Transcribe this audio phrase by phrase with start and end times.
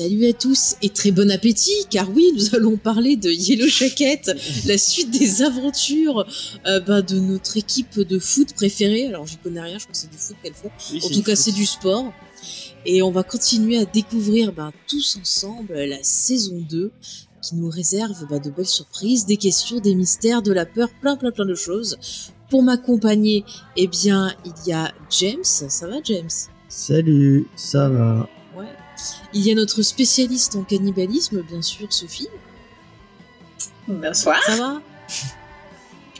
[0.00, 4.30] Salut à tous et très bon appétit, car oui, nous allons parler de Yellow Jacket,
[4.64, 6.26] la suite des aventures
[6.66, 9.08] euh, bah, de notre équipe de foot préférée.
[9.08, 11.04] Alors j'y connais rien, je crois que c'est du foot qu'elle fait.
[11.04, 12.14] en tout cas, c'est du sport.
[12.86, 16.90] Et on va continuer à découvrir bah, tous ensemble la saison 2
[17.42, 21.18] qui nous réserve bah, de belles surprises, des questions, des mystères, de la peur, plein
[21.18, 21.98] plein plein de choses.
[22.48, 23.44] Pour m'accompagner,
[23.76, 25.44] eh bien, il y a James.
[25.44, 26.30] Ça va James?
[26.70, 28.30] Salut, ça va.
[28.56, 28.64] Ouais.
[29.32, 32.28] Il y a notre spécialiste en cannibalisme, bien sûr, Sophie.
[33.88, 34.42] Bonsoir.
[34.44, 34.80] Ça va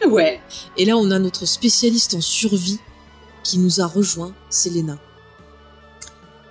[0.09, 0.41] Ouais.
[0.79, 2.79] Et là, on a notre spécialiste en survie
[3.45, 4.99] qui nous a rejoint, Selena.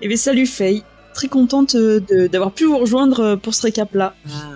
[0.02, 0.84] Eh bien, salut Faye.
[1.14, 4.16] Très contente euh, de- d'avoir pu vous rejoindre euh, pour ce récap-là.
[4.32, 4.52] Ah.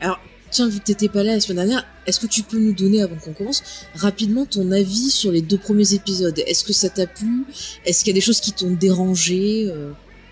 [0.00, 2.74] Alors, tiens, vu que t'étais pas là la semaine dernière, est-ce que tu peux nous
[2.74, 3.62] donner, avant qu'on commence,
[3.94, 6.38] rapidement ton avis sur les deux premiers épisodes?
[6.46, 7.44] Est-ce que ça t'a plu?
[7.86, 9.90] Est-ce qu'il y a des choses qui t'ont dérangé Euh,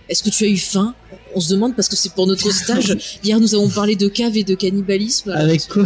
[0.08, 0.94] Est-ce que tu as eu faim?
[1.34, 2.96] On se demande parce que c'est pour notre stage.
[3.24, 5.30] Hier, nous avons parlé de cave et de cannibalisme.
[5.30, 5.84] Avec quoi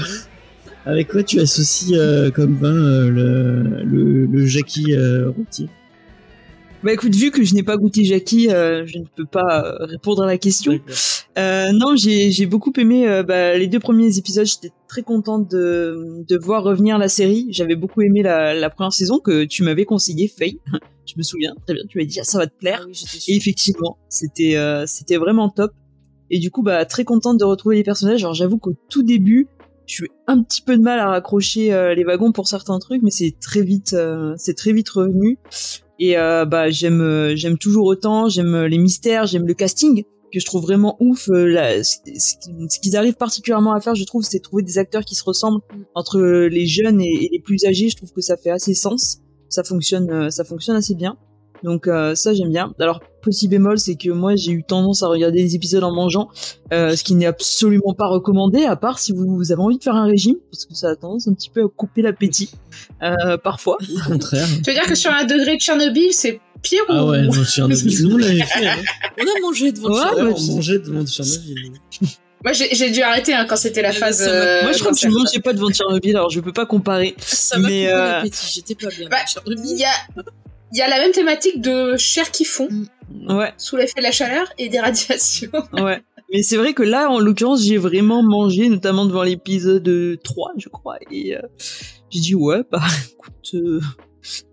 [0.85, 5.69] Avec quoi tu associes euh, comme vin euh, le, le, le Jackie euh, rôti
[6.85, 9.85] Bah écoute, vu que je n'ai pas goûté Jackie, euh, je ne peux pas euh,
[9.87, 10.79] répondre à la question.
[11.37, 14.47] Euh, non, j'ai j'ai beaucoup aimé euh, bah, les deux premiers épisodes.
[14.47, 17.49] J'étais très contente de, de voir revenir la série.
[17.51, 20.61] J'avais beaucoup aimé la, la première saison que tu m'avais conseillé, Faye.
[21.07, 21.83] je me souviens très bien.
[21.89, 22.83] Tu m'as dit ah, ça va te plaire.
[22.85, 25.73] Ah oui, Et effectivement, c'était euh, c'était vraiment top.
[26.31, 28.23] Et du coup, bah très contente de retrouver les personnages.
[28.23, 29.49] Alors j'avoue qu'au tout début,
[29.89, 33.03] je eu un petit peu de mal à raccrocher euh, les wagons pour certains trucs,
[33.03, 35.39] mais c'est très vite, euh, c'est très vite revenu.
[35.99, 38.29] Et euh, bah j'aime, euh, j'aime toujours autant.
[38.29, 41.29] J'aime les mystères, j'aime le casting que je trouve vraiment ouf.
[41.29, 41.97] Là, ce
[42.81, 45.61] qu'ils- arrivent particulièrement à faire, je trouve, c'est trouver des acteurs qui se ressemblent
[45.95, 47.89] entre les jeunes et, et les plus âgés.
[47.89, 49.19] Je trouve que ça fait assez sens.
[49.49, 51.17] Ça fonctionne, ça fonctionne assez bien.
[51.63, 52.73] Donc euh, ça j'aime bien.
[52.79, 56.29] Alors petit bémol, c'est que moi j'ai eu tendance à regarder les épisodes en mangeant,
[56.73, 59.97] euh, ce qui n'est absolument pas recommandé, à part si vous, avez envie de faire
[59.97, 62.51] un régime, parce que ça a tendance un petit peu à couper l'appétit
[63.03, 63.77] euh, parfois.
[64.07, 64.47] Au contraire.
[64.65, 67.11] Tu veux dire que sur un degré de Tchernobyl, c'est pire Ah ou...
[67.11, 68.03] ouais, non, Tchernobyl.
[68.07, 68.67] Nous, on l'avait fait.
[68.67, 68.77] Hein.
[69.21, 70.35] On a mangé devant Ouais, chien.
[70.51, 71.73] on mangeait devant Tchernobyl.
[72.45, 74.25] Moi, j'ai dû arrêter hein, quand c'était la phase.
[74.27, 77.17] euh, moi je crois que je mangeais pas devant Tchernobyl, alors je peux pas comparer.
[77.19, 79.09] Ça m'a euh, l'appétit, j'étais pas bien.
[79.09, 79.17] Bah,
[79.47, 79.91] Il y a,
[80.73, 82.69] il y a la même thématique de chair qui fond
[83.29, 85.51] Ouais, sous l'effet de la chaleur et des radiations.
[85.73, 86.03] ouais.
[86.31, 90.69] Mais c'est vrai que là, en l'occurrence, j'ai vraiment mangé, notamment devant l'épisode 3, je
[90.69, 91.41] crois, et euh,
[92.11, 93.81] j'ai dit ouais, bah écoute, euh,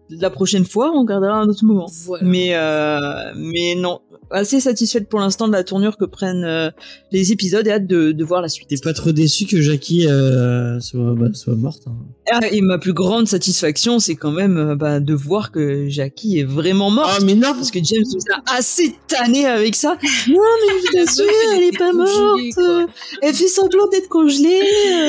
[0.09, 1.87] la prochaine fois, on regardera un autre moment.
[2.05, 2.23] Voilà.
[2.23, 4.01] Mais euh, mais non,
[4.31, 6.69] assez satisfaite pour l'instant de la tournure que prennent euh,
[7.11, 8.67] les épisodes et hâte de, de voir la suite.
[8.69, 11.95] T'es pas trop déçu que Jackie euh, soit, bah, soit morte hein.
[12.31, 16.39] Ah, Et ma plus grande satisfaction, c'est quand même euh, bah, de voir que Jackie
[16.39, 17.11] est vraiment morte.
[17.19, 19.97] Ah, mais non Parce que James nous a assez tanné avec ça.
[20.27, 21.25] Non, mais bien sûr,
[21.55, 22.77] elle est pas Congelée, quoi.
[22.79, 22.89] morte.
[23.21, 24.59] Elle fait semblant d'être congelée.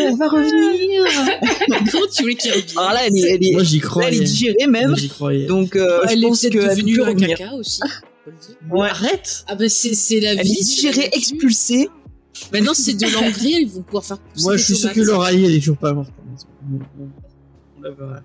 [0.09, 1.04] Elle va revenir.
[1.91, 2.78] Comment tu voulais qu'il revienne?
[2.78, 4.09] Alors là, elle est, elle est, Moi, j'y là, croyais.
[4.09, 4.88] elle est digérée même.
[4.88, 5.47] Moi, j'y croyais.
[5.47, 7.81] Donc, euh, Elle je est pense peut-être qu'elle devenue peut un caca aussi.
[8.26, 8.56] faut le dire.
[8.70, 8.88] Ouais.
[8.91, 10.60] Arrête Ah bah c'est c'est la Elle vie.
[10.84, 11.03] nature.
[11.12, 11.88] expulsée.
[12.53, 15.44] Maintenant c'est de l'engrais, ils vont pouvoir faire pousser Moi, je suis sûr que Lauralie,
[15.47, 16.10] elle est toujours pas morte.
[17.78, 18.22] On la verra.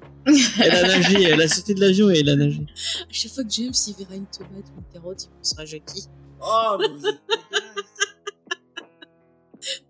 [0.59, 2.61] Elle a nagé, elle a sauté de l'avion et elle a nagé.
[3.09, 5.65] À chaque fois que James il verra une tomate ou une carotte, il pensera à
[5.65, 6.07] Jackie.
[6.41, 6.77] Oh,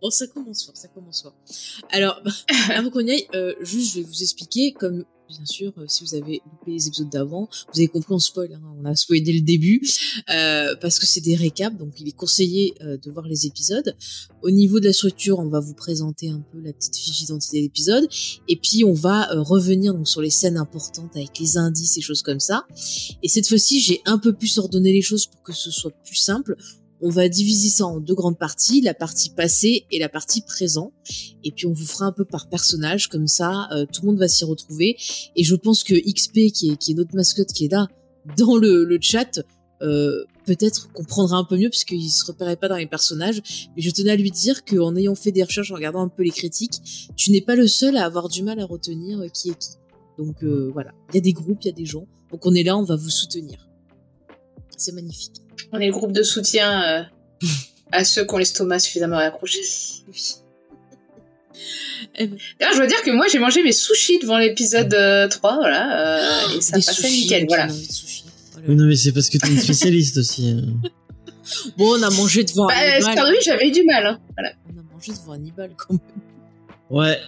[0.02, 1.34] Bon, ça commence fort, ça commence fort.
[1.92, 2.22] Alors,
[2.76, 6.03] avant qu'on y aille, euh, juste, je vais vous expliquer, comme bien sûr, euh, si
[6.03, 9.22] vous avez loupé les épisodes d'avant, vous avez compris, on spoil, hein, on a spoilé
[9.22, 9.82] dès le début,
[10.29, 13.96] euh, parce que c'est des récaps, donc il est conseillé euh, de voir les épisodes.
[14.41, 17.58] Au niveau de la structure, on va vous présenter un peu la petite fiche d'identité
[17.58, 18.08] de l'épisode,
[18.47, 22.22] et puis on va revenir donc sur les scènes importantes avec les indices et choses
[22.22, 22.66] comme ça.
[23.23, 26.16] Et cette fois-ci, j'ai un peu plus ordonné les choses pour que ce soit plus
[26.16, 26.58] simple.
[27.02, 30.94] On va diviser ça en deux grandes parties, la partie passée et la partie présent.
[31.44, 34.20] Et puis on vous fera un peu par personnage, comme ça euh, tout le monde
[34.20, 34.98] va s'y retrouver.
[35.36, 37.88] Et je pense que XP, qui est, qui est notre mascotte qui est là
[38.38, 39.42] dans le, le chat,
[39.82, 43.68] euh, peut-être comprendra un peu mieux parce qu'il se repérait pas dans les personnages.
[43.76, 46.24] Mais je tenais à lui dire qu'en ayant fait des recherches, en regardant un peu
[46.24, 49.50] les critiques, tu n'es pas le seul à avoir du mal à retenir euh, qui
[49.50, 49.70] est qui.
[50.18, 52.06] Donc euh, voilà, il y a des groupes, il y a des gens.
[52.32, 53.71] Donc on est là, on va vous soutenir.
[54.82, 55.34] C'est magnifique.
[55.72, 57.48] On est le groupe de soutien euh,
[57.92, 59.60] à ceux qui ont l'estomac suffisamment accroché.
[60.08, 60.22] Oui.
[62.18, 66.18] D'ailleurs, je dois dire que moi, j'ai mangé mes sushis devant l'épisode euh, 3, voilà,
[66.50, 67.66] euh, et ça des passait sushis, nickel, voilà.
[67.66, 68.68] envie de.
[68.68, 70.50] Oui, non, mais c'est parce que t'es une spécialiste aussi.
[70.50, 70.90] hein.
[71.78, 73.36] Bon, on a mangé devant Bah, Hannibal.
[73.44, 74.06] j'avais eu du mal.
[74.06, 74.20] hein.
[74.38, 74.54] Voilà.
[74.74, 76.00] On a mangé devant Hannibal quand même.
[76.90, 77.20] Ouais.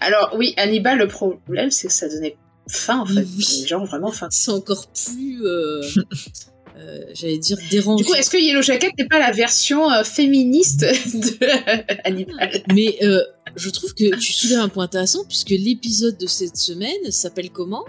[0.00, 2.36] Alors, oui, Hannibal, le problème, c'est que ça donnait
[2.68, 3.26] faim, en fait.
[3.36, 3.64] Oui.
[3.66, 4.28] Genre, vraiment faim.
[4.30, 5.80] C'est encore plus, euh,
[6.78, 7.96] euh, j'allais dire, dérangeant.
[7.96, 11.46] Du coup, est-ce que Yellow Jacket n'est pas la version euh, féministe de
[12.04, 12.62] Hannibal?
[12.72, 13.22] Mais euh,
[13.56, 17.84] je trouve que tu soulèves un point intéressant puisque l'épisode de cette semaine s'appelle comment?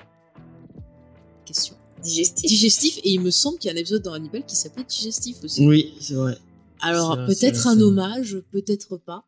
[1.45, 1.75] Question.
[2.01, 2.49] Digestif.
[2.49, 5.37] Digestif et il me semble qu'il y a un épisode dans Hannibal qui s'appelle Digestif
[5.43, 5.65] aussi.
[5.67, 6.37] Oui, c'est vrai.
[6.81, 9.25] Alors peut-être un hommage, peut-être pas.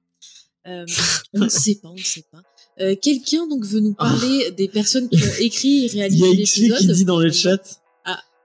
[0.67, 0.85] Euh,
[1.33, 2.41] on ne sait pas, on ne sait pas.
[2.79, 6.25] Euh, Quelqu'un donc veut nous parler des personnes qui ont écrit et Il y réalisé
[6.25, 6.77] a l'épisode?
[6.77, 7.80] qui dit dans le chat.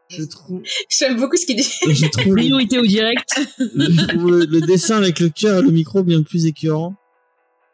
[0.09, 1.69] Je trouve, J'aime beaucoup ce qu'il dit.
[1.89, 3.29] je trouve, le, Priorité au direct.
[3.59, 6.95] je trouve le- le dessin avec le cœur et le micro bien plus écœurant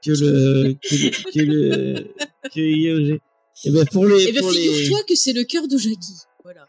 [0.04, 2.08] que le, que le, que le,
[2.54, 3.20] que IOG.
[3.64, 6.16] Et ben pour les, Eh bien, pour les, figure-toi que c'est le cœur de Jackie.
[6.42, 6.66] Voilà.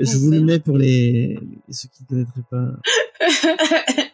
[0.00, 1.38] Je vous le mets pour les,
[1.70, 2.68] ceux qui ne connaîtraient pas.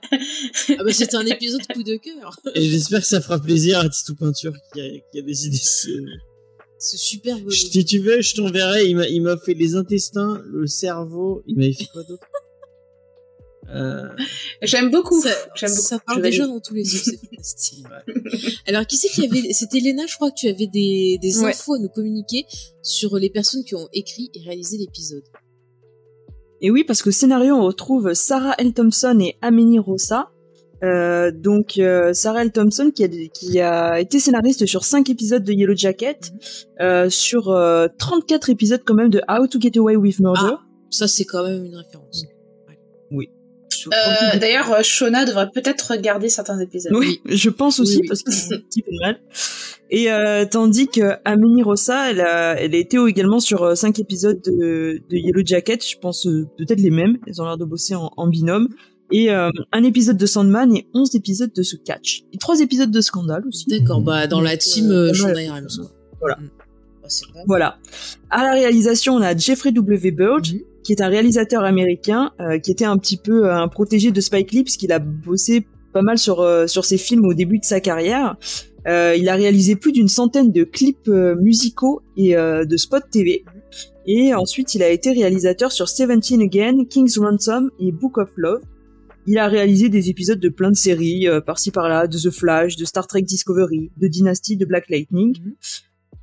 [0.78, 2.36] Ah bah c'était un épisode coup de cœur.
[2.54, 5.88] Et j'espère que ça fera plaisir à Titou Peinture qui a, qui a décidé ce,
[6.82, 7.48] C'est superbe.
[7.48, 8.88] Je- Si tu veux, je t'enverrai.
[8.88, 11.42] Il m'a, il m'a fait les intestins, le cerveau.
[11.46, 12.26] Il m'avait fait quoi d'autre?
[13.72, 14.08] Euh,
[14.62, 15.20] J'aime beaucoup.
[15.22, 15.82] Ça, J'aime beaucoup.
[15.82, 16.24] ça valide.
[16.24, 17.84] déjà dans tous les yeux, c'est fantastique.
[18.66, 21.50] Alors, qui c'est qui avait C'était Léna, je crois que tu avais des, des Ouais.
[21.50, 22.46] infos à nous communiquer
[22.82, 25.22] sur les personnes qui ont écrit et réalisé l'épisode.
[26.60, 28.72] Et oui, parce que scénario, on retrouve Sarah L.
[28.72, 30.30] Thompson et Amélie Rossa.
[30.82, 32.52] Euh, donc euh, Sarah L.
[32.52, 36.32] Thompson qui a, qui a été scénariste sur 5 épisodes de Yellow Jacket,
[36.80, 40.54] euh, sur euh, 34 épisodes quand même de How to Get Away with Murder.
[40.54, 40.60] Ah,
[40.90, 42.24] ça c'est quand même une référence.
[43.86, 43.90] Euh,
[44.30, 46.92] 38 D'ailleurs, euh, Shona devrait peut-être regarder certains épisodes.
[46.94, 48.08] Oui, je pense aussi, Oui, oui.
[48.08, 49.18] parce que c'est un petit peu mal.
[49.90, 53.98] Et euh, tandis que Amélie Rossa, elle a, elle a été également sur euh, cinq
[53.98, 57.64] épisodes de, de Yellow Jacket, je pense euh, peut-être les mêmes, elles ont l'air de
[57.64, 58.68] bosser en, en binôme.
[59.12, 62.22] Et euh, un épisode de Sandman et 11 épisodes de The Catch.
[62.32, 63.66] Et trois épisodes de Scandale aussi.
[63.68, 65.40] D'accord, bah dans la team euh, euh, Shonda.
[66.20, 66.36] Voilà.
[66.36, 66.48] Mm.
[67.02, 67.40] Bah.
[67.46, 67.78] Voilà.
[68.30, 70.10] À la réalisation, on a Jeffrey W.
[70.12, 70.60] Burge, Mhm.
[70.84, 74.20] qui est un réalisateur américain, euh, qui était un petit peu euh, un protégé de
[74.20, 77.64] Spike Lee, puisqu'il a bossé pas mal sur, euh, sur ses films au début de
[77.64, 78.36] sa carrière.
[78.86, 83.44] Euh, il a réalisé plus d'une centaine de clips musicaux et euh, de spots TV.
[84.06, 88.60] Et ensuite, il a été réalisateur sur Seventeen Again, King's Ransom et Book of Love.
[89.26, 92.76] Il a réalisé des épisodes de plein de séries, euh, par-ci par-là, de The Flash,
[92.76, 95.38] de Star Trek Discovery, de Dynasty, de Black Lightning.
[95.40, 95.54] Mhm.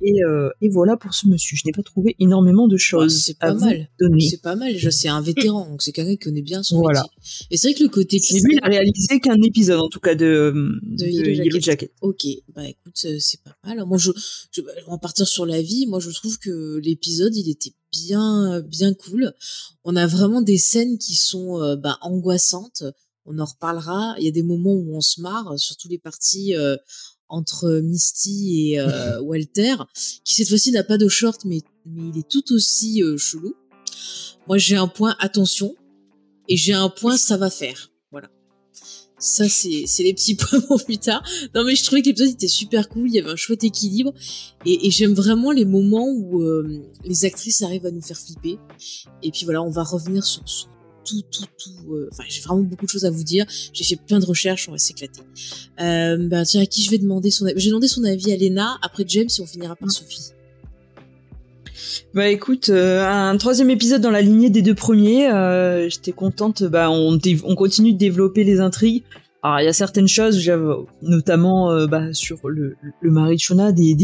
[0.00, 1.56] Et, euh, et voilà pour ce monsieur.
[1.56, 3.88] Je n'ai pas trouvé énormément de choses c'est pas mal.
[4.20, 7.02] C'est pas mal, c'est un vétéran, donc c'est quelqu'un qui connaît bien son Voilà.
[7.02, 7.46] métier.
[7.50, 10.00] Et c'est vrai que le côté Mais lui, il a réalisé qu'un épisode, en tout
[10.00, 10.52] cas, de,
[10.82, 11.92] De de Yellow Yellow, Jacket.
[12.00, 13.84] Ok, bah écoute, euh, c'est pas mal.
[13.86, 14.12] Moi, je,
[14.52, 15.86] je, bah, on va partir sur la vie.
[15.86, 19.32] Moi, je trouve que l'épisode, il était bien, bien cool.
[19.84, 22.84] On a vraiment des scènes qui sont euh, bah, angoissantes.
[23.24, 24.14] On en reparlera.
[24.18, 26.76] Il y a des moments où on se marre, surtout les parties euh,
[27.28, 29.76] entre Misty et euh, Walter,
[30.24, 33.54] qui cette fois-ci n'a pas de short, mais, mais il est tout aussi euh, chelou.
[34.46, 35.74] Moi, j'ai un point attention
[36.48, 37.90] et j'ai un point ça va faire.
[38.10, 38.28] Voilà.
[39.18, 41.22] Ça, c'est c'est les petits points pour plus tard.
[41.54, 43.08] Non, mais je trouvais que l'épisode était super cool.
[43.08, 44.14] Il y avait un chouette équilibre.
[44.64, 48.58] Et, et j'aime vraiment les moments où euh, les actrices arrivent à nous faire flipper.
[49.22, 50.68] Et puis voilà, on va revenir sur, sur
[51.90, 53.46] euh, j'ai vraiment beaucoup de choses à vous dire.
[53.72, 54.68] J'ai fait plein de recherches.
[54.68, 55.20] On va s'éclater.
[55.80, 58.32] Euh, bah, tiens, à qui je vais demander son avis Je vais demander son avis
[58.32, 58.78] à Lena.
[58.82, 60.32] Après James, et on finira par Sophie.
[62.14, 65.28] Bah écoute, euh, un troisième épisode dans la lignée des deux premiers.
[65.88, 66.64] J'étais contente.
[66.64, 69.04] Bah on continue de développer les intrigues.
[69.48, 70.38] Alors il y a certaines choses,
[71.00, 73.96] notamment euh, bah, sur le, le mari de Shona, des,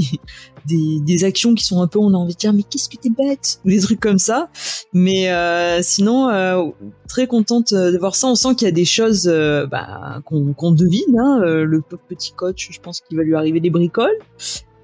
[1.25, 3.61] actions qui sont un peu, on a envie de dire, mais qu'est-ce que t'es bête?
[3.67, 4.49] Ou des trucs comme ça.
[4.95, 6.63] Mais euh, sinon, euh,
[7.09, 8.29] très contente de voir ça.
[8.29, 11.19] On sent qu'il y a des choses euh, bah, qu'on devine.
[11.19, 11.43] Hein.
[11.45, 14.17] Euh, Le petit coach, je pense qu'il va lui arriver des bricoles.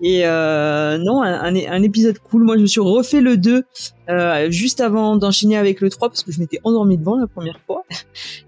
[0.03, 2.45] Et euh, non, un- un épisode cool.
[2.45, 3.65] Moi, je me suis refait le 2
[4.09, 7.61] euh, juste avant d'enchaîner avec le 3 parce que je m'étais endormie devant la première
[7.67, 7.85] fois.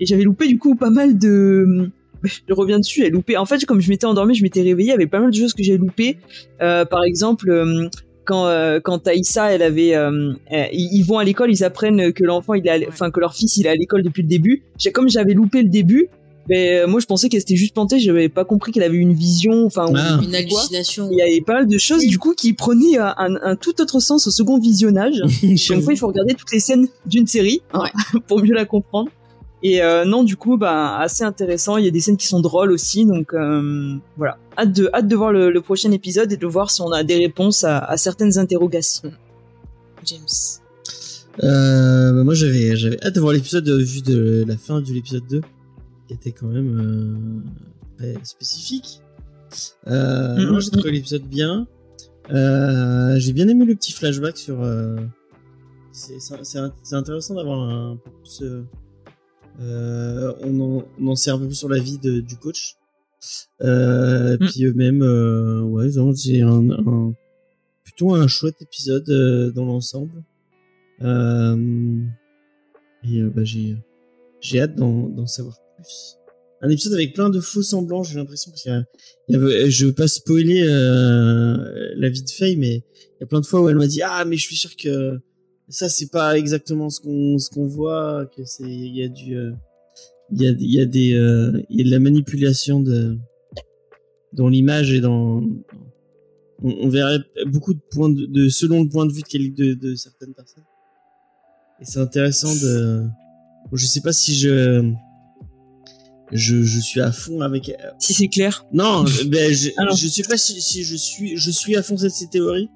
[0.00, 1.90] Et j'avais loupé du coup pas mal de...
[2.25, 3.37] Je reviens dessus, j'avais loupé.
[3.37, 5.37] En fait, comme je m'étais endormie, je m'étais réveillée, il y avait pas mal de
[5.37, 6.19] choses que j'ai loupées.
[6.61, 7.88] Euh, par exemple, euh,
[8.25, 12.25] quand euh, quand Taïssa, elle avait, euh, euh, ils vont à l'école, ils apprennent que
[12.25, 14.62] l'enfant, il est, enfin que leur fils, il est à l'école depuis le début.
[14.79, 16.09] J'ai comme j'avais loupé le début,
[16.49, 18.00] Mais euh, moi, je pensais qu'elle s'était juste plantée.
[18.00, 19.64] J'avais pas compris qu'elle avait une vision.
[19.67, 20.19] Enfin, Ah.
[20.23, 21.09] Une hallucination.
[21.12, 23.81] Il y avait pas mal de choses du coup qui prenaient un, un- un tout
[23.81, 25.21] autre sens au second visionnage.
[25.69, 27.85] Comme quoi, il faut regarder toutes les scènes d'une série hein,
[28.29, 29.09] pour mieux la comprendre.
[29.64, 31.76] Et euh, non, du coup, bah assez intéressant.
[31.76, 34.38] Il y a des scènes qui sont drôles aussi, donc euh, voilà.
[34.59, 37.04] Hâte de hâte de voir le, le prochain épisode et de voir si on a
[37.04, 39.12] des réponses à, à certaines interrogations.
[40.04, 40.26] James.
[41.45, 45.26] Euh, bah, moi, j'avais, j'avais hâte de voir l'épisode vu de la fin de l'épisode
[45.31, 45.40] 2,
[46.09, 47.42] qui était quand même
[47.99, 49.00] euh, très spécifique.
[49.87, 50.52] Euh, Mhm.
[50.52, 51.66] non, j'ai trouvé l'épisode bien.
[52.31, 54.62] Euh, j'ai bien aimé le petit flashback sur.
[54.62, 54.97] euh,
[55.92, 58.42] c'est, c'est, c'est int- c'est intéressant d'avoir un peu plus.
[59.61, 62.76] Euh, on, en, on en sait un peu plus sur la vie de, du coach.
[63.62, 64.49] Euh, Mhm.
[64.49, 67.14] Puis eux-mêmes, euh, ouais, c'est un, un-
[67.85, 70.23] plutôt un chouette épisode euh, dans l'ensemble.
[71.02, 72.02] Euh,
[73.04, 73.76] et euh, bah, j'ai
[74.40, 76.16] j'ai hâte d'en d'en savoir plus.
[76.64, 78.73] Un épisode avec plein de faux semblants, j'ai l'impression parce qu'il
[79.28, 83.25] y a- y je veux pas spoiler euh, la vie de Faye, mais il y
[83.25, 85.18] a plein de fois où elle m'a dit ah mais je suis sûr que
[85.73, 89.37] ça c'est pas exactement ce qu'on ce qu'on voit, que c'est il y a du
[89.37, 89.52] euh,
[90.31, 93.19] il y a il y a des euh, il y a de la manipulation de
[94.33, 95.43] dans l'image et dans
[96.62, 99.75] on, on verrait beaucoup de points de, de selon le point de vue de, de,
[99.75, 100.64] de certaines personnes.
[101.81, 103.05] Et c'est intéressant de.
[103.71, 104.93] Bon, je sais pas si je.
[106.31, 107.73] Je, je suis à fond avec.
[107.99, 108.64] Si c'est clair.
[108.73, 111.97] Non, ben, je, Ah je sais pas si, si je suis je suis à fond
[111.97, 112.71] de ces théories,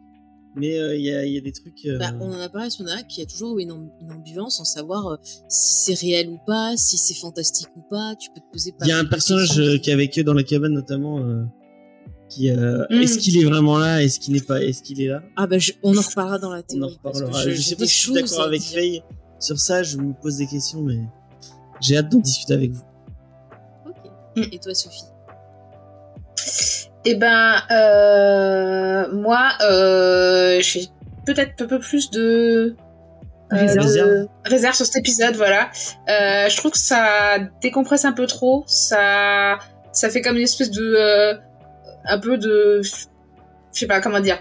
[0.56, 1.84] mais euh, il y, a, il y a des trucs.
[1.86, 4.12] euh, Bah, on en a parlé sur Nana qu'il y a toujours une, amb- une
[4.12, 5.16] ambivalence en savoir euh,
[5.48, 8.14] si c'est réel ou pas, si c'est fantastique ou pas.
[8.18, 10.24] Tu peux te poser pas Il y a un personnage euh, qui est avec eux
[10.24, 11.20] dans la cabane notamment.
[11.20, 11.44] euh,
[12.28, 13.02] qui euh, Mm.
[13.02, 14.02] est-ce qu'il est vraiment là?
[14.02, 15.22] Est-ce qu'il n'est pas Est-ce qu'il est là?
[15.36, 16.98] Ah bah je- on en reparlera dans la On en théorie.
[17.02, 17.50] parce que reparlera.
[17.54, 18.62] Je, sais pas si je suis d'accord avec.
[18.62, 19.02] Faye
[19.38, 19.82] sur ça.
[19.84, 20.98] Je me pose des questions, mais
[21.80, 22.82] j'ai hâte d'en discuter avec vous.
[23.86, 23.96] Ok.
[24.36, 24.42] Mm.
[24.52, 25.04] Et toi Sophie?
[27.08, 30.88] Eh ben, euh, moi, euh, j'ai
[31.24, 32.74] peut-être un peu plus de
[33.52, 33.86] euh, Réserve.
[33.86, 35.70] de- réserve sur cet épisode, voilà.
[36.08, 38.64] Euh, je trouve que ça décompresse un peu trop.
[38.66, 39.58] Ça,
[39.92, 41.34] ça fait comme une espèce de, euh,
[42.06, 42.90] un peu de, je
[43.70, 44.38] sais pas comment dire.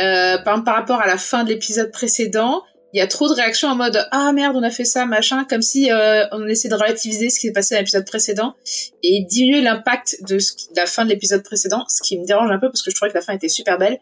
[0.00, 3.34] Euh, par par rapport à la fin de l'épisode précédent, il y a trop de
[3.34, 6.68] réactions en mode ah merde on a fait ça machin comme si euh, on essaie
[6.68, 8.54] de relativiser ce qui s'est passé dans l'épisode précédent
[9.02, 12.26] et diminuer l'impact de, ce qui- de la fin de l'épisode précédent ce qui me
[12.26, 13.98] dérange un peu parce que je trouvais que la fin était super belle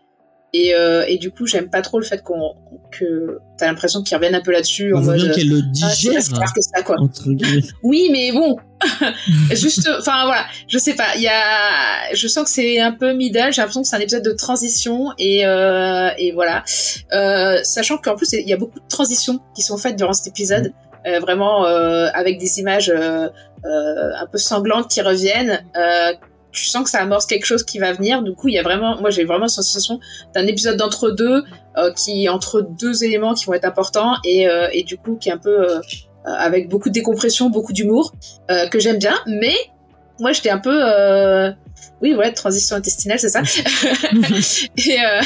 [0.53, 2.55] et, euh, et du coup j'aime pas trop le fait qu'on
[2.91, 6.25] que t'as l'impression qu'ils reviennent un peu là-dessus en mode qu'elle le ah, c'est digère
[6.25, 7.29] clair que ça quoi entre
[7.83, 8.57] oui, mais bon,
[9.53, 11.17] juste, enfin voilà, je sais pas.
[11.17, 13.53] Il y a, je sens que c'est un peu middle.
[13.53, 16.65] J'ai l'impression que c'est un épisode de transition et euh, et voilà.
[17.13, 20.29] Euh, sachant qu'en plus il y a beaucoup de transitions qui sont faites durant cet
[20.29, 20.73] épisode,
[21.07, 23.29] euh, vraiment euh, avec des images euh,
[23.65, 25.63] euh, un peu sanglantes qui reviennent.
[26.53, 28.23] Tu sens que ça amorce quelque chose qui va venir.
[28.23, 30.01] Du coup, il y a vraiment, moi j'ai vraiment la sensation
[30.35, 31.45] d'un épisode d'entre-deux
[31.77, 35.29] euh, qui entre deux éléments qui vont être importants et euh, et du coup qui
[35.29, 35.81] est un peu
[36.27, 38.13] euh, avec beaucoup de décompression, beaucoup d'humour,
[38.51, 39.55] euh, que j'aime bien, mais
[40.19, 40.79] moi j'étais un peu...
[42.03, 43.43] Oui, ouais, transition intestinale, c'est ça.
[44.77, 45.21] et, euh,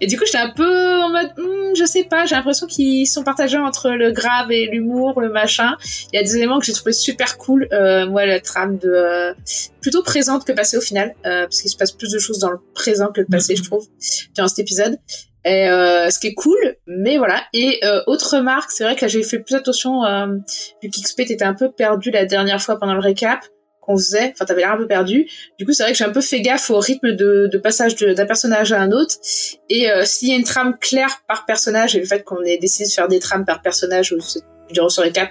[0.00, 3.06] et du coup, j'étais un peu en mode, hmm, je sais pas, j'ai l'impression qu'ils
[3.06, 5.76] sont partagés entre le grave et l'humour, le machin.
[6.12, 7.68] Il y a des éléments que j'ai trouvé super cool.
[7.72, 9.34] Euh, moi, la trame de euh,
[9.80, 12.50] plutôt présente que passée au final, euh, parce qu'il se passe plus de choses dans
[12.50, 13.86] le présent que le passé, je trouve,
[14.34, 14.98] durant cet épisode.
[15.44, 17.42] Et, euh, ce qui est cool, mais voilà.
[17.52, 20.26] Et euh, autre remarque, c'est vrai que là, j'ai fait plus attention, euh,
[20.82, 23.40] vu qu'XP était un peu perdu la dernière fois pendant le récap
[23.84, 24.32] qu'on faisait.
[24.32, 25.28] Enfin, t'avais l'air un peu perdu.
[25.58, 27.96] Du coup, c'est vrai que j'ai un peu fait gaffe au rythme de, de passage
[27.96, 29.16] d'un personnage à un autre.
[29.68, 32.58] Et euh, s'il y a une trame claire par personnage, et le fait qu'on ait
[32.58, 34.16] décidé de faire des trames par personnage ou
[34.70, 35.30] durant ce récap,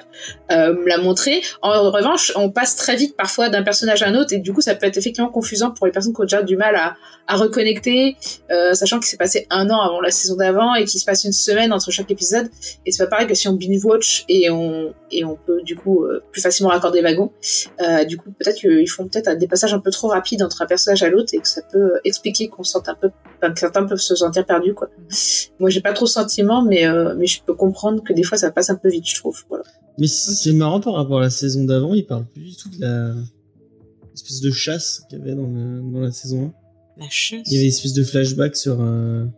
[0.52, 1.42] euh, me l'a montré.
[1.62, 4.62] En revanche, on passe très vite parfois d'un personnage à un autre, et du coup,
[4.62, 6.96] ça peut être effectivement confusant pour les personnes qui ont déjà du mal à,
[7.28, 8.16] à reconnecter,
[8.52, 11.24] euh, sachant qu'il s'est passé un an avant la saison d'avant et qu'il se passe
[11.24, 12.50] une semaine entre chaque épisode.
[12.86, 15.76] Et c'est pas pareil que si on binge watch et on et on peut du
[15.76, 17.32] coup euh, plus facilement raccorder les wagons.
[17.82, 20.66] Euh, du coup, peut-être qu'ils font peut-être des passages un peu trop rapides entre un
[20.66, 23.60] personnage à l'autre et que ça peut expliquer qu'on se sente un peu, enfin, que
[23.60, 24.90] certains peuvent se sentir perdus quoi.
[25.60, 28.52] Moi, j'ai pas trop sentiment, mais euh, mais je peux comprendre que des fois ça
[28.52, 29.23] passe un peu vite, je.
[29.50, 29.64] Voilà.
[29.98, 32.82] Mais c'est marrant par rapport à la saison d'avant, il parle plus du tout de
[32.82, 33.14] la
[34.14, 36.54] espèce de chasse qu'il y avait dans, le- dans la saison
[36.98, 37.02] 1.
[37.04, 37.42] La chasse.
[37.48, 39.32] Il y avait une espèce de flashback sur un.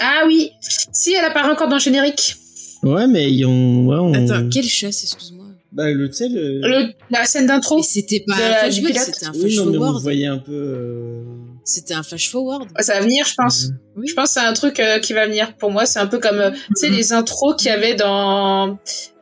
[0.00, 0.50] Ah oui,
[0.92, 2.36] si elle apparaît encore dans le générique.
[2.82, 3.86] Ouais, mais ils ont.
[3.86, 4.12] Ouais, on...
[4.14, 6.60] Attends, quelle chasse, excuse-moi Bah, le, tu sais, le.
[6.60, 7.82] Le, la scène d'intro.
[7.82, 10.52] C'était pas un la- flashback, c'était un Oui, flash non, mais on voyait un peu.
[10.52, 11.22] euh,
[11.68, 12.66] C'était un flash forward.
[12.80, 13.66] Ça va venir, je pense.
[13.94, 14.06] Oui.
[14.08, 15.54] Je pense que c'est un truc euh, qui va venir.
[15.58, 18.78] Pour moi, c'est un peu comme, euh, tu sais, les intros qu'il y avait dans...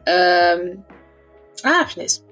[0.09, 0.75] Euh...
[1.65, 2.23] Ah, punaise.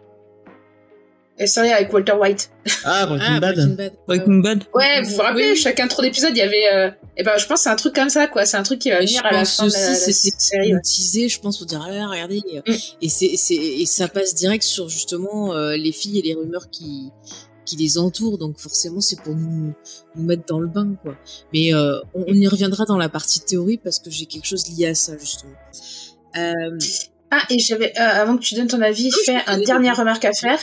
[1.37, 2.53] La série avec Walter White.
[2.85, 3.55] Ah, Breaking Ah, Bad.
[3.57, 3.93] Breaking Bad.
[4.07, 4.65] Breaking Bad.
[4.73, 5.57] Ouais, vous vous rappelez, Oui.
[5.57, 6.73] chaque intro d'épisode, il y avait.
[6.73, 6.91] Euh...
[7.17, 8.47] Et ben, je pense que c'est un truc comme ça, quoi.
[8.47, 10.75] C'est un truc qui va Et venir je à la fin de la, série.
[10.85, 12.41] teasé, je pense, pour dire, ah regardez.
[12.65, 12.73] Mm.
[13.03, 17.11] Et, c'est, et ça passe direct sur justement euh, les filles et les rumeurs qui,
[17.65, 18.39] qui les entourent.
[18.39, 19.73] Donc forcément, c'est pour nous,
[20.17, 21.17] nous mettre dans le bain, quoi.
[21.53, 24.69] Mais euh, on, on y reviendra dans la partie théorie parce que j'ai quelque chose
[24.69, 25.53] lié à ça, justement.
[26.37, 26.79] Euh,
[27.31, 30.25] Ah, et j'avais, euh, avant que tu donnes ton avis, Oui, fait un dernière remarque
[30.25, 30.61] à faire.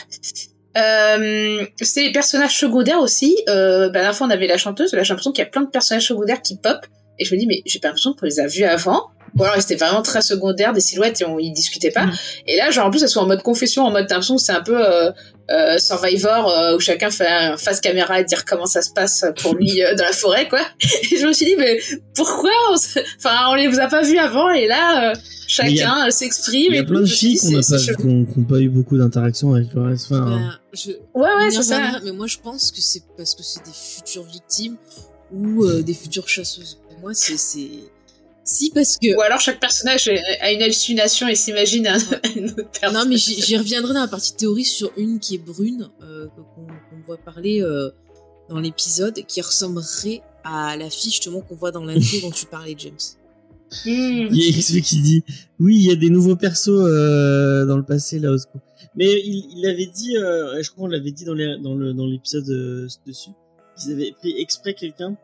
[0.74, 3.36] C'est les personnages secondaires aussi.
[3.48, 4.92] Euh, bah, la fois, on avait la chanteuse.
[4.94, 6.78] Là, j'ai l'impression qu'il y a plein de personnages secondaires qui pop.
[7.18, 9.10] Et je me dis, mais j'ai pas l'impression qu'on les a vus avant.
[9.38, 12.06] Ou alors, ils étaient vraiment très secondaires, des silhouettes, et on y discutait pas.
[12.06, 12.12] Mm.
[12.48, 14.42] Et là, genre, en plus, elles sont en mode confession, en mode, t'as l'impression que
[14.42, 15.10] c'est un peu euh,
[15.50, 19.24] euh, Survivor, euh, où chacun fait un face caméra et dire comment ça se passe
[19.40, 20.60] pour lui euh, dans la forêt, quoi.
[21.12, 21.78] Et je me suis dit, mais
[22.14, 25.14] pourquoi on se- Enfin, on les vous a pas vus avant, et là, euh,
[25.48, 26.72] chacun s'exprime.
[26.72, 27.96] Il y a plein de filles n'a c'est-
[28.48, 30.06] pas, eu beaucoup d'interaction avec le reste.
[30.12, 31.80] Enfin, je, Ouais, ouais, c'est ça.
[32.04, 34.76] mais moi, je pense que c'est parce que c'est des futures victimes
[35.32, 36.78] ou euh, des futures chasseuses.
[36.88, 37.68] Pour moi, c'est...
[38.44, 39.16] Si, parce que...
[39.16, 41.98] Ou alors chaque personnage a une hallucination et s'imagine un,
[42.36, 42.98] une autre personne.
[42.98, 46.66] Non, mais j'y reviendrai dans la partie théorie sur une qui est brune, euh, qu'on
[47.06, 47.90] voit parler euh,
[48.48, 52.74] dans l'épisode, qui ressemblerait à la fille justement qu'on voit dans l'intro dont tu parlais,
[52.78, 52.96] James.
[53.86, 54.28] Hmm.
[54.30, 55.24] il y a XP qui dit
[55.58, 58.60] oui, il y a des nouveaux persos euh, dans le passé là au secours.
[58.94, 61.94] Mais il, il avait dit, euh, je crois qu'on l'avait dit dans les, dans le
[61.94, 63.30] dans l'épisode euh, dessus,
[63.78, 65.16] qu'ils avaient pris exprès quelqu'un,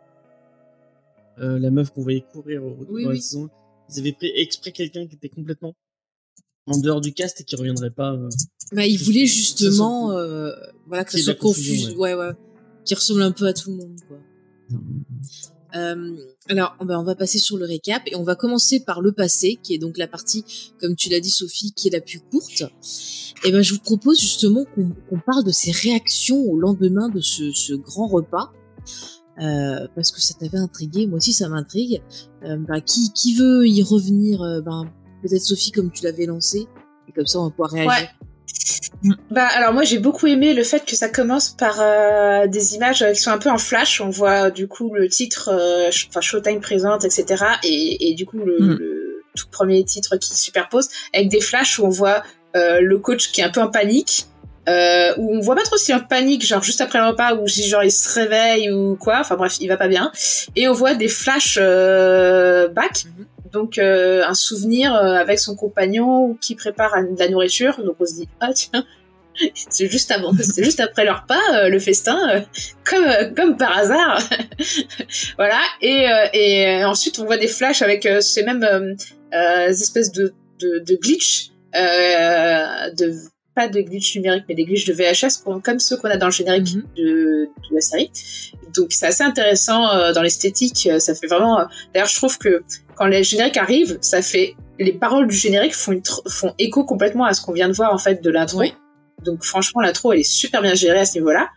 [1.40, 3.48] euh, la meuf qu'on voyait courir au, Oui, dans la saison.
[3.90, 5.74] Ils avaient pris exprès quelqu'un qui était complètement
[6.66, 8.12] en dehors du cast et qui reviendrait pas.
[8.12, 8.28] euh.
[8.72, 10.52] Bah, il voulait Ça justement, euh,
[10.86, 12.14] voilà, que ça soit confus, ouais.
[12.14, 12.32] ouais,
[12.84, 14.18] qui ressemble un peu à tout le monde, quoi.
[15.76, 16.16] Euh,
[16.48, 19.12] alors, on va, on va passer sur le récap et on va commencer par le
[19.12, 20.44] passé, qui est donc la partie,
[20.80, 22.64] comme tu l'as dit Sophie, qui est la plus courte.
[23.44, 27.52] Et ben, je vous propose justement qu'on parle de ses réactions au lendemain de ce,
[27.52, 28.52] ce grand repas,
[29.40, 32.02] euh, parce que ça t'avait intrigué, moi aussi ça m'intrigue.
[32.44, 34.90] Euh, bah, qui, qui veut y revenir euh, ben,
[35.22, 36.68] Peut-être Sophie, comme tu l'avais lancé,
[37.08, 37.90] et comme ça on va pouvoir réagir.
[37.90, 38.08] Ouais.
[39.30, 43.04] Bah alors moi j'ai beaucoup aimé le fait que ça commence par euh, des images
[43.12, 44.00] qui sont un peu en flash.
[44.00, 47.44] On voit du coup le titre, euh, enfin Showtime présente, etc.
[47.62, 48.76] Et, et du coup le, Mm.
[48.78, 52.22] le tout premier titre qui se superpose avec des flashs où on voit
[52.56, 54.26] euh, le coach qui est un peu en panique.
[54.68, 57.34] Euh, où on voit pas trop s'il est en panique, genre juste après le repas,
[57.34, 60.12] ou si genre il se réveille ou quoi, enfin bref, il va pas bien.
[60.56, 63.24] Et on voit des flashs euh, back, Mhm.
[63.52, 68.04] donc euh, un souvenir euh, avec son compagnon qui prépare de la nourriture, donc on
[68.06, 68.84] se dit ah tiens,
[69.70, 72.40] c'est juste avant, c'est juste après leur repas, euh, le festin, euh,
[72.84, 74.20] comme euh, comme par hasard,
[75.38, 75.60] voilà.
[75.80, 78.96] Et euh, et ensuite on voit des flashs avec euh, ces mêmes
[79.68, 83.14] espèces de de, de glitch, euh, de
[83.58, 86.36] pas de glitch numérique mais des glitches de VHS comme ceux qu'on a dans le
[86.40, 86.82] générique Mhm.
[86.96, 87.04] de,
[87.68, 88.10] de la série.
[88.76, 90.80] Donc c'est assez intéressant euh, dans l'esthétique.
[90.90, 91.54] euh, Ça fait vraiment.
[91.60, 92.62] euh, D'ailleurs, je trouve que
[92.96, 97.24] quand les génériques arrivent, ça fait les paroles du générique font une font écho complètement
[97.24, 98.60] à ce qu'on vient de voir en fait de l'intro.
[98.60, 98.72] Oui.
[99.24, 101.48] Donc franchement, l'intro elle est super bien gérée à ce niveau-là.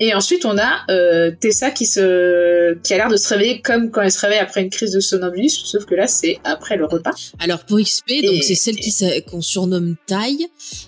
[0.00, 3.90] Et ensuite, on a euh, Tessa qui se qui a l'air de se réveiller comme
[3.90, 6.84] quand elle se réveille après une crise de somnambulisme, sauf que là c'est après le
[6.86, 7.12] repas.
[7.38, 8.76] Alors pour XP, donc c'est celle
[9.24, 10.46] qu'on surnomme Taille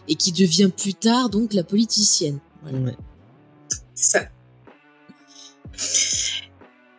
[0.09, 2.38] et qui devient plus tard donc la politicienne.
[2.62, 2.79] Voilà.
[2.79, 2.96] Ouais.
[3.94, 4.29] C'est ça.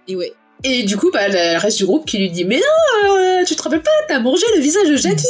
[0.07, 0.33] Et ouais.
[0.63, 3.55] Et du coup, bah, le reste du groupe qui lui dit Mais non, euh, tu
[3.55, 5.25] te rappelles pas, t'as mangé le visage de Jackie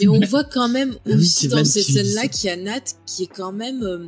[0.00, 3.24] Et on voit quand même Oui, aussi dans cette scène-là qu'il y a Nat qui
[3.24, 4.06] est quand même euh,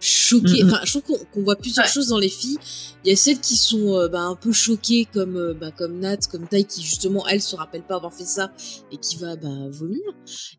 [0.00, 0.62] choquée.
[0.64, 0.70] Mhm.
[0.72, 1.92] Enfin, je trouve qu'on voit plusieurs Ouais.
[1.92, 2.56] choses dans les filles.
[3.04, 5.98] Il y a celles qui sont euh, bah, un peu choquées comme euh, bah, comme
[6.00, 8.50] Nat, comme Tai qui justement elle se rappelle pas avoir fait ça
[8.92, 10.00] et qui va bah, vomir.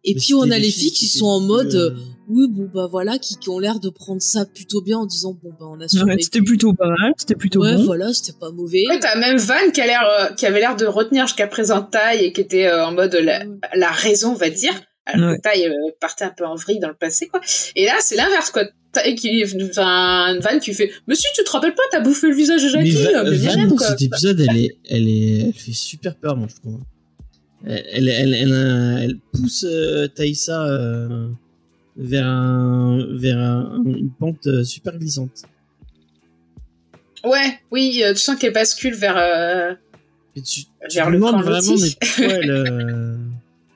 [0.04, 1.96] Et Mais puis on a les filles qui sont en mode euh,
[2.28, 5.38] oui bon bah voilà qui, qui ont l'air de prendre ça plutôt bien en disant
[5.44, 7.84] bon bah on a Ouais, c'était plutôt pas mal, c'était plutôt ouais bon.
[7.86, 8.84] voilà c'était pas mauvais.
[8.90, 11.82] Ouais, t'as même Van qui a l'air, euh, qui avait l'air de retenir jusqu'à présent
[11.82, 13.44] Taille et qui était euh, en mode la,
[13.76, 14.74] la raison, on va dire.
[15.06, 15.38] Alors Ouais.
[15.38, 17.42] que Taille euh, partait un peu en vrille dans le passé, quoi.
[17.76, 18.64] Et là, c'est l'inverse, quoi.
[19.16, 22.62] Qui, enfin, Van qui fait, mais si tu te rappelles pas, t'as bouffé le visage
[22.62, 23.88] de Mais Jackie, Va- euh, mais Van, viens, dans quoi.
[23.88, 26.80] cet épisode, elle est, elle est, elle fait super peur, moi, je trouve.
[27.66, 31.30] Elle, elle, elle, elle, elle pousse euh, Thaïsa euh,
[31.96, 35.44] vers un, vers un- une pente euh, super glissante.
[37.24, 39.74] Ouais, oui, euh, tu sens qu'elle bascule vers, euh,
[40.36, 43.18] Et tu, tu vers te le camp vraiment, mais pourquoi elle, euh,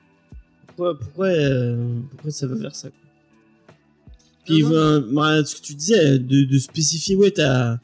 [0.66, 2.98] pourquoi, pourquoi, euh, pourquoi ça va faire ça, quoi.
[4.46, 7.78] Puis, bah, ce que tu disais, de, de spécifier, ouais, t'as,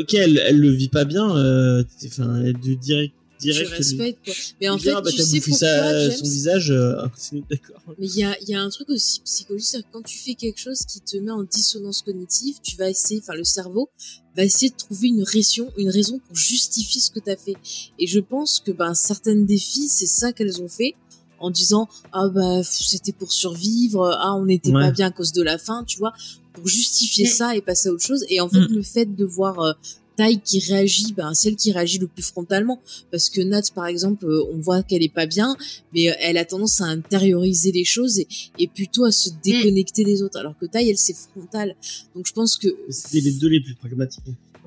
[0.00, 3.70] ok, elle, elle le vit pas bien, euh, enfin, de direct, direct.
[3.70, 4.34] tu respectes quoi.
[4.60, 6.16] Mais en fait, ah, bah, tu sais pourquoi, ça, James?
[6.16, 7.10] son visage, euh, ah,
[7.50, 7.82] d'accord.
[7.98, 10.34] Mais il y a, y a un truc aussi psychologique, c'est que quand tu fais
[10.34, 13.90] quelque chose qui te met en dissonance cognitive, tu vas essayer, enfin le cerveau
[14.36, 17.56] va essayer de trouver une raison, une raison pour justifier ce que tu as fait.
[17.98, 20.94] Et je pense que ben certaines des filles, c'est ça qu'elles ont fait
[21.42, 24.80] en disant ah bah c'était pour survivre, ah on n'était Ouais.
[24.82, 26.12] pas bien à cause de la faim, tu vois,
[26.54, 27.32] pour justifier Mm.
[27.38, 28.24] ça et passer à autre chose.
[28.30, 28.74] Et en fait Mm.
[28.74, 29.72] le fait de voir euh,
[30.14, 32.78] Taille qui réagit, ben celle qui réagit le plus frontalement,
[33.10, 35.56] parce que Nat par exemple, euh, on voit qu'elle est pas bien,
[35.94, 38.28] mais euh, elle a tendance à intérioriser les choses et,
[38.58, 41.74] et plutôt à se déconnecter des autres, alors que Taille elle c'est frontal.
[42.14, 44.24] Donc je pense que C'était les deux les plus pragmatiques.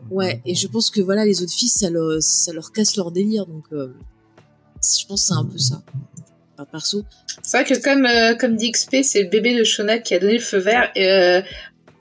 [0.09, 3.11] ouais, et je pense que voilà les autres filles ça leur, ça leur casse leur
[3.11, 3.89] délire, donc euh,
[4.99, 5.83] je pense que c'est un peu ça.
[7.43, 10.19] C'est vrai que comme, euh, comme dit XP, c'est le bébé de Shona qui a
[10.19, 10.91] donné le feu vert.
[10.95, 11.41] Et, euh,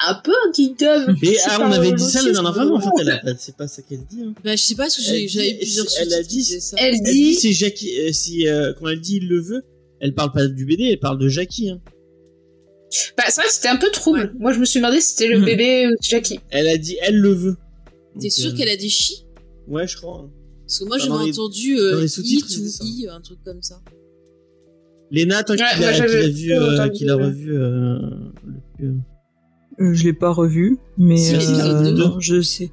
[0.07, 0.83] un peu un guide
[1.23, 3.35] Et ah, on avait dit ça la dernière fois, mais en fait, elle a pas-
[3.39, 4.23] c'est pas ça qu'elle dit.
[4.23, 4.35] Hein.
[4.45, 6.77] bah je sais pas parce que dit- j'avais plusieurs elle a dit- ça.
[6.79, 9.63] Elle Elle dit dit, c'est Jackie, euh, si, euh, quand elle dit il le veut,
[10.01, 11.71] elle parle pas du BD, elle parle de Jackie.
[11.71, 11.81] Hein.
[13.17, 14.21] bah, c'est vrai que c'était un peu trouble.
[14.21, 14.31] Ouais.
[14.39, 15.45] Moi, je me suis demandé si c'était le Hmm.
[15.45, 16.39] bébé ou Jackie.
[16.51, 17.57] Elle a dit elle le veut.
[18.21, 19.25] T'es Donc, sûr euh, qu'elle a des chi?
[19.69, 20.23] Ouais, je crois.
[20.25, 20.31] hein.
[20.67, 23.81] Parce que moi j'avais entendu euh, it ou i, un truc comme ça.
[25.15, 27.55] Léna, toi qui Ouais, l'as vu, euh, qui l'a revu.
[27.57, 27.99] Euh,
[28.81, 28.95] le-
[29.81, 32.71] euh, je l'ai pas revu, mais euh, je sais.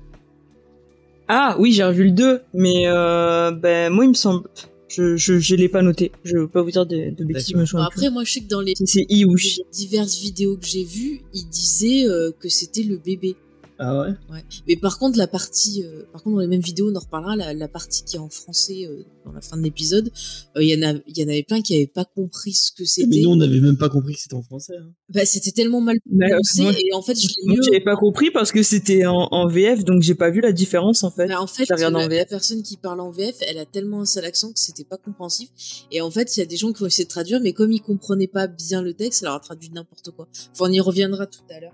[1.27, 4.43] Ah oui, j'ai revu le 2, mais euh, ben moi il me semble,
[4.89, 6.11] je je, je l'ai pas noté.
[6.23, 8.49] Je veux pas vous dire de, de bêtises, me Bon, après moi je sais que
[8.49, 9.61] dans les c'est I ou Chi.
[9.71, 13.35] diverses vidéos que j'ai vues, il disait euh, que c'était le bébé.
[13.83, 14.09] Ah ouais?
[14.29, 14.43] Ouais.
[14.67, 17.35] Mais par contre, la partie, euh, par contre, dans les mêmes vidéos, on en reparlera,
[17.35, 20.11] la, la partie qui est en français euh, dans la fin de l'épisode,
[20.55, 22.71] euh, il y en a, il y en avait plein qui avaient pas compris ce
[22.71, 23.21] que Mais c'était.
[23.21, 24.75] nous, on n'avait même pas compris que c'était en français.
[24.79, 24.91] Hein.
[25.09, 27.61] Bah, c'était tellement mal Mais, euh, prononcé et en fait, je l'ai mieux.
[27.63, 31.03] j'avais pas compris parce que c'était en, en VF, donc j'ai pas vu la différence
[31.03, 31.27] en fait.
[31.27, 34.53] Bah, en fait, la personne qui parle en VF, elle a tellement un sale accent
[34.53, 35.49] que c'était pas compréhensif.
[35.91, 37.71] Et en fait, il y a des gens qui ont essayé de traduire, mais comme
[37.71, 40.27] ils comprenaient pas bien le texte, ça leur a traduit n'importe quoi.
[40.51, 41.73] Enfin, on y reviendra tout à l'heure.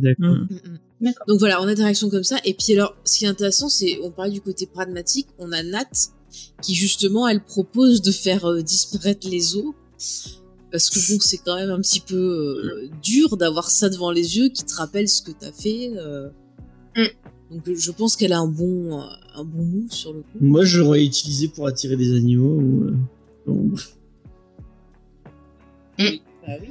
[0.00, 0.34] D'accord.
[0.34, 0.48] Mm.
[0.50, 1.12] Mm, mm.
[1.28, 2.36] Donc voilà, on a interaction comme ça.
[2.44, 5.62] Et puis alors, ce qui est intéressant, c'est, on parlait du côté pragmatique, on a
[5.62, 5.88] Nat
[6.62, 9.72] qui justement, elle propose de faire euh, disparaître les os.
[10.72, 14.38] Parce que bon, c'est quand même un petit peu euh, dur d'avoir ça devant les
[14.38, 15.92] yeux qui te rappelle ce que t'as fait.
[15.96, 16.28] euh.
[17.50, 19.00] Donc je pense qu'elle a un bon,
[19.34, 20.38] un bon move sur le coup.
[20.40, 22.60] Moi, je l'aurais utilisé pour attirer des animaux.
[22.60, 22.90] Ou,
[23.46, 23.70] bon.
[25.98, 26.70] Bah oui.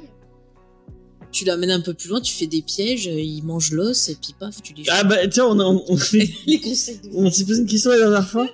[1.34, 4.16] Tu l'amènes un peu plus loin, tu fais des pièges, euh, il mange l'os et
[4.16, 7.10] puis paf, tu les Ah bah tiens, on, a, on, on fait- les conseils de
[7.14, 8.48] on s'est posé une question la dernière fois.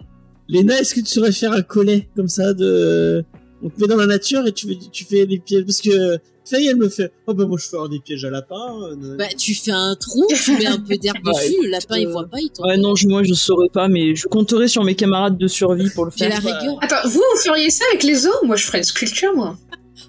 [0.47, 3.23] Léna, est-ce que tu saurais faire un collet comme ça de...
[3.61, 5.65] On te met dans la nature et tu fais, tu fais des pièges?
[5.65, 8.29] Parce que Faye, elle me fait Oh bah moi je fais avoir des pièges à
[8.31, 8.55] lapin.
[9.03, 11.97] euh, Bah, tu fais un trou, tu mets un peu d'herbe Ouais, dessus, le lapin
[11.99, 12.65] il voit pas, il tombe.
[12.65, 15.89] Ouais non, je- moi je saurais pas, mais je compterai sur mes camarades de survie
[15.91, 16.29] pour le faire.
[16.29, 18.33] la rigueur, Attends, vous, vous feriez ça avec les os?
[18.45, 19.57] Moi, je ferais une sculpture, moi.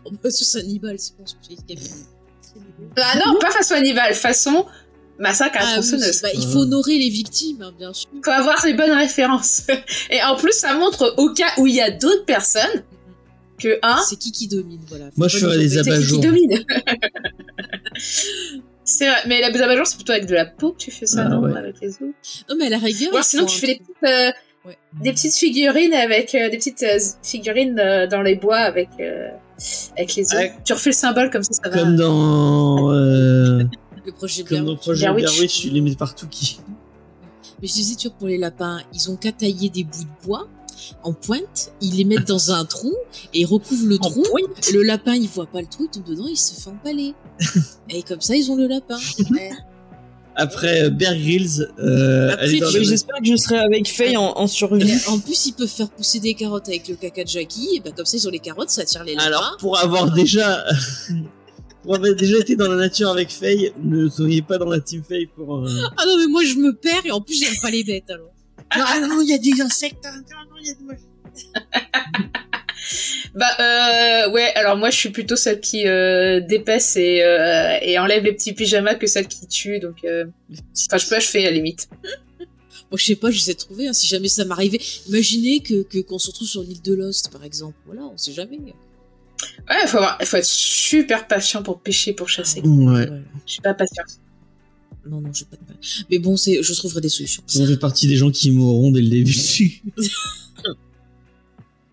[0.07, 1.25] on peut sur Hannibal, c'est bon,
[2.97, 4.67] c'est Ah non, pas façon Hannibal, façon
[5.19, 6.23] massacre à la Ah, tronçonneuse.
[6.23, 8.09] bah, il faut honorer les victimes, hein, bien sûr.
[8.25, 9.63] Faut avoir les bonnes références.
[10.11, 12.85] Et en plus, ça montre au cas où il y a d'autres personnes
[13.59, 15.07] que un, C'est qui qui domine, voilà.
[15.07, 15.69] Faut Moi, je ferais embêter.
[15.85, 16.65] c'est qui qui domine.
[18.85, 21.25] c'est vrai, mais la abat-jour, c'est plutôt avec de la peau que tu fais ça,
[21.27, 21.57] Ah, non ouais.
[21.57, 22.01] Avec les os.
[22.49, 23.11] Non, mais à la rigueur.
[23.13, 23.85] Ou alors il sinon, tu fais des trou.
[24.01, 24.31] petites, euh,
[24.67, 24.77] Ouais.
[25.03, 29.29] des petites figurines avec euh, des petites euh, figurines euh, dans les bois avec euh,
[29.97, 30.25] avec les.
[30.65, 31.79] Tu refais le symbole comme ça, ça va.
[31.79, 32.93] Comme dans...
[32.93, 33.63] euh,
[34.07, 34.81] Le projet comme dans Witch.
[34.81, 35.25] Projet Blair Witch.
[35.31, 36.61] Blair Witch, tu les mets partout qui...
[37.61, 40.27] Mais je disais, tu vois, pour les lapins, ils ont qu'à tailler des bouts de
[40.27, 40.49] bois
[41.03, 42.93] en pointe, ils les mettent dans un trou
[43.35, 44.23] et ils recouvrent le En trou.
[44.23, 44.71] pointe?
[44.73, 47.15] Le lapin, il voit pas le trou, il tombe dedans, il se fait empaler.
[47.91, 48.99] et comme ça, ils ont le lapin.
[49.31, 49.51] Ouais.
[50.37, 54.93] Après euh, Bear Grylls, euh, tu- J'espère que je serai avec Faye en, en survie.
[55.09, 57.93] En plus, ils peuvent faire pousser des carottes avec le caca de Jackie, et ben
[57.93, 59.27] comme ça, ils ont les carottes, ça attire les lapins.
[59.27, 60.65] Alors, pour avoir déjà...
[61.83, 65.03] pour avoir déjà été dans la nature avec Faye, ne soyez pas dans la team
[65.07, 65.59] Faye pour...
[65.59, 68.09] euh, Ah non, mais moi, je me perds, et en plus, j'aime pas les bêtes,
[68.11, 68.31] alors.
[68.71, 70.05] Ah non, il y a des insectes.
[70.05, 72.31] ah non, il y a des...
[73.41, 77.99] Bah euh, ouais, alors moi je suis plutôt celle qui euh, dépaisse et, euh, et
[77.99, 80.27] enlève les petits pyjamas que celle qui tue, donc euh...
[80.53, 81.89] enfin je peux achever à la limite.
[82.91, 84.81] Moi, je sais pas, j'essaie de trouver, hein, si jamais ça m'arrivait.
[85.09, 87.77] Imaginez que, qu'on se retrouve sur l'île de Lost, par exemple.
[87.87, 88.59] Voilà, on sait jamais.
[88.59, 92.61] Ouais, faut avoir, faut être super patient pour pêcher, pour chasser.
[92.63, 93.07] Ouais.
[93.47, 94.19] Je suis pas patiente.
[95.09, 95.77] Non, non, j'ai pas de mal.
[96.11, 97.43] Mais bon, c'est, je trouverai des solutions.
[97.59, 99.35] On fait partie des gens qui mourront dès le début.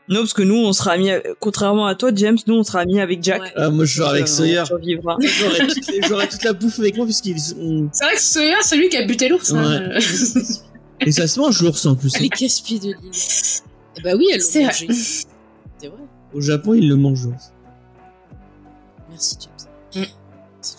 [0.10, 1.10] Non, parce que nous, on sera amis,
[1.42, 3.42] contrairement à toi, James, nous, on sera amis avec Jack.
[3.42, 3.52] Ouais.
[3.58, 4.64] ah, moi, je joue avec Euh, Sawyer.
[5.04, 5.18] on.
[6.08, 7.90] J'aurais toute, la bouffe avec moi puisqu'ils sont...
[7.92, 9.52] C'est vrai que Sawyer, c'est lui qui a buté l'ours.
[9.54, 9.90] hein.
[11.06, 12.16] Et ça se mange l'ours en plus.
[12.16, 12.20] hein.
[12.22, 12.96] Les casse-pieds de l'île.
[13.98, 14.88] Eh Bah oui, C'est l'ont mangé.
[15.78, 16.00] C'est vrai.
[16.34, 17.26] Au Japon, ils le mangent.
[17.26, 17.52] l'ours.
[19.10, 20.04] Merci James.
[20.04, 20.08] Mm.
[20.56, 20.76] Merci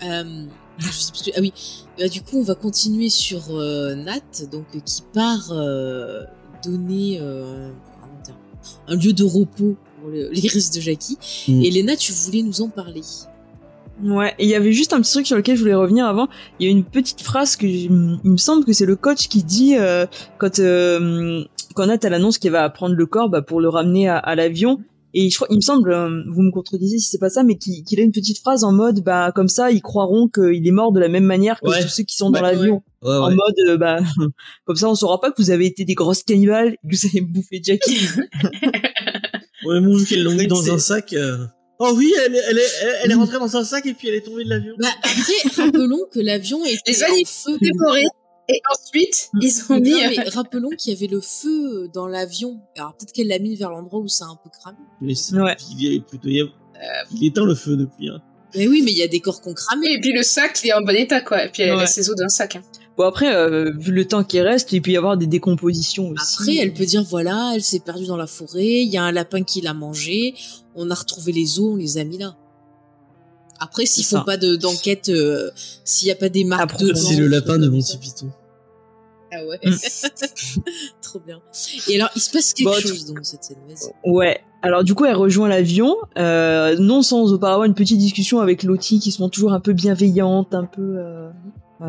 [0.00, 0.10] James.
[0.10, 0.44] Euh,
[0.78, 1.52] je sais plus ce que- ah oui,
[1.98, 6.22] Bah, du coup on va continuer sur euh, Nat, donc qui part euh,
[6.64, 7.70] donner euh,
[8.88, 11.16] un lieu de repos pour le- les restes de Jackie.
[11.48, 11.62] Mm.
[11.62, 13.02] Et Léna, tu voulais nous en parler.
[14.02, 16.28] Ouais, et il y avait juste un petit truc sur lequel je voulais revenir avant.
[16.58, 19.44] Il y a une petite phrase que il me semble que c'est le coach qui
[19.44, 20.06] dit euh,
[20.38, 24.08] quand euh, quand Nat elle annonce qu'elle va prendre le corps bah, pour le ramener
[24.08, 24.80] à, à l'avion.
[25.14, 27.56] Et je crois, il me semble, euh, vous me contredisez si c'est pas ça, mais
[27.56, 30.70] qu'il qu'il a une petite phrase en mode bah comme ça ils croiront qu'il est
[30.70, 31.82] mort de la même manière que Ouais.
[31.82, 32.82] tous ceux qui sont dans l'avion.
[33.02, 33.34] Ouais, En ouais.
[33.34, 34.00] mode euh, bah
[34.64, 37.06] comme ça on saura pas que vous avez été des grosses cannibales, et que vous
[37.08, 37.98] avez bouffé Jackie.
[39.64, 41.12] Ouais, mais vu qu'elles l'ont mis dans un sac.
[41.12, 41.46] euh,
[41.78, 44.08] Oh oui, elle est, elle, est, elle, elle est rentrée dans un sac et puis
[44.08, 44.74] elle est tombée de l'avion.
[44.78, 47.58] Bah, après, rappelons que l'avion Les en feu.
[47.60, 48.04] dévorés.
[48.48, 49.90] Et ensuite, ils ont mis.
[49.92, 52.60] Non, euh, mais rappelons qu'il y avait le feu dans l'avion.
[52.76, 54.78] Alors peut-être qu'elle l'a mis vers l'endroit où ça a un peu cramé.
[55.00, 55.56] Mais c'est Ouais.
[55.78, 56.28] il est plutôt.
[56.28, 56.46] Il, y a-
[57.14, 58.08] il éteint le feu depuis.
[58.08, 58.20] Hein.
[58.54, 59.92] Mais oui, mais il y a des corps qu'on cramé.
[59.92, 61.44] Et puis le sac, il est en bon état, quoi.
[61.44, 61.82] Et puis elle Ouais.
[61.84, 62.56] a ses os dans le sac.
[62.56, 62.62] hein.
[62.98, 66.36] Bon après euh, vu le temps qui reste, il peut y avoir des décompositions aussi.
[66.40, 69.12] Après, elle peut dire voilà, elle s'est perdue dans la forêt, il y a un
[69.12, 70.34] lapin qui l'a mangé,
[70.74, 72.36] on a retrouvé les os, on les a mis là.
[73.62, 74.24] Après, s'ils font ça.
[74.24, 75.50] pas de- d'enquête, euh,
[75.84, 78.30] s'il y a pas des marques Après, C'est le lapin de Monty Python.
[79.34, 79.58] Ah ouais.
[79.64, 79.70] Mm.
[81.02, 81.40] Trop bien.
[81.88, 83.56] Et alors, il se passe quelque Bon, chose dans cette scène.
[84.04, 84.40] Ouais.
[84.64, 89.00] Alors du coup, elle rejoint l'avion, euh, non sans auparavant une petite discussion avec Lottie
[89.00, 91.30] qui se montre toujours un peu bienveillante, un peu euh, euh,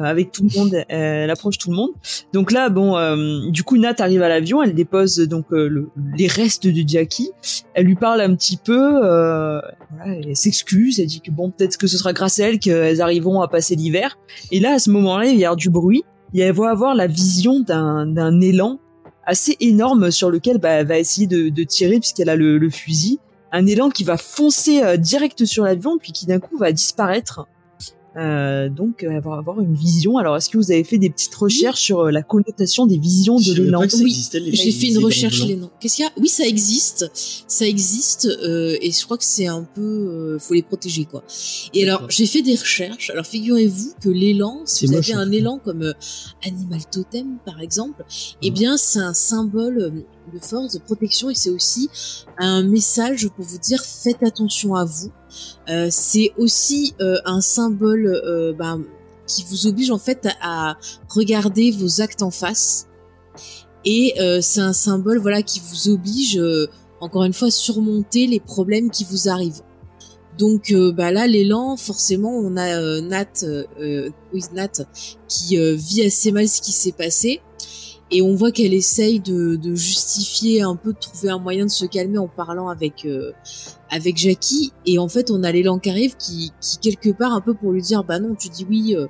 [0.01, 0.83] avec tout le monde.
[0.89, 1.91] Elle approche tout le monde.
[2.33, 5.89] Donc là, bon, euh, du coup, Nat arrive à l'avion, elle dépose donc euh, le-
[6.17, 7.31] les restes de Jackie.
[7.73, 9.59] Elle lui parle un petit peu, euh,
[9.91, 13.01] voilà, elle s'excuse, elle dit que bon, peut-être que ce sera grâce à elle qu'elles
[13.01, 14.17] arriveront à passer l'hiver.
[14.51, 16.03] Et là, à ce moment-là, il y a du bruit.
[16.35, 18.79] Et elle va avoir la vision d'un d'un élan
[19.25, 22.69] assez énorme sur lequel bah, elle va essayer de, de tirer puisqu'elle a le, le
[22.71, 23.19] fusil.
[23.51, 27.45] Un élan qui va foncer euh, direct sur l'avion puis qui d'un coup va disparaître.
[28.15, 30.17] Euh, donc va avoir une vision.
[30.17, 33.37] Alors est-ce que vous avez fait des petites recherches sur euh, la connotation des visions
[33.37, 34.15] de l'élan Oui,
[34.53, 35.71] J'ai fait une recherche noms.
[35.79, 36.11] Qu'est-ce qu'il y a?
[36.19, 37.09] Oui, ça existe.
[37.47, 41.23] Ça existe euh, et je crois que c'est un peu euh, faut les protéger quoi.
[41.73, 43.09] Et alors, j'ai fait des recherches.
[43.09, 45.37] Alors figurez-vous que l'élan, si vous moche, avez un cas.
[45.37, 45.93] élan comme euh,
[46.45, 48.03] animal totem par exemple,
[48.41, 48.53] eh Mhm.
[48.55, 49.89] bien, c'est un symbole euh,
[50.33, 51.89] de force, de protection et c'est aussi
[52.37, 55.11] un message pour vous dire faites attention à vous.
[55.69, 58.81] Euh, c'est aussi euh, un symbole euh, ben,
[59.27, 60.77] qui vous oblige en fait à,
[61.09, 62.87] regarder vos actes en face.
[63.85, 66.39] Et c'est un symbole voilà qui vous oblige
[67.01, 69.59] encore une fois à surmonter les problèmes qui vous arrivent.
[70.37, 73.25] Donc bah là l'élan forcément on a Nat
[75.27, 77.41] qui vit assez mal ce qui s'est passé
[78.13, 81.71] et on voit qu'elle essaye de, de justifier un peu de trouver un moyen de
[81.71, 83.31] se calmer en parlant avec euh,
[83.89, 84.71] avec Jackie.
[84.85, 87.71] Et en fait on a l'élan qui arrive qui, qui quelque part un peu pour
[87.71, 89.07] lui dire bah non tu dis oui euh,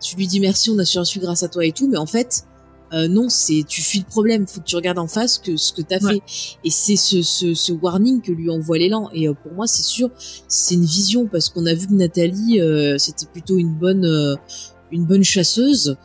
[0.00, 1.88] tu lui dis merci on a sursu grâce à toi et tout.
[1.88, 2.44] Mais en fait
[2.92, 4.46] euh, non c'est tu fuis le problème.
[4.46, 6.14] Faut que tu regardes en face que ce que t'as Ouais.
[6.14, 6.22] fait.
[6.62, 9.08] Et c'est ce, ce, ce warning que lui envoie l'élan.
[9.14, 10.10] Et euh, pour moi c'est sûr
[10.46, 11.26] c'est une vision.
[11.26, 14.34] Parce qu'on a vu que Nathalie euh, c'était plutôt une bonne euh,
[14.90, 15.96] une bonne chasseuse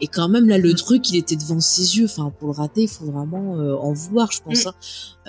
[0.00, 2.82] et quand même là le truc il était devant ses yeux enfin pour le rater
[2.82, 4.68] il faut vraiment euh, en vouloir je pense Mm.
[4.68, 4.74] hein.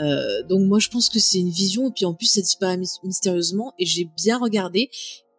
[0.04, 2.78] Euh, donc moi je pense que c'est une vision et puis en plus ça disparaît
[2.78, 4.90] mys- mystérieusement et j'ai bien regardé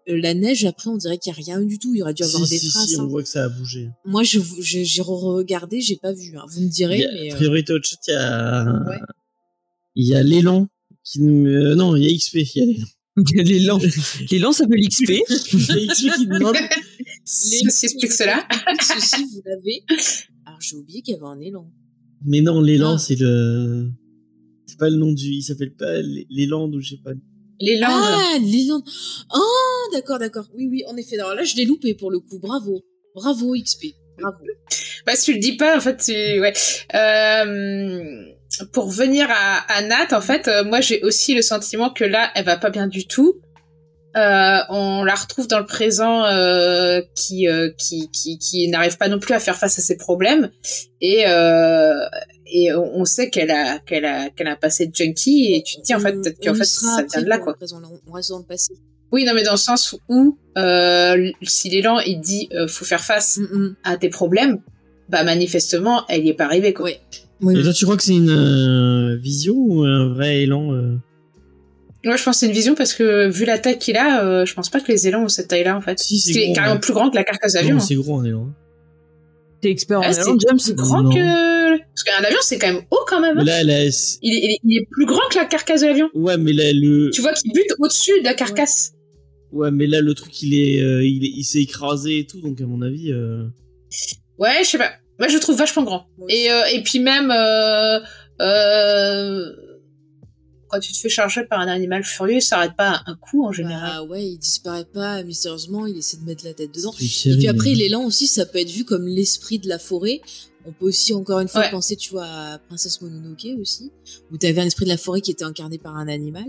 [0.09, 2.15] Euh, la neige après on dirait qu'il y a rien du tout il y aurait
[2.15, 3.05] dû avoir Si, des si, traces si, hein.
[3.05, 3.91] on voit que ça a bougé.
[4.05, 6.45] moi je je- j'ai regardé j'ai pas vu hein.
[6.51, 8.83] vous me direz Il y a- mais euh, Priorité au chat, il y a.
[8.89, 8.99] Ouais.
[9.97, 10.69] Il y a l'élan
[11.05, 12.35] qui euh, non, il y a XP.
[12.37, 13.79] Il y a l'élan.
[13.79, 13.79] l'élan,
[14.31, 15.11] l'élan s'appelle XP.
[15.11, 16.57] Il y a XP qui demande.
[17.33, 18.47] Ceci explique cela.
[18.81, 19.85] ceci vous l'avez
[20.47, 21.71] alors j'ai oublié qu'il y avait un élan
[22.25, 22.99] Mais non, l'élan, Ah.
[22.99, 23.91] c'est le.
[24.67, 25.27] C'est pas le nom du.
[25.35, 27.13] Il s'appelle pas l'é- l'élan ou je sais pas.
[27.61, 27.81] Les.
[27.85, 28.83] Ah, l'élan.
[29.31, 29.39] Ah,
[29.93, 30.47] d'accord, d'accord.
[30.57, 31.19] Oui, oui, en effet.
[31.19, 32.39] Alors là, je l'ai loupé pour le coup.
[32.41, 32.83] Bravo.
[33.15, 33.95] Bravo, XP.
[34.19, 34.39] Bravo.
[35.07, 36.13] Bah, si tu le dis pas, en fait, tu...
[36.41, 36.53] ouais.
[36.95, 38.25] Euh,
[38.73, 42.31] pour venir à, à Nat, en fait, euh, moi, j'ai aussi le sentiment que là,
[42.35, 43.41] elle va pas bien du tout.
[44.17, 49.09] Euh, on la retrouve dans le présent euh, qui, euh, qui qui qui n'arrive pas
[49.09, 50.51] non plus à faire face à ses problèmes
[51.01, 51.95] et euh,
[52.53, 55.83] et on sait qu'elle a qu'elle a qu'elle a passé de junkie et tu te
[55.83, 57.53] dis en fait peut-être qu'en fait ça vient de là quoi.
[57.53, 57.81] le présent.
[58.09, 58.73] On reste dans le passé.
[59.13, 63.05] Oui non mais dans le sens où euh, si l'élan il dit euh, faut faire
[63.05, 63.77] face Mm, mm.
[63.85, 64.59] à tes problèmes,
[65.09, 66.91] bah manifestement, elle y est pas arrivée quoi.
[67.43, 67.63] Oui, Et oui.
[67.63, 70.97] toi, tu crois que c'est une euh, vision ou un vrai élan euh
[72.05, 74.47] Moi, je pense que c'est une vision parce que vu la taille qu'il a, euh,
[74.47, 75.99] je pense pas que les élans ont cette taille-là en fait.
[75.99, 76.81] Si, c'est c'est gros, carrément ouais.
[76.81, 77.77] plus grand que la carcasse d'avion.
[77.77, 77.85] Non, hein.
[77.87, 78.49] c'est gros un élan.
[79.61, 80.59] T'es expert en Ah, c'est avion, James?
[80.65, 81.11] plus grand Non.
[81.11, 81.79] que.
[81.79, 83.39] Parce qu'un avion, c'est quand même haut quand même.
[83.39, 83.45] Hein.
[83.45, 83.91] là, a- Il, est,
[84.23, 86.09] il est- il est plus grand que la carcasse de l'avion.
[86.15, 88.93] ouais, mais là, le, Tu vois qu'il bute au-dessus de la carcasse.
[89.53, 92.41] ouais, mais là, le truc, il est, euh, il, est- il s'est écrasé et tout,
[92.41, 93.45] donc à mon avis, euh,
[94.39, 94.93] Ouais, je sais pas.
[95.19, 96.07] Moi, je le trouve vachement grand.
[96.31, 98.01] Et, euh, et puis même, euh,
[98.41, 99.45] euh,
[100.71, 103.53] quand tu te fais charger par un animal furieux, ça arrête pas un coup en
[103.53, 103.91] général.
[103.99, 106.93] Bah ouais, il disparaît pas mystérieusement, il essaie de mettre la tête dedans.
[107.01, 110.21] Et puis après, euh, l'élan aussi, ça peut être vu comme l'esprit de la forêt.
[110.67, 111.71] On peut aussi, encore une fois, Ouais.
[111.71, 113.91] penser, tu vois, à Princesse Mononoke aussi,
[114.31, 116.45] où t'avais un esprit de la forêt qui était incarné par un animal.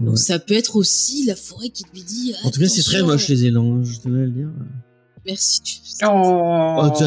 [0.00, 0.16] Donc ouais.
[0.16, 2.34] ça peut être aussi la forêt qui lui dit.
[2.44, 4.48] En tout cas, c'est très moche les élans, hein, je tenais à le dire.
[5.24, 5.60] Merci.
[6.04, 6.80] Oh.
[6.82, 7.04] Oh, tu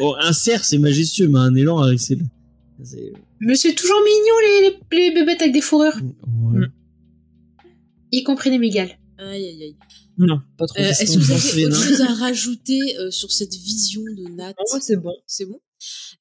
[0.00, 2.18] oh, un cerf, c'est majestueux, mais un élan c'est-
[3.40, 6.60] Mais c'est toujours mignon les, les, les bébêtes avec des fourrures, Ouais.
[6.60, 6.72] Mm.
[8.12, 8.98] y compris les migales.
[9.18, 9.76] Aïe, aïe, aïe.
[10.18, 10.78] Non, pas trop.
[10.80, 14.54] Euh, Est-ce que vous avez autre chose à rajouter euh, sur cette vision de Nat?
[14.70, 15.14] Moi, c'est bon.
[15.26, 15.60] C'est bon?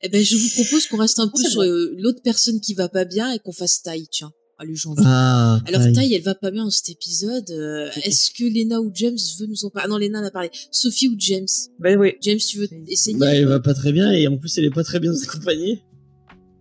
[0.01, 1.67] Eh ben, je vous propose qu'on reste un peu C'est sur bon.
[1.67, 4.31] euh, l'autre personne qui va pas bien et qu'on fasse taille, tiens.
[4.59, 5.03] Allez, j'en veux.
[5.05, 5.81] Ah, Alors.
[5.93, 7.49] Taille, elle va pas bien dans cet épisode.
[7.51, 9.85] Euh, Est-ce que Lena ou James veut nous en parler?
[9.87, 10.49] Ah non, Lena en a parlé.
[10.71, 11.47] Sophie ou James?
[11.79, 12.13] Bah oui.
[12.21, 13.17] James, tu veux essayer?
[13.17, 15.83] Bah, elle va pas très bien et en plus, elle est pas très bien accompagnée.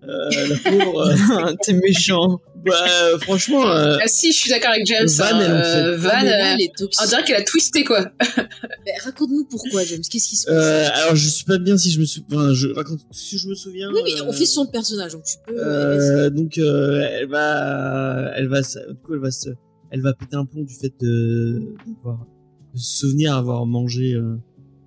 [0.08, 1.00] Euh, la pauvre.
[1.08, 2.40] euh, T'es méchant.
[2.64, 2.72] bah,
[3.04, 5.06] euh, franchement, euh, Ah si, je suis d'accord avec James.
[5.06, 7.00] Van, hein, euh, Ah, Van, euh, elle est toxique.
[7.04, 8.10] on dirait qu'elle a twisté quoi.
[8.36, 10.00] Ben, Raconte-nous pourquoi, James.
[10.10, 10.54] Qu'est-ce qui se passe?
[10.56, 12.26] euh, alors je suis pas bien si je me souviens.
[12.36, 13.90] Enfin, je raconte si je me souviens.
[13.92, 15.54] Oui, mais on fait sur le personnage, donc tu peux.
[15.56, 19.50] Euh, donc euh, elle va, elle va, se- du coup, elle va se,
[19.92, 22.26] elle va péter un plomb du fait de, d'avoir,
[22.74, 24.34] de se souvenir avoir mangé, euh,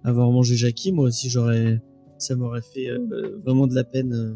[0.04, 0.92] avoir mangé Jackie.
[0.92, 1.80] Moi aussi, j'aurais,
[2.18, 3.00] ça m'aurait fait euh,
[3.46, 4.34] vraiment de la peine euh,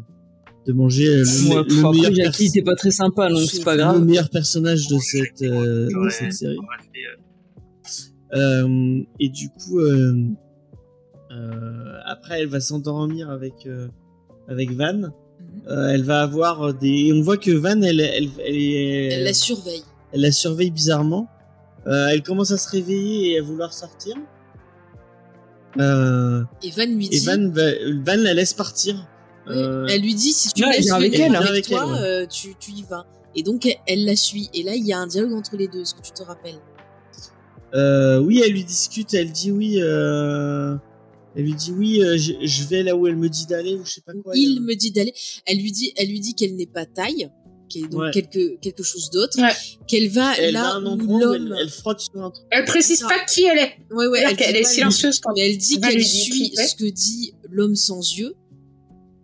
[0.70, 3.40] de manger euh, le, Moi, le après, meilleur Jackie, perso- était pas très sympa, donc
[3.50, 4.04] c'est pas le grave.
[4.04, 6.10] meilleur personnage de cette, euh, de Ouais.
[6.10, 6.56] cette série.
[8.34, 10.14] Euh, et du coup, euh,
[11.32, 13.88] euh, après, elle va s'endormir avec, euh,
[14.48, 14.92] avec Van.
[14.94, 15.10] Mhm.
[15.68, 17.06] Euh, elle va avoir des.
[17.08, 19.82] et On voit que Van, elle, elle, elle, est- Elle la surveille.
[20.12, 21.28] elle la surveille bizarrement.
[21.86, 24.14] Euh, elle commence à se réveiller et à vouloir sortir.
[25.78, 27.24] Euh, Et Van lui et dit.
[27.26, 27.72] Van, va-
[28.04, 28.94] Van la laisse partir.
[29.50, 31.34] Euh, Elle lui dit si tu Ouais, avec elle.
[31.36, 32.08] avec, Avec toi, elle, ouais.
[32.08, 33.06] euh, tu, tu y vas.
[33.34, 34.48] Et donc elle, elle la suit.
[34.54, 35.82] Et là, il y a un dialogue entre les deux.
[35.82, 36.58] Est-ce que tu te rappelles?
[37.74, 39.14] Euh, oui, elle lui discute.
[39.14, 39.76] Elle dit oui.
[39.80, 40.74] Euh,
[41.36, 42.02] elle lui dit oui.
[42.02, 44.32] euh, je, je vais là où elle me dit d'aller ou je sais pas quoi.
[44.36, 45.14] Il me dit d'aller.
[45.46, 47.30] Elle lui dit, elle lui dit qu'elle n'est pas taille,
[47.68, 48.10] qu'elle est donc Ouais.
[48.10, 49.52] quelque quelque chose d'autre, Ouais.
[49.86, 51.54] qu'elle va Elle là un où l'homme.
[51.60, 52.44] elle frotte sur un truc.
[52.50, 53.76] Elle précise pas qui elle est.
[53.92, 58.00] Ouais, ouais, elle, est silencieuse quand elle dit qu'elle suit ce que dit l'homme sans
[58.16, 58.34] yeux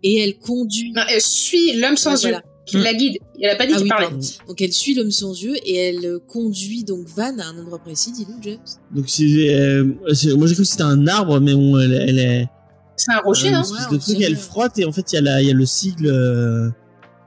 [0.03, 0.91] et elle conduit.
[0.93, 2.43] Non, elle suit l'homme sans yeux voilà.
[2.65, 2.81] qui Mm.
[2.83, 3.17] la guide.
[3.41, 4.07] Elle a pas dit Ah qu'il oui, parlait.
[4.07, 4.19] pardon.
[4.47, 7.79] Donc elle suit l'homme sans yeux et elle euh, conduit donc Van à un endroit
[7.79, 8.57] précis, dis-nous James.
[8.93, 9.23] Donc c'est,
[9.55, 12.47] euh, c'est- moi j'ai cru que c'était un arbre, mais bon, elle, elle est.
[12.95, 15.15] C'est un rocher, une non espèce Ouais, de truc, elle frotte et en fait il
[15.15, 16.07] y a la, il y a le sigle.
[16.07, 16.69] euh,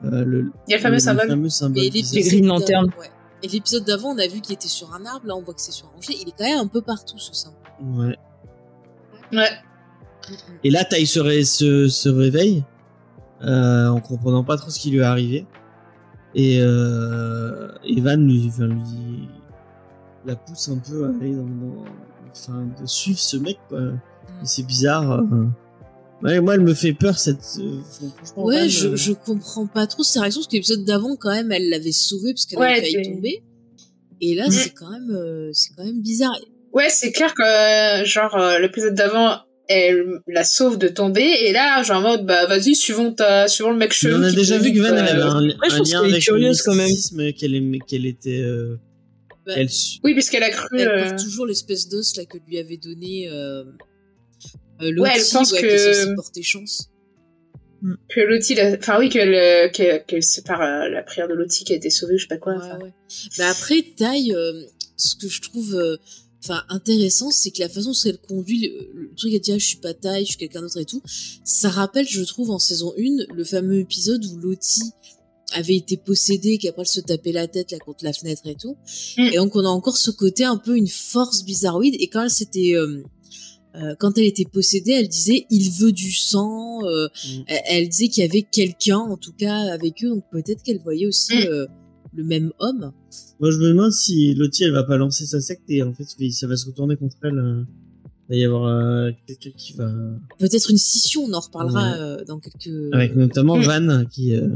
[0.04, 1.28] euh, le, Il y a le fameux symbole.
[1.28, 2.14] fameux symbole Et bizarre.
[2.14, 2.84] l'épisode Green d'avant- Lantern.
[2.98, 3.10] ouais.
[3.42, 5.60] Et l'épisode d'avant, on a vu qu'il était sur un arbre, là on voit que
[5.60, 6.14] c'est sur un rocher.
[6.20, 7.56] Il est quand même un peu partout ce symbole.
[7.82, 8.16] Ouais.
[9.32, 9.48] Ouais.
[10.64, 12.64] Et là, Tai se, ré- se, se réveille
[13.42, 15.46] euh, en comprenant pas trop ce qui lui est arrivé.
[16.34, 19.28] Et euh, Evan lui, enfin, lui
[20.26, 21.84] la pousse un peu à aller dans, dans-
[22.30, 23.58] enfin, de suivre ce mec.
[23.68, 23.80] Quoi.
[23.80, 25.10] Et c'est bizarre.
[25.20, 25.46] euh.
[26.22, 27.38] Ouais, moi, elle me fait peur cette.
[27.60, 27.80] euh,
[28.14, 31.30] franchement, Ouais, je, euh, je comprends pas trop sa réaction parce que l'épisode d'avant, quand
[31.30, 33.42] même, elle l'avait sauvé parce qu'elle Ouais, avait failli tomber.
[34.20, 34.50] Et là, Mm.
[34.50, 36.36] c'est quand même, euh, c'est quand même bizarre.
[36.74, 39.38] Ouais, c'est clair que, euh, genre, euh, l'épisode d'avant,
[39.72, 43.70] elle la sauve de tomber, et là, genre, en mode, bah, vas-y, suivons ta, suivons
[43.70, 44.18] le mec chelou.
[44.18, 46.22] on a déjà vu que Van, elle avait un, je un lien qu'elle est avec
[46.24, 47.32] curieuse, le quand même.
[47.34, 48.40] qu'elle aimait- qu'elle était.
[48.40, 48.76] euh,
[49.46, 49.68] Bah, elle
[50.04, 53.28] Oui, puisqu'elle a cru, Elle euh, porte toujours l'espèce d'os là que lui avait donné
[53.28, 53.64] euh,
[54.82, 56.90] euh, Ouais, elle pense ouais, que- porter chance.
[58.10, 61.34] que Lottie, l'a- enfin, oui, qu'elle, euh, qu'elle, qu'elle- c'est par euh, la prière de
[61.34, 62.78] Lottie qui a été sauvée, je sais pas quoi, Ouais, enfin.
[62.82, 62.92] ouais.
[63.38, 64.52] Mais après, taille, euh,
[64.96, 65.96] ce que je trouve euh,
[66.42, 69.58] enfin intéressant, c'est que la façon dont elle conduit, le, le truc elle dit ah,
[69.58, 71.02] je suis pas taille, je suis quelqu'un d'autre et tout,
[71.44, 74.90] ça rappelle, je trouve, en saison 1, le fameux épisode où Lottie
[75.52, 78.76] avait été possédée, qu'après elle se tapait la tête là contre la fenêtre et tout.
[79.18, 79.28] Mm.
[79.32, 81.96] Et donc on a encore ce côté un peu une force bizarroïde.
[81.98, 83.02] Et quand elle s'était euh,
[83.76, 86.78] euh, quand elle était possédée, elle disait il veut du sang.
[86.84, 87.42] euh, Mm.
[87.48, 90.10] elle, elle disait qu'il y avait quelqu'un, en tout cas, avec eux.
[90.10, 91.66] Donc peut-être qu'elle voyait aussi Mm.
[92.12, 92.92] Le même homme.
[93.40, 96.04] Moi, je me demande si Lottie, elle va pas lancer sa secte et en fait,
[96.32, 97.38] ça va se retourner contre elle.
[97.38, 97.62] euh.
[98.28, 99.90] Il va y avoir euh, quelqu'un qui va.
[100.38, 101.98] Peut-être une scission, on en reparlera Ouais.
[101.98, 102.70] euh, dans quelques.
[102.92, 103.62] Avec notamment Mm.
[103.62, 104.34] Van qui.
[104.36, 104.46] euh,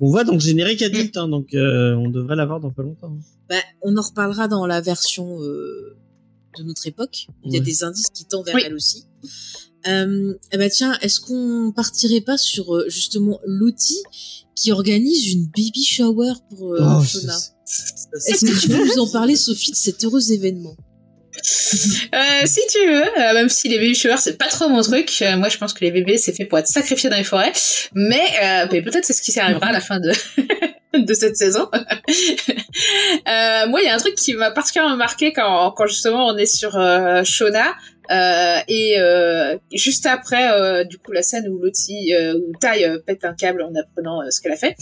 [0.00, 3.16] On voit donc générique adulte, hein, donc euh, on devrait l'avoir dans pas longtemps.
[3.48, 5.96] Bah, on en reparlera dans la version euh,
[6.58, 7.26] de notre époque.
[7.44, 7.64] Il y a Ouais.
[7.64, 8.62] des indices qui tendent vers Oui.
[8.66, 9.04] elle aussi.
[9.86, 14.02] Euh, eh ben tiens, est-ce qu'on partirait pas sur euh, justement Lottie
[14.54, 17.32] qui organise une baby shower pour euh, Oh, Shona?
[17.32, 20.76] ça- ça- Est-ce que tu peux nous en parler, Sophie, de cet heureux événement?
[21.36, 25.12] Euh, si tu veux, euh, même si les baby showers c'est pas trop mon truc,
[25.22, 27.52] euh, moi je pense que les bébés c'est fait pour être sacrifiés dans les forêts,
[27.92, 30.12] mais, euh, mais peut-être c'est ce qui arrivera à la fin de
[30.98, 31.68] de cette saison.
[31.72, 36.36] euh, moi il y a un truc qui m'a particulièrement marqué quand quand justement on
[36.36, 37.74] est sur euh, Shona.
[38.10, 42.98] Euh, et euh, juste après, euh, du coup, la scène où Lottie, euh, où Tai
[43.06, 44.76] pète un câble en apprenant ce qu'elle a fait,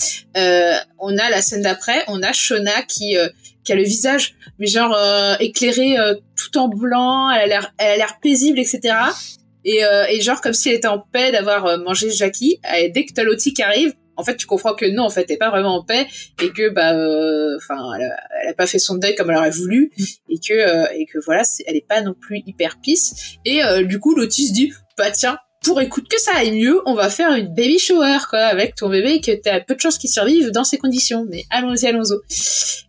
[0.99, 3.17] on a la scène d'après, on a Shona qui
[3.65, 4.97] qui a le visage mais genre
[5.39, 8.93] éclairée euh, tout en blanc, elle a l'air elle a l'air paisible etc.
[9.65, 12.59] Et, et genre comme si elle était en paix d'avoir mangé Jackie.
[12.77, 15.31] Et dès que t'as Lottie qui arrive, en fait tu comprends que non en fait
[15.31, 16.07] est pas vraiment en paix
[16.43, 19.37] et que bah euh, enfin elle, a, elle a pas fait son deuil comme elle
[19.37, 19.91] aurait voulu
[20.29, 23.37] et que euh, et que voilà c'est- elle est pas non plus hyper pisse.
[23.45, 26.81] Et euh, du coup Lottie se dit bah tiens pour écoute que ça aille mieux,
[26.87, 29.81] on va faire une baby shower quoi avec ton bébé et que t'as peu de
[29.81, 31.25] chances qu'il survive dans ces conditions.
[31.31, 32.17] Mais allons-y, allons-y.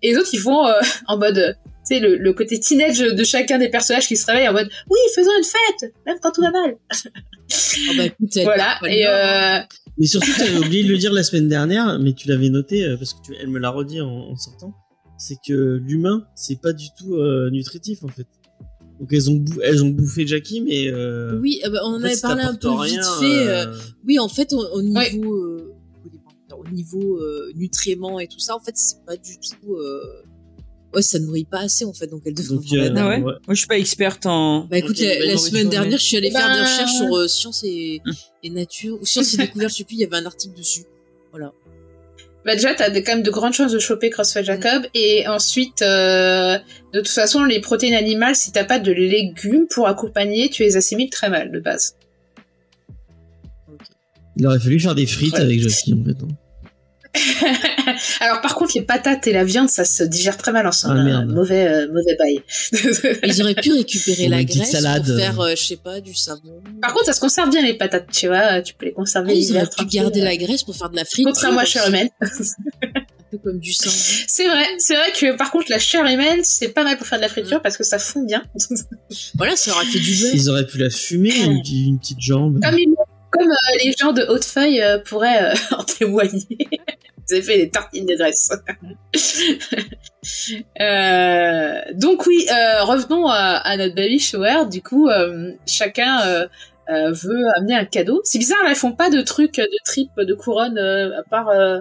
[0.02, 0.74] Et les autres ils vont euh,
[1.08, 1.56] en mode
[1.86, 4.70] tu sais le, le côté teenage de chacun des personnages qui se réveillent en mode
[4.90, 6.76] oui faisons une fête même quand tout va mal.
[6.96, 9.60] Oh bah écoute, voilà et euh,
[9.98, 12.84] Mais surtout, tu avais oublié de le dire la semaine dernière, mais tu l'avais noté
[12.86, 14.74] euh, parce que tu, elle me l'a redit en, en sortant.
[15.18, 18.28] C'est que l'humain, c'est pas du tout euh, nutritif en fait.
[19.00, 22.00] Donc elles ont, bou- elles ont bouffé Jackie, mais euh, Oui, euh, bah, on en,
[22.00, 23.48] fait, avait parlé un peu rien, vite fait.
[23.48, 25.20] euh, euh, Oui, en fait, au, au niveau, Ouais.
[25.24, 25.74] euh,
[26.58, 29.76] au niveau euh, nutriments et tout ça, en fait, c'est pas du tout.
[30.94, 32.56] Ouais, ça nourrit pas assez en fait, donc elle devrait.
[32.56, 33.20] Donc, euh, Ah ouais.
[33.20, 34.66] Moi, je suis pas experte en.
[34.66, 37.28] Bah écoute, la, semaine dernière, je suis allée Eh faire des ben- recherches sur euh,
[37.28, 38.02] science et,
[38.44, 40.84] et nature, ou science et découverte, je sais plus, il y avait un article dessus.
[41.32, 41.52] Voilà.
[42.46, 44.84] Bah déjà, t'as quand même de grandes chances de choper CrossFit Jacob.
[44.94, 46.58] Et ensuite, euh,
[46.94, 50.76] de toute façon, les protéines animales, si t'as pas de légumes pour accompagner, tu les
[50.76, 51.96] assimiles très mal de base.
[54.38, 55.39] Il aurait fallu faire des frites Ouais.
[55.41, 56.12] avec Jackie en fait.
[56.22, 56.28] hein.
[58.20, 60.99] Alors par contre, les patates et la viande, ça se digère très mal ensemble.
[61.14, 61.26] Ah.
[61.26, 62.41] Mauvais, euh, mauvais bail.
[63.24, 65.49] Ils auraient pu récupérer la graisse salade, pour faire, euh.
[65.51, 66.61] euh, je sais pas, du savon.
[66.82, 68.61] Par contre, ça se conserve bien les patates, tu vois.
[68.61, 69.32] Tu peux les conserver.
[69.32, 71.32] Ah, ils auraient pu garder la graisse pour faire de la friture.
[71.32, 72.09] Contrairement à chair humaine.
[72.22, 73.89] Un peu comme du sang.
[74.28, 77.18] C'est vrai, c'est vrai que par contre la chair humaine c'est pas mal pour faire
[77.18, 78.43] de la friture parce que ça fond bien.
[79.36, 80.36] Voilà, ça aurait fait du beurre.
[80.36, 82.59] Ils auraient pu la fumer, une, petite- une petite jambe.
[82.64, 82.93] comme ils-
[83.34, 86.48] comme euh, les gens de Hautefeuille euh, pourraient euh, en témoigner.
[87.28, 88.50] Vous avez fait des tartines de graisse.
[90.80, 94.66] Euh, donc oui, euh, revenons à, à notre baby shower.
[94.72, 96.48] Du coup, euh, chacun euh,
[96.90, 98.22] euh, veut amener un cadeau.
[98.24, 101.50] C'est bizarre, là, ils font pas de trucs de trip, de couronne, euh, à part
[101.50, 101.80] euh,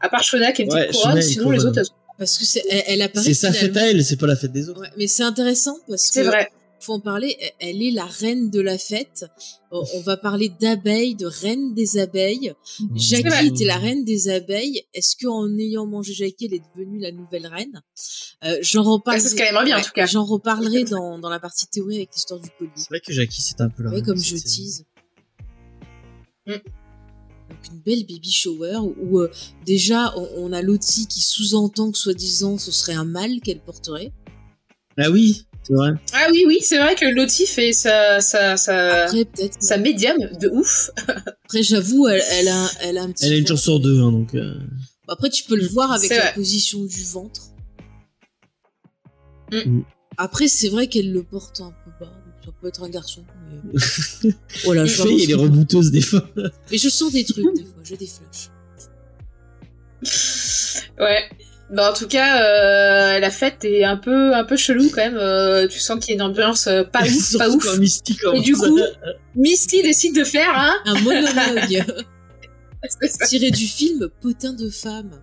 [0.00, 1.10] à part Shona qui a une petite couronne.
[1.12, 3.24] Shona, Sinon, les autres, elles sont- Parce que c'est, elle, elle apparaît.
[3.26, 4.80] C'est sa fête à elle, c'est pas la fête des autres.
[4.80, 6.48] Ouais, mais c'est intéressant parce c'est que vrai.
[6.84, 7.36] Faut en parler.
[7.40, 9.24] elle- Elle est la reine de la fête.
[9.70, 12.52] On va parler d'abeilles, de reine des abeilles.
[12.78, 12.98] vrai.
[12.98, 14.82] Jackie était la reine des abeilles.
[14.94, 17.82] Est-ce qu'en ayant mangé Jackie, elle est devenue la nouvelle reine?
[18.44, 19.20] Euh, J'en reparlerai.
[19.20, 20.06] c'est ce qu'elle aimerait bien, en tout cas.
[20.06, 22.70] J'en reparlerai dans, dans la partie théorie avec l'histoire du collier.
[22.76, 24.84] C'est vrai que Jackie, c'est un peu la Ouais, reine comme je tease.
[26.46, 26.52] Mm.
[27.50, 29.30] Donc une belle baby shower où euh,
[29.66, 34.12] déjà on, on a Lottie qui sous-entend que soi-disant ce serait un mâle qu'elle porterait.
[34.96, 35.90] Ah oui, c'est vrai.
[36.12, 39.26] Ah oui, oui, c'est vrai que Lottie fait sa, sa, sa, Après
[39.60, 40.90] sa médium de ouf.
[41.44, 43.26] Après j'avoue elle, elle a elle a un petit.
[43.26, 44.34] Elle a une chance sur deux, hein, donc.
[44.34, 44.54] euh,
[45.08, 46.32] Après tu peux le voir avec la vrai.
[46.34, 47.40] position du ventre.
[49.52, 49.80] Mm.
[50.16, 52.12] Après c'est vrai qu'elle le porte un peu bas.
[52.12, 53.24] donc Ça peut être un garçon.
[53.50, 54.30] Mais...
[54.64, 56.28] voilà, je Faye, balance elle est rebouteuse des fois.
[56.70, 58.50] Mais je sens des trucs des fois, j'ai des flashs.
[61.00, 61.22] Ouais.
[61.74, 65.16] Bah, en tout cas, euh, la fête est un peu, un peu chelou quand même.
[65.16, 67.78] Euh, tu sens qu'il y a une ambiance euh, pas ouf, pas ouf.
[67.78, 70.72] Misty Et du commence coup, Misty décide de faire un.
[70.84, 71.84] Un monologue
[73.28, 75.20] tiré du film Potin de femme.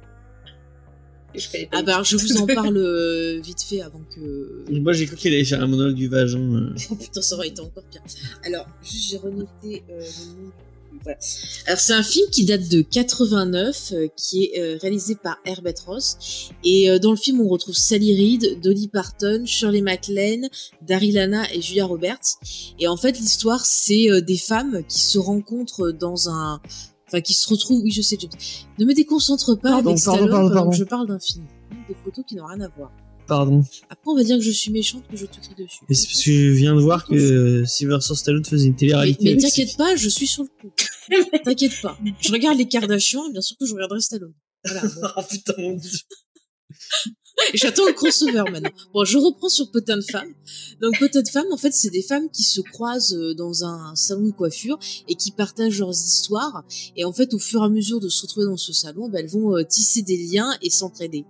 [1.72, 4.66] Ah bah je vous en parle vite fait avant que...
[4.70, 6.40] Moi, j'ai cru qu'elle allait faire un monologue du vagin.
[6.40, 6.76] euh.
[6.90, 8.02] Oh putain, ça aurait été encore pire.
[8.44, 10.52] Alors, juste j'ai renoté euh, le nom.
[11.04, 11.18] Voilà.
[11.68, 15.76] Alors c'est un film qui date de 89, euh, qui est euh, réalisé par Herbert
[15.86, 16.52] Ross.
[16.64, 20.50] Et euh, dans le film, on retrouve Sally Reed, Dolly Parton, Shirley MacLaine,
[20.82, 22.38] Daryl Hannah et Julia Roberts.
[22.80, 26.62] Et en fait, l'histoire, c'est des femmes qui se rencontrent dans un...
[27.08, 27.82] Enfin, qui se retrouvent...
[27.84, 28.32] Oui, je sais, James.
[28.80, 31.46] Ne me déconcentre pas Pardon, avec pardon, Stallone pardon, pendant que je parle d'un film.
[31.88, 32.92] Des photos qui n'ont rien à voir.
[33.32, 33.64] Pardon.
[33.90, 35.80] Après, on va dire que je suis méchante, que je te crie dessus.
[35.88, 39.24] Mais c'est parce que je viens de voir que euh, Sylvester Stallone faisait une télé-réalité.
[39.24, 40.74] mais t'inquiète pas, je suis sur le coup.
[41.46, 41.98] t'inquiète pas.
[42.20, 44.34] Je regarde les Kardashians et bien sûr que je regarderai Stallone.
[44.66, 44.82] Voilà.
[44.82, 45.08] bon.
[45.16, 45.90] Oh putain, mon dieu.
[47.54, 48.70] J'attends le crossover maintenant.
[48.94, 50.34] Bon, je reprends sur Potin de femmes.
[50.82, 53.96] Donc Potin de femmes, en fait, c'est des femmes qui se croisent euh, dans un
[53.96, 54.78] salon de coiffure
[55.08, 56.66] et qui partagent leurs histoires.
[56.98, 59.20] Et en fait, au fur et à mesure de se retrouver dans ce salon, ben,
[59.20, 61.24] elles vont euh, tisser des liens et s'entraider.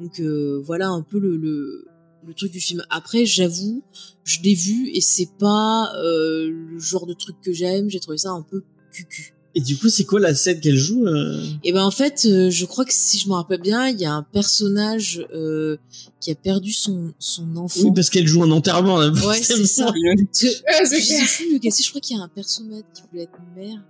[0.00, 1.86] Donc euh, voilà un peu le, le,
[2.26, 2.82] le truc du film.
[2.90, 3.82] Après, j'avoue,
[4.24, 7.88] je l'ai vu et c'est pas euh, le genre de truc que j'aime.
[7.90, 9.34] J'ai trouvé ça un peu cucu.
[9.56, 11.40] Et du coup, c'est quoi la scène qu'elle joue euh?
[11.62, 14.04] Et ben en fait, euh, je crois que si je me rappelle bien, il y
[14.04, 15.76] a un personnage euh,
[16.20, 17.80] qui a perdu son son enfant.
[17.84, 18.98] Oui, parce qu'elle joue un enterrement.
[18.98, 19.92] là, Ouais, c'est ça.
[19.94, 23.80] je sais plus lequel je crois qu'il y a un personnage qui voulait être mère.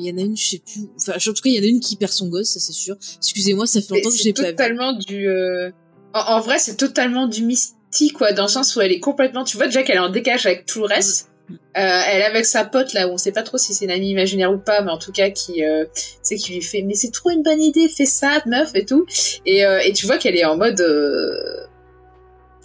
[0.00, 0.88] Mais il y en a une, je sais plus.
[0.96, 2.72] Enfin, en tout cas, il y en a une qui perd son gosse, ça c'est
[2.72, 2.96] sûr.
[3.18, 4.48] Excusez-moi, ça fait longtemps que je l'ai pas vu.
[4.50, 5.28] totalement du.
[5.28, 5.70] euh,
[6.14, 9.44] En, en vrai, c'est totalement du mystique, quoi, dans le sens où elle est complètement.
[9.44, 11.26] Tu vois déjà qu'elle est en décalage avec tout le reste.
[11.26, 11.54] Mm.
[11.54, 13.90] Euh, elle est avec sa pote là, où on sait pas trop si c'est une
[13.90, 15.84] amie imaginaire ou pas, mais en tout cas qui, euh,
[16.22, 19.04] c'est qui lui fait, mais c'est trop une bonne idée, fais ça, meuf et tout.
[19.46, 21.66] Et, euh, et tu vois qu'elle est en mode euh,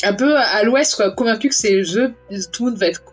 [0.04, 2.14] un peu à l'ouest, quoi, convaincue que c'est le jeu,
[2.52, 3.04] tout le monde va être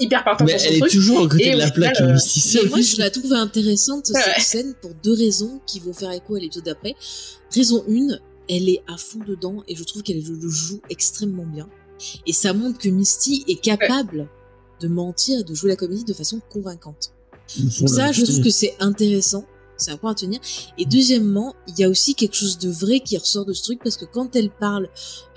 [0.00, 0.92] hyper partant Mais pour son elle est truc.
[0.92, 3.32] toujours à côté Et de la plaque, final, euh, Misty Mais moi, je la trouve
[3.32, 4.40] intéressante cette Ouais.
[4.42, 6.94] scène pour deux raisons qui vont faire écho à l'épisode d'après.
[7.54, 11.68] Raison une, elle est à fond dedans et je trouve qu'elle le joue extrêmement bien.
[12.26, 14.28] Et ça montre que Misty est capable
[14.80, 17.12] de mentir et de jouer la comédie de façon convaincante.
[17.80, 19.44] Donc ça, je trouve que c'est intéressant.
[19.76, 20.38] C'est un point à tenir.
[20.78, 23.80] Et deuxièmement, il y a aussi quelque chose de vrai qui ressort de ce truc
[23.82, 24.88] parce que quand elle parle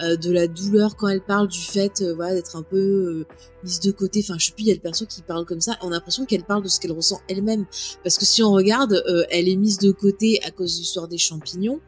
[0.02, 3.26] euh, de la douleur, quand elle parle du fait euh, voilà, d'être un peu euh,
[3.64, 5.62] mise de côté, enfin je sais plus, il y a le perso qui parle comme
[5.62, 7.66] ça, on a l'impression qu'elle parle de ce qu'elle ressent elle-même.
[8.04, 11.08] Parce que si on regarde, euh, elle est mise de côté à cause de l'histoire
[11.08, 11.80] des champignons.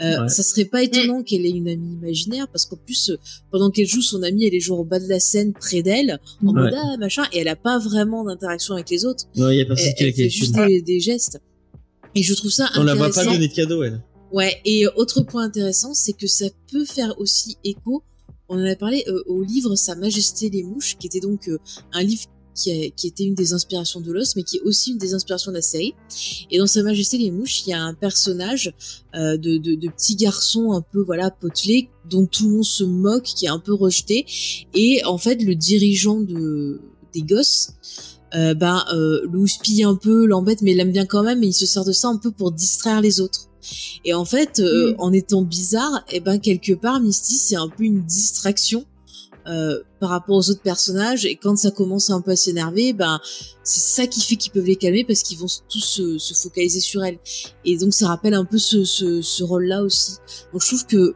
[0.00, 0.28] Euh, Ouais.
[0.28, 3.16] Ça serait pas étonnant qu'elle ait une amie imaginaire parce qu'en plus, euh,
[3.52, 6.18] pendant qu'elle joue, son amie, elle est genre au bas de la scène près d'elle,
[6.44, 6.62] en Ouais.
[6.62, 9.60] mode ah machin, et elle a pas vraiment d'interaction avec les autres Non, il y
[9.60, 11.38] a personne elle, qui la elle fait juste des gestes.
[12.14, 13.30] Et je trouve ça On la voit intéressant.
[13.30, 14.02] pas donner de cadeau, elle.
[14.32, 18.02] Ouais, et euh, autre point intéressant, c'est que ça peut faire aussi écho,
[18.48, 21.58] on en a parlé euh, au livre Sa Majesté les Mouches, qui était donc euh,
[21.92, 24.90] un livre qui, a- qui était une des inspirations de l'os, mais qui est aussi
[24.92, 25.94] une des inspirations de la série.
[26.50, 28.72] Et dans Sa Majesté les Mouches, il y a un personnage
[29.14, 32.84] euh, de, de, de petit garçon un peu voilà potelé, dont tout le monde se
[32.84, 34.26] moque, qui est un peu rejeté.
[34.74, 36.80] Et en fait, le dirigeant de
[37.12, 37.70] des gosses,
[38.34, 39.26] euh, ben euh,
[39.84, 42.08] un peu, l'embête, mais il l'aime bien quand même, et il se sert de ça
[42.08, 43.48] un peu pour distraire les autres.
[44.04, 44.94] Et en fait, euh, Mm.
[44.98, 48.84] en étant bizarre, et ben quelque part, Misty, c'est un peu une distraction
[49.46, 51.24] euh, par rapport aux autres personnages.
[51.24, 53.20] Et quand ça commence un peu à s'énerver, ben
[53.64, 56.80] c'est ça qui fait qu'ils peuvent les calmer parce qu'ils vont tous se, se focaliser
[56.80, 57.18] sur elle.
[57.64, 60.12] Et donc ça rappelle un peu ce, ce, ce rôle-là aussi.
[60.52, 61.14] Donc je trouve que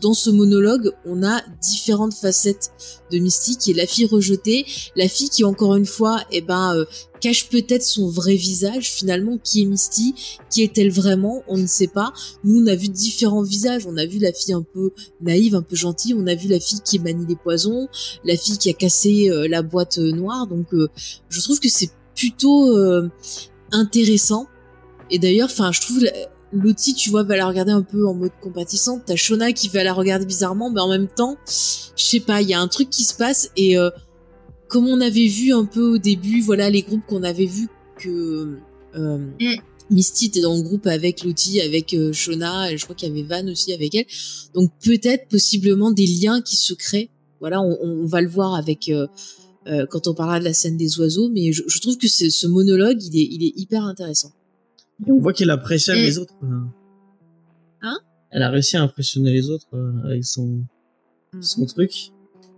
[0.00, 2.72] dans ce monologue, on a différentes facettes
[3.12, 4.66] de Misty, qui est la fille rejetée,
[4.96, 6.84] la fille qui encore une fois, eh ben, euh,
[7.20, 8.90] cache peut-être son vrai visage.
[8.90, 10.14] Finalement, qui est Misty
[10.50, 12.12] Qui est-elle vraiment On ne sait pas.
[12.44, 13.86] Nous, on a vu différents visages.
[13.86, 16.14] On a vu la fille un peu naïve, un peu gentille.
[16.14, 17.88] On a vu la fille qui manie les poisons,
[18.24, 20.46] la fille qui a cassé euh, la boîte euh, noire.
[20.46, 20.88] Donc, euh,
[21.28, 22.74] je trouve que c'est plutôt
[23.72, 24.46] intéressant.
[25.10, 26.00] Et d'ailleurs, enfin, je trouve
[26.60, 29.02] Lottie, tu vois, va la regarder un peu en mode compatissante.
[29.06, 32.48] T'as Shona qui va la regarder bizarrement, mais en même temps, je sais pas, il
[32.48, 33.90] y a un truc qui se passe et euh,
[34.68, 38.58] comme on avait vu un peu au début, voilà les groupes qu'on avait vu que
[38.96, 39.60] euh, Mm.
[39.88, 43.12] Misty était dans le groupe avec Lottie, avec euh, Shona, et je crois qu'il y
[43.12, 44.06] avait Van aussi avec elle.
[44.52, 47.10] Donc peut-être possiblement des liens qui se créent.
[47.38, 48.90] Voilà, on, on va le voir avec
[49.90, 53.02] quand on parlera de la scène des oiseaux, mais je, je trouve que ce monologue,
[53.02, 54.32] il est, il est hyper intéressant.
[55.06, 56.34] Et on voit qu'elle impressionne les autres.
[56.38, 56.48] quoi.
[57.82, 57.98] Hein?
[58.30, 60.64] Elle a réussi à impressionner les autres euh, avec son,
[61.32, 61.42] Mm.
[61.42, 61.92] son truc.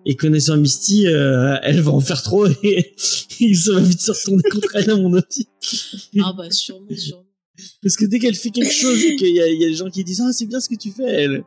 [0.06, 2.94] Et connaissant Misty, euh, elle va en faire trop et
[3.54, 5.48] ça va vite se retourner contre elle à mon avis.
[6.22, 7.24] Ah bah sûrement, sûrement.
[7.82, 9.74] Parce que dès qu'elle fait quelque chose et qu'il y a, il y a des
[9.74, 11.44] gens qui disent ah c'est bien ce que tu fais, elle,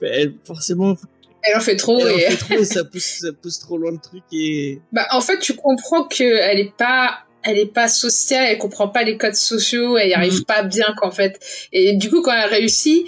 [0.00, 0.96] elle forcément
[1.42, 3.76] Elle en fait trop elle en et fait trop et ça pousse, ça pousse trop
[3.76, 7.88] loin le truc et Bah, en fait, tu comprends qu'elle est pas, elle est pas
[7.88, 11.40] sociale, elle comprend pas les codes sociaux, elle y arrive pas bien, qu'en fait.
[11.72, 13.06] Et du coup, quand elle réussit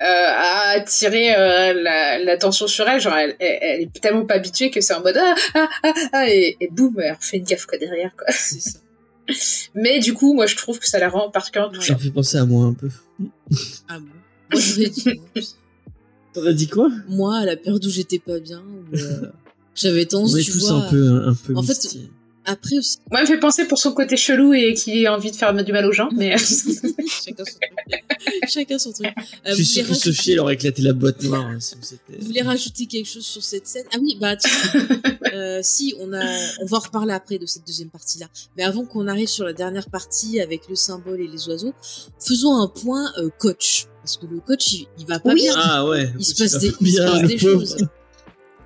[0.00, 4.34] euh, à attirer euh, la- l'attention sur elle, genre, elle, elle, elle est tellement pas
[4.34, 7.44] habituée que c'est en mode ah, ah, ah, ah, et, et boum, elle refait une
[7.44, 8.26] gaffe, quoi, derrière, quoi.
[8.32, 8.78] Ça.
[9.74, 11.98] Mais du coup, moi, je trouve que ça la rend particulièrement ça touchante.
[11.98, 12.88] me fait penser à moi un peu.
[13.88, 14.06] Ah bon?
[14.52, 15.42] Moi, j'aurais dit non.
[16.32, 16.88] T'aurais dit quoi?
[17.08, 19.30] Moi, à la période où j'étais pas bien, où, euh,
[19.74, 20.78] j'avais On tendance, est tu tous vois.
[20.86, 21.96] un peu un peu En fait.
[22.50, 22.96] Après aussi.
[23.10, 25.52] Moi, elle me fait penser pour son côté chelou et qu'il ait envie de faire
[25.52, 28.02] du mal aux gens, mais Chacun son truc.
[28.48, 29.06] Chacun son truc.
[29.06, 31.42] Euh, Je suis sûr que Sophie, rajouter- elle aurait éclaté la boîte noire.
[31.46, 31.74] hein, si
[32.18, 33.84] Vous voulez rajouter quelque chose sur cette scène?
[33.92, 34.50] Ah oui, bah tiens,
[35.34, 36.24] euh, si on a,
[36.62, 38.26] on va en reparler après de cette deuxième partie-là.
[38.56, 41.74] Mais avant qu'on arrive sur la dernière partie avec le symbole et les oiseaux,
[42.18, 45.42] faisons un point euh, coach parce que le coach il, il va pas Oui.
[45.42, 45.54] bien.
[45.56, 46.10] Ah ouais.
[46.18, 47.60] Il se passe des, pas il se bien, passe le des pauvre.
[47.60, 47.76] choses.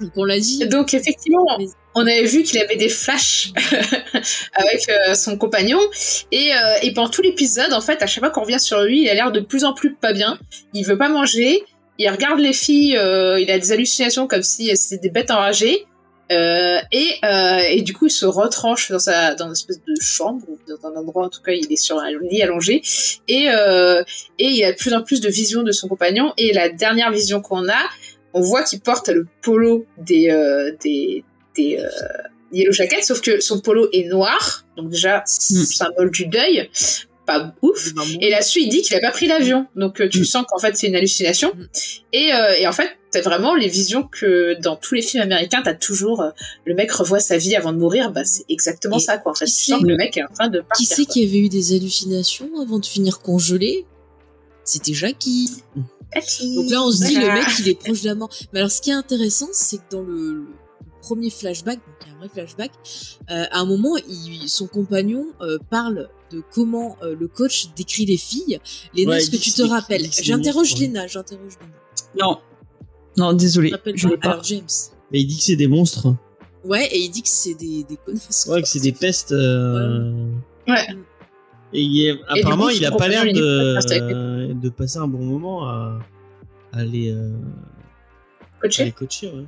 [0.00, 0.66] Donc on l'a dit.
[0.68, 3.52] Donc effectivement, Mais- on avait vu qu'il avait des flashs
[4.54, 5.80] avec euh, son compagnon
[6.30, 9.02] et, euh, et pendant tout l'épisode, en fait, à chaque fois qu'on revient sur lui,
[9.02, 10.38] il a l'air de plus en plus pas bien.
[10.72, 11.62] Il veut pas manger.
[11.98, 12.96] Il regarde les filles.
[12.96, 15.86] euh, il a des hallucinations comme si c'était des bêtes enragées.
[16.30, 19.94] Euh, et, euh, et du coup, il se retranche dans sa dans une espèce de
[20.00, 22.80] chambre ou dans un endroit en tout cas, il est sur un lit allongé
[23.28, 23.48] et
[24.38, 26.32] et il a de plus en plus de visions de son compagnon.
[26.38, 27.82] Et la dernière vision qu'on a,
[28.34, 31.24] on voit qu'il porte le polo des euh, des
[31.56, 31.88] des euh,
[32.52, 36.68] Yellow Jackets, sauf que son polo est noir, donc déjà symbole du deuil,
[37.26, 37.92] pas ouf.
[38.20, 40.24] Et là-dessus, il dit qu'il a pas pris l'avion, donc euh, tu Mm.
[40.24, 41.52] sens qu'en fait c'est une hallucination.
[41.54, 41.64] Mm.
[42.12, 45.62] Et, euh, et en fait, t'as vraiment les visions que dans tous les films américains,
[45.64, 46.30] t'as toujours euh,
[46.66, 48.10] le mec revoit sa vie avant de mourir.
[48.10, 49.32] Bah c'est exactement Et ça quoi.
[49.32, 50.86] En fait, tu qui sens que le mec est en train de Qui partir.
[50.88, 51.12] c'est quoi.
[51.14, 53.86] qui avait eu des hallucinations avant de finir congelé?
[54.64, 55.48] C'était Jackie.
[56.14, 58.28] Donc là, on se dit, le mec, il est proche de la mort.
[58.52, 60.44] Mais alors, ce qui est intéressant, c'est que dans le, le
[61.02, 62.70] premier flashback, donc il y a un vrai flashback,
[63.30, 68.06] euh, à un moment, il- son compagnon euh, parle de comment euh, le coach décrit
[68.06, 68.58] les filles.
[68.94, 71.74] Léna, Ouais, est-ce que tu te rappelles J'interroge Léna, j'interroge Léna.
[72.26, 72.38] Non.
[73.18, 73.72] Non, désolé.
[73.94, 74.16] Je pas.
[74.16, 74.30] pas.
[74.30, 74.66] Alors, James.
[75.12, 76.14] Mais il dit que c'est des monstres.
[76.64, 78.46] Ouais, et il dit que c'est des, des connasses.
[78.48, 79.32] Ouais, que c'est des pestes.
[79.32, 80.30] euh,
[80.68, 80.86] Ouais.
[81.74, 85.24] Et il est- apparemment, coup, il a pas l'air de, euh, de passer un bon
[85.24, 85.98] moment à,
[86.72, 87.32] à les, euh,
[88.40, 88.84] à Coaché.
[88.84, 89.28] les coacher.
[89.34, 89.44] Ouais.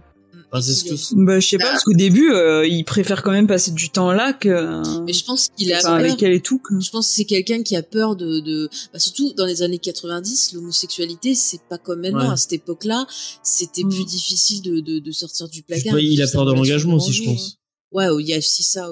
[0.54, 0.56] Mm.
[0.56, 0.84] Enfin, c'est ce
[1.14, 3.90] que- Bah, je sais pas, parce qu'au début, euh, il préfère quand même passer du
[3.90, 4.82] temps là que.
[5.04, 6.06] Mais je pense qu'il a Enfin, peur.
[6.10, 6.58] avec elle et tout.
[6.58, 8.68] que- Je pense que c'est quelqu'un qui a peur de, de...
[8.92, 12.26] Bah, surtout dans les années 90, l'homosexualité, c'est pas comme maintenant.
[12.28, 12.32] Ouais.
[12.32, 13.06] À cette époque-là,
[13.42, 13.88] c'était Mm.
[13.90, 15.94] plus difficile de, de, de sortir du placard.
[15.94, 17.58] pas, il a peur de l'engagement aussi, je pense.
[17.92, 18.90] Ouais, il y a aussi ça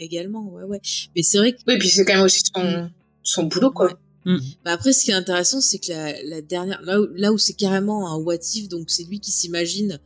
[0.00, 0.80] également, ouais, ouais.
[1.14, 2.88] Mais c'est vrai que Oui, puis c'est quand même aussi son
[3.24, 3.86] son boulot quoi.
[3.86, 3.92] Ouais.
[4.24, 7.38] Bah après, ce qui est intéressant, c'est que la, la dernière, là où, là où
[7.38, 9.98] c'est carrément un what if, donc c'est lui qui s'imagine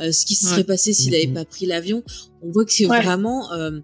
[0.00, 0.64] euh, ce qui se serait Ouais.
[0.64, 2.02] passé s'il n'avait pas pris l'avion.
[2.42, 3.02] On voit que c'est Ouais.
[3.02, 3.80] vraiment, euh,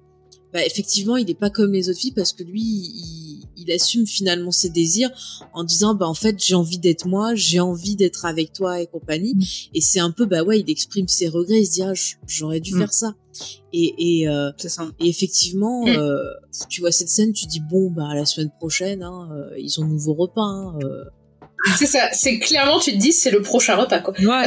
[0.53, 3.24] bah, effectivement, il est pas comme les autres filles parce que lui, il,
[3.66, 5.10] il assume finalement ses désirs
[5.52, 8.86] en disant, bah en fait, j'ai envie d'être moi, j'ai envie d'être avec toi et
[8.86, 9.34] compagnie.
[9.34, 9.42] Mhm.
[9.74, 11.92] Et c'est un peu, bah ouais, il exprime ses regrets, il se dit, ah,
[12.26, 12.80] j'aurais dû Mhm.
[12.80, 13.14] faire ça.
[13.72, 14.88] Et, et euh, ça.
[15.00, 15.88] et effectivement, Mm.
[15.88, 16.18] euh,
[16.68, 19.84] tu vois cette scène, tu dis bon bah la semaine prochaine, hein, euh, ils ont
[19.84, 20.40] nouveau repas.
[20.42, 21.04] Hein, euh.
[21.78, 22.10] C'est ça.
[22.12, 24.14] C'est clairement tu te dis c'est le prochain repas quoi.
[24.20, 24.44] Ouais,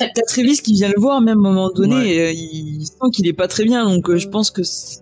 [0.00, 2.08] t'as Travis qui vient le voir, même à un moment donné, Ouais.
[2.08, 4.98] et, euh, il sent qu'il est pas très bien, donc euh, je pense que c'est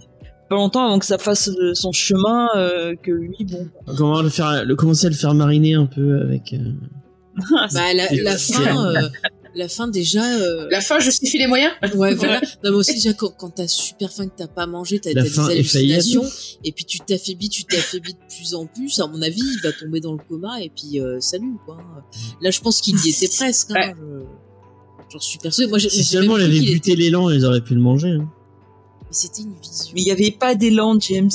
[0.53, 3.69] pas longtemps avant que ça fasse euh, son chemin, euh, que lui, bon.
[3.97, 6.53] Comment le faire, le commencer à le faire mariner un peu avec.
[6.53, 6.73] euh,
[7.73, 9.09] Bah la, la fin, euh,
[9.55, 10.23] la fin déjà.
[10.37, 11.73] euh, La fin justifie les moyens?
[11.95, 12.41] Ouais voilà.
[12.63, 15.39] Non mais aussi déjà quand, quand t'as super faim que t'as pas mangé, t'as des
[15.41, 16.25] hallucinations
[16.65, 19.01] et puis tu t'affaiblis, tu t'affaiblis de plus en plus.
[19.01, 21.79] À mon avis, il va tomber dans le coma et puis euh, salut quoi.
[22.43, 23.71] Là je pense qu'il y était presque.
[23.71, 24.25] Hein, Ouais.
[25.11, 25.69] je- suis persuadée.
[25.71, 28.11] Moi, j'ai- Si seulement il avait buté était- l'élan, ils auraient pu le manger.
[28.11, 28.29] hein.
[29.13, 29.93] Mais c'était une vision.
[29.95, 31.29] Mais il y avait pas d'élan, James.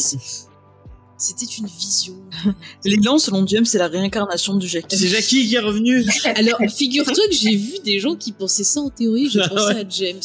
[1.19, 2.15] C'était une vision.
[2.83, 4.97] L'élan, selon James, c'est la réincarnation du Jackie.
[4.97, 6.03] C'est Jackie qui est revenu.
[6.35, 9.75] Alors, figure-toi que j'ai vu des gens qui pensaient ça en théorie, j'ai Ah pensé
[9.75, 9.81] ouais.
[9.81, 10.21] à James.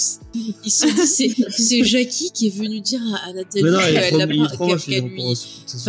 [0.65, 1.07] Ils se sont dit,
[1.51, 4.69] c'est, Jackie qui est venu dire à, à Nathalie est qu'elle lui, enfin,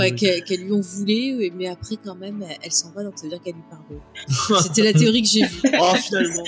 [0.10, 0.44] Jackie.
[0.44, 3.30] qu'elle, lui en voulait, mais après, quand même, elle, elle s'en va, donc ça veut
[3.30, 4.62] dire qu'elle lui pardonne.
[4.64, 5.62] C'était la théorie que j'ai vue.
[5.80, 6.44] Oh, finalement.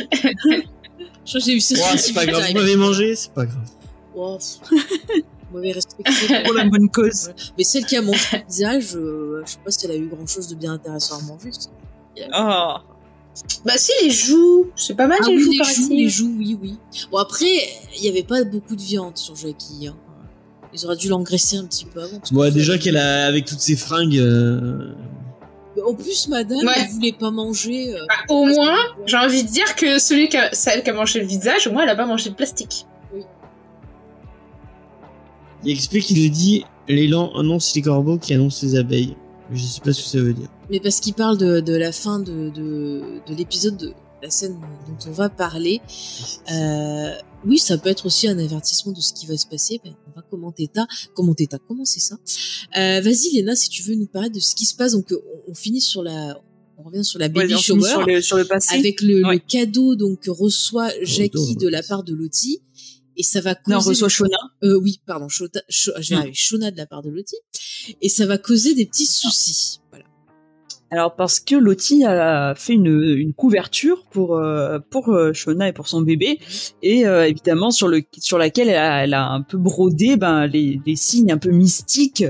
[1.26, 2.43] Je crois que j'ai eu ça Oh, c'est pas grave.
[2.49, 3.66] Vous m'avez mangé, c'est pas grave.
[4.16, 4.38] Oh,
[4.72, 4.78] vous
[5.53, 6.11] m'avez respecté.
[6.45, 7.32] Pour la bonne cause.
[7.57, 10.07] Mais celle qui a mangé le visage, je, je sais pas si elle a eu
[10.07, 11.51] grand chose de bien intéressant à manger.
[12.32, 12.82] Ah.
[13.66, 15.97] Bah si les joues, c'est pas mal Ah les oui, joues les par joues, ici.
[15.97, 16.78] les joues, oui, oui.
[17.11, 17.45] Bon, après,
[17.97, 19.88] il n'y avait pas beaucoup de viande sur Jackie.
[19.88, 19.95] Hein.
[20.74, 22.20] Ils auraient dû l'engraisser un petit peu avant.
[22.32, 24.93] Bon, déjà qu'elle a, avec toutes ses fringues, euh,
[25.86, 26.74] En plus, madame, Ouais.
[26.78, 27.93] elle voulait pas manger.
[27.93, 30.93] euh, Bah, au moins, j'ai envie de dire que celui qui a, celle qui a
[30.93, 32.86] mangé le visage, au moins elle a pas mangé de plastique.
[35.66, 39.16] Il explique qu'il dit l'élan annonce les corbeaux qui annoncent les abeilles.
[39.51, 40.47] Je sais pas ce que ça veut dire.
[40.70, 43.93] Mais parce qu'il parle de, de la fin de, de, de l'épisode, de
[44.24, 44.53] la scène
[44.88, 45.82] dont on va parler.
[46.51, 47.11] Euh,
[47.45, 49.80] oui, ça peut être aussi un avertissement de ce qui va se passer.
[49.84, 52.16] Ben, on va commenter ta, commenter ta, comment c'est ça
[52.78, 54.93] euh, Vas-y, Léna, si tu veux nous parler de ce qui se passe.
[54.93, 56.39] Donc, on, on finit sur la,
[56.80, 57.88] on revient sur la baby Ouais, shower.
[57.88, 58.76] sur le, sur le passé.
[58.76, 62.61] avec le, cadeau donc que reçoit Jackie de la part de Lottie
[63.18, 64.38] et ça va causer Non, on reçoit Shona.
[64.63, 66.20] euh, oui pardon Shota, Sho- je vais Mm.
[66.20, 67.36] arriver Shona de la part de Lottie.
[68.01, 70.05] Et ça va causer des petits soucis voilà.
[70.91, 72.88] Alors parce que Lottie a fait une,
[73.18, 76.39] une couverture pour euh, pour euh, Shona et pour son bébé.
[76.84, 80.45] Et euh, évidemment sur le sur laquelle elle a, elle a un peu brodé ben
[80.47, 82.24] les, les signes un peu mystiques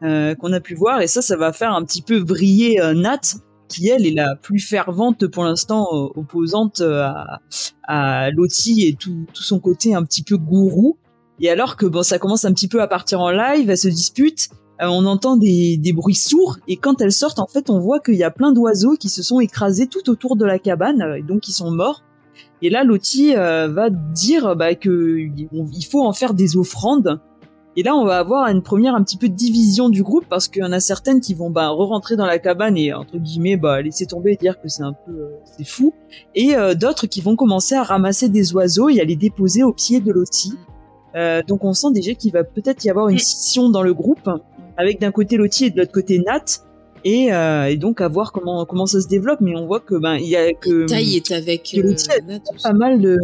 [0.00, 1.00] qu'on a pu voir.
[1.00, 3.20] Et ça ça va faire un petit peu briller Nat
[3.68, 7.40] qui elle est la plus fervente pour l'instant euh, opposante euh, à,
[7.86, 10.96] à et tout, son côté un petit peu gourou
[11.40, 13.88] et alors que bon ça commence un petit peu à partir en live elle se
[13.88, 14.48] dispute
[14.80, 17.98] euh, on entend des, des bruits sourds et quand elles sortent, en fait, on voit
[17.98, 21.22] qu'il y a plein d'oiseaux qui se sont écrasés tout autour de la cabane et
[21.22, 22.02] donc ils sont morts.
[22.62, 27.20] Et là, Lottie euh, va dire bah, que il faut en faire des offrandes.
[27.78, 30.48] Et là, on va avoir une première un petit peu de division du groupe parce
[30.48, 33.56] qu'il y en a certaines qui vont bah, re-rentrer dans la cabane et entre guillemets
[33.56, 35.94] bah, laisser tomber et dire que c'est un peu euh, c'est fou.
[36.34, 39.72] Et euh, d'autres qui vont commencer à ramasser des oiseaux et à les déposer au
[39.72, 40.54] pied de Lottie.
[41.14, 44.28] Euh, donc on sent déjà qu'il va peut-être y avoir une scission dans le groupe
[44.76, 46.64] avec d'un côté Lottie et de l'autre côté Nat.
[47.04, 50.16] Et, et donc à voir comment comment ça se développe, mais on voit que ben
[50.16, 53.16] il y a que Taille est avec que Lottie a Nat pas mal de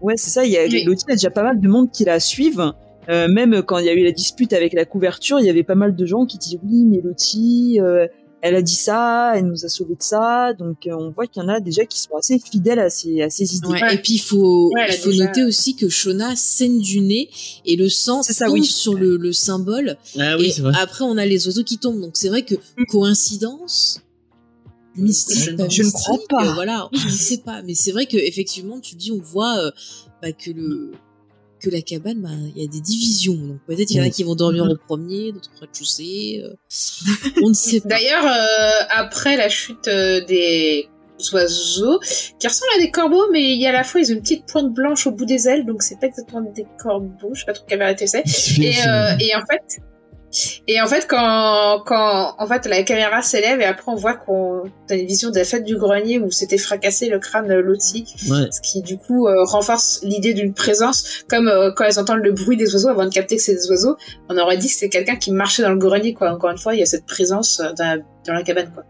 [0.00, 0.84] ouais c'est ça il y a Oui.
[0.84, 2.72] Lottie a déjà pas mal de monde qui la suivent
[3.10, 5.62] Euh, même quand il y a eu la dispute avec la couverture il y avait
[5.62, 8.06] pas mal de gens qui disaient oui mais Lottie euh,
[8.42, 11.42] elle a dit ça elle nous a sauvé de ça donc euh, on voit qu'il
[11.42, 13.94] y en a déjà qui sont assez fidèles à ses à ses idées Ouais.
[13.94, 17.30] Et puis il faut, Ouais, il faut déjà- noter aussi que Shona saigne du nez
[17.64, 18.64] et le sang ça, tombe oui.
[18.66, 19.96] sur le, le symbole.
[20.18, 20.74] Ah oui, et c'est vrai.
[20.78, 22.00] après on a les oiseaux qui tombent.
[22.02, 22.56] Donc c'est vrai que
[22.90, 24.02] coïncidence
[24.96, 26.46] mystique, Je ne- pas je ne mystique, crois pas.
[26.50, 27.62] euh, voilà, je ne sais pas.
[27.62, 29.70] Mais c'est vrai que effectivement tu dis on voit euh,
[30.22, 30.92] bah, que le
[31.58, 33.34] que la cabane, bah, il y a des divisions.
[33.34, 34.10] Donc peut-être il y en a Mm.
[34.10, 36.42] qui vont dormir au premier, d'autres au rez-de-chaussée.
[36.44, 36.54] euh,
[37.44, 37.88] on ne sait pas.
[37.90, 40.88] D'ailleurs, euh, après la chute euh, des
[41.32, 41.98] oiseaux,
[42.38, 44.22] qui ressemblent à des corbeaux, mais il y a à la fois ils ont une
[44.22, 47.30] petite pointe blanche au bout des ailes, donc c'est pas exactement des corbeaux.
[47.34, 48.22] Je sais pas trop quelle vérité c'est.
[48.60, 49.80] Et, euh, et en fait,
[50.66, 54.64] et en fait, quand, quand en fait la caméra s'élève et après on voit qu'on
[54.90, 58.48] a une vision de la fête du grenier où s'était fracassé le crâne Lottie, Ouais.
[58.50, 62.32] ce qui du coup euh, renforce l'idée d'une présence, comme euh, quand elles entendent le
[62.32, 63.96] bruit des oiseaux avant de capter que c'est des oiseaux,
[64.28, 66.30] on aurait dit que c'est quelqu'un qui marchait dans le grenier quoi.
[66.32, 68.84] Encore une fois, il y a cette présence euh, dans la, dans la cabane quoi.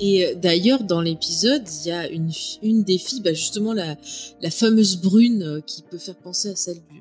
[0.00, 2.30] Et d'ailleurs, dans l'épisode, il y a une,
[2.62, 3.94] une des filles, bah justement la,
[4.40, 7.00] la fameuse brune qui peut faire penser à celle du,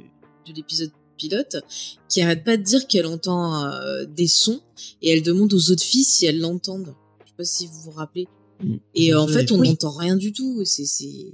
[0.52, 0.92] de l'épisode
[1.28, 1.58] pilote,
[2.10, 4.62] qui arrête pas de dire qu'elle entend euh, des sons
[5.02, 6.94] et elle demande aux autres filles si elles l'entendent.
[7.24, 8.28] Je sais pas si vous vous rappelez.
[8.62, 8.76] Mm.
[8.96, 9.70] Et euh, en fait, on Oui.
[9.70, 10.62] n'entend rien du tout.
[10.62, 11.34] et C'est, c'est...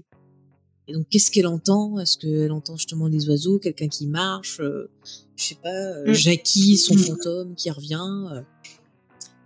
[0.87, 1.99] Et donc, qu'est-ce qu'elle entend?
[1.99, 4.89] Est-ce qu'elle entend justement des oiseaux, quelqu'un qui marche euh,
[5.35, 6.13] Je sais pas, euh, Mm.
[6.13, 6.99] Jackie, son Mm.
[6.99, 8.41] fantôme qui revient euh.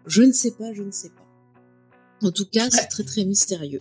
[0.07, 2.27] Je ne sais pas, je ne sais pas.
[2.27, 3.79] En tout cas, c'est très très mystérieux.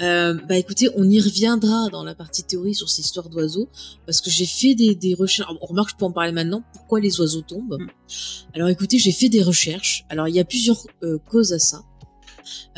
[0.00, 3.68] Euh, bah écoutez, on y reviendra dans la partie théorie sur ces histoires d'oiseaux,
[4.06, 5.50] parce que j'ai fait des, des recherches.
[5.60, 6.62] On remarque, je peux en parler maintenant.
[6.72, 7.86] Pourquoi les oiseaux tombent Mm.
[8.54, 10.04] Alors écoutez, j'ai fait des recherches.
[10.08, 11.84] Alors il y a plusieurs euh, causes à ça.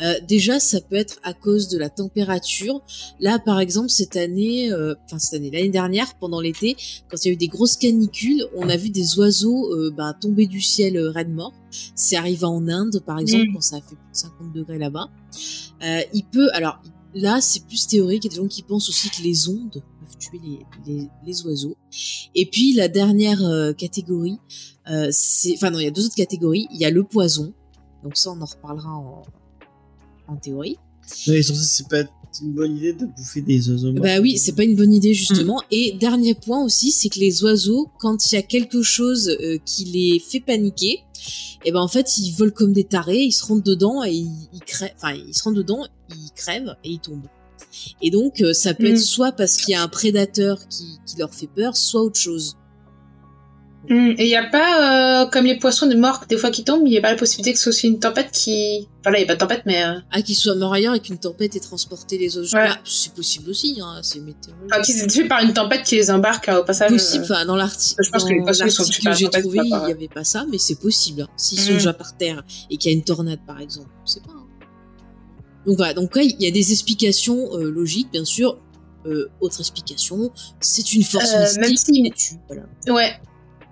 [0.01, 2.81] Euh, déjà, ça peut être à cause de la température.
[3.19, 6.75] Là, par exemple, cette année, euh, enfin cette année, l'année dernière, pendant l'été,
[7.09, 10.13] quand il y a eu des grosses canicules, on a vu des oiseaux euh, bah,
[10.19, 11.53] tomber du ciel raides morts.
[11.95, 13.53] C'est arrivé en Inde, par exemple, Mm.
[13.53, 15.09] quand ça a fait plus de 50 degrés là-bas.
[16.13, 16.79] Il peut, alors
[17.13, 18.25] là, c'est plus théorique.
[18.25, 21.07] Il y a des gens qui pensent aussi que les ondes peuvent tuer les, les,
[21.25, 21.77] les oiseaux.
[22.35, 24.39] Et puis la dernière euh, catégorie,
[24.89, 26.67] euh, c'est, enfin non, il y a deux autres catégories.
[26.71, 27.53] Il y a le poison.
[28.03, 29.23] Donc ça, on en reparlera en,
[30.27, 30.77] en théorie.
[31.27, 32.03] Ouais, et surtout, c'est pas
[32.41, 33.93] une bonne idée de bouffer des oiseaux.
[33.93, 35.61] Bah oui, c'est pas une bonne idée justement.
[35.69, 39.59] Et dernier point aussi, c'est que les oiseaux, quand il y a quelque chose euh,
[39.65, 41.01] qui les fait paniquer,
[41.63, 44.49] et ben en fait ils volent comme des tarés, ils se rentrent dedans et ils,
[44.51, 44.93] ils crèvent.
[44.95, 47.27] Enfin, ils se rentrent dedans, ils crèvent et ils tombent.
[48.01, 48.93] Et donc euh, ça peut Mm.
[48.93, 52.19] être soit parce qu'il y a un prédateur qui, qui leur fait peur, soit autre
[52.19, 52.55] chose.
[53.89, 56.63] Hmm, Et il n'y a pas, euh, comme les poissons de mort, des fois qui
[56.63, 58.87] tombent, il n'y a pas la possibilité que ce soit aussi une tempête qui...
[59.01, 59.83] Enfin là, il n'y a pas de tempête, mais...
[59.83, 59.99] Euh...
[60.09, 62.55] Ah, qu'ils soient morts ailleurs et qu'une tempête ait transporté les oiseaux.
[62.55, 62.67] Ouais.
[62.69, 64.71] Ah, c'est possible aussi, hein, c'est météorologique.
[64.71, 66.91] Enfin, qu'ils aient tués par une tempête qui les embarque euh, au passage.
[66.91, 67.25] possible.
[67.29, 67.33] euh.
[67.35, 70.59] Enfin, dans l'article, Je pense que sont j'ai trouvé, il n'y avait pas ça, mais
[70.59, 71.23] c'est possible.
[71.23, 71.27] hein.
[71.35, 71.75] S'ils sont Mm.
[71.75, 74.31] déjà par terre et qu'il y a une tornade, par exemple, on sait pas.
[74.33, 74.42] hein.
[75.65, 75.93] Donc voilà.
[75.93, 78.59] Donc il y a des explications euh, logiques, bien sûr.
[79.05, 82.35] Euh, autre explication, c'est une force Euh, même mystique si- qui les tue.
[82.47, 82.63] Voilà.
[82.87, 83.11] Ouais.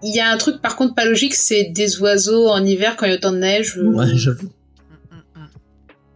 [0.04, 3.06] Il y a un truc par contre pas logique, c'est des oiseaux en hiver quand
[3.06, 3.78] il y a autant de neige.
[3.78, 4.50] euh, Ouais, j'avoue.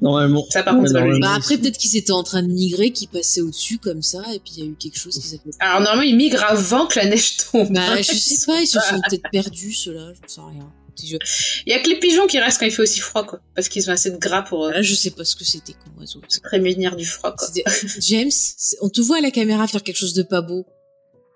[0.02, 0.44] Normalement.
[0.50, 1.24] Ça, par contre, normalement, logique.
[1.24, 4.40] Bah après, peut-être qu'ils étaient en train de migrer, qu'ils passaient au-dessus comme ça, et
[4.40, 5.54] puis il y a eu quelque chose qui s'appelait.
[5.60, 7.72] Alors normalement, ils migrent avant que la neige tombe.
[7.72, 10.70] Bah, je sais pas, ils se sont peut-être perdus, ceux-là, je ne sais rien.
[11.04, 11.20] Il
[11.68, 13.40] y a que les pigeons qui restent quand il fait aussi froid, quoi.
[13.56, 15.74] Parce qu'ils ont assez de gras pour euh, Là, je sais pas ce que c'était
[15.74, 16.22] comme oiseau.
[16.28, 17.48] se prémunir du froid, quoi.
[18.00, 18.32] James,
[18.82, 20.66] on te voit à la caméra faire quelque chose de pas beau.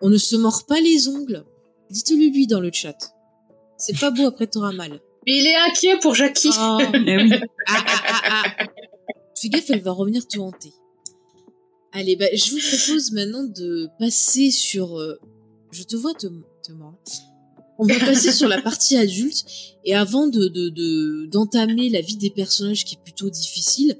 [0.01, 1.43] On ne se mord pas les ongles.
[1.89, 2.97] Dites-le lui dans le chat.
[3.77, 4.99] C'est pas beau, après t'auras mal.
[5.25, 6.49] Il est inquiet pour Jackie.
[6.59, 6.77] Oh.
[6.93, 7.31] Eh oui.
[7.67, 8.63] Ah, ah, ah, ah.
[9.39, 10.73] Fais gaffe, elle va revenir te hanter.
[11.91, 14.99] Allez, bah, je vous propose maintenant de passer sur.
[14.99, 15.19] euh,
[15.71, 16.27] Je te vois te,
[16.63, 16.97] te mordre.
[17.79, 19.45] On va passer sur la partie adulte.
[19.85, 23.97] Et avant de de- de- d'entamer la vie des personnages qui est plutôt difficile,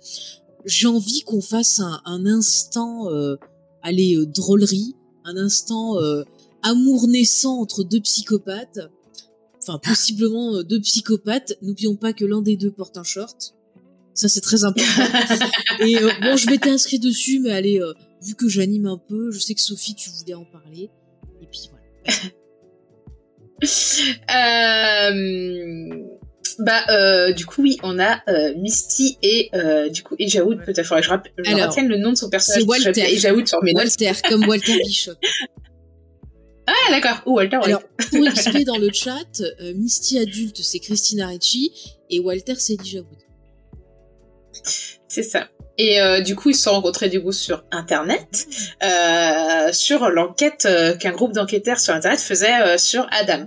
[0.65, 3.37] j'ai envie qu'on fasse un, un instant, euh,
[3.81, 6.23] allez, euh, drôlerie, un instant euh,
[6.61, 8.79] amour naissant entre deux psychopathes.
[9.61, 11.53] Enfin, possiblement euh, deux psychopathes.
[11.61, 13.55] N'oublions pas que l'un des deux porte un short.
[14.13, 14.83] Ça, c'est très important.
[15.79, 19.31] Et euh, bon, je m'étais inscrit dessus, mais allez, euh, vu que j'anime un peu,
[19.31, 20.89] je sais que Sophie, tu voulais en parler.
[21.41, 22.19] Et puis voilà.
[24.31, 25.89] Euh,
[26.59, 30.63] bah, euh, du coup, oui, on a euh, Misty et euh, du coup Ejaoud.
[30.65, 32.63] Peut-être faudrait que je, rappelle, je retienne le nom de son personnage.
[32.63, 33.01] c'est Walter.
[33.01, 33.73] Ejaoud sur mes.
[33.73, 35.13] Walter, comme Walter Bishop.
[36.67, 37.21] Ah, d'accord.
[37.25, 37.59] Ou Walter.
[37.63, 37.81] Alors,
[38.11, 39.41] pour expliquer dans le chat,
[39.75, 41.71] Misty adulte, c'est Christina Ricci,
[42.09, 43.19] et Walter, c'est Elijah Wood.
[45.07, 45.49] C'est ça.
[45.79, 48.47] Et euh, du coup, ils se sont rencontrés du coup sur Internet,
[48.83, 53.45] euh, sur l'enquête euh, qu'un groupe d'enquêteurs sur Internet faisait sur Adam.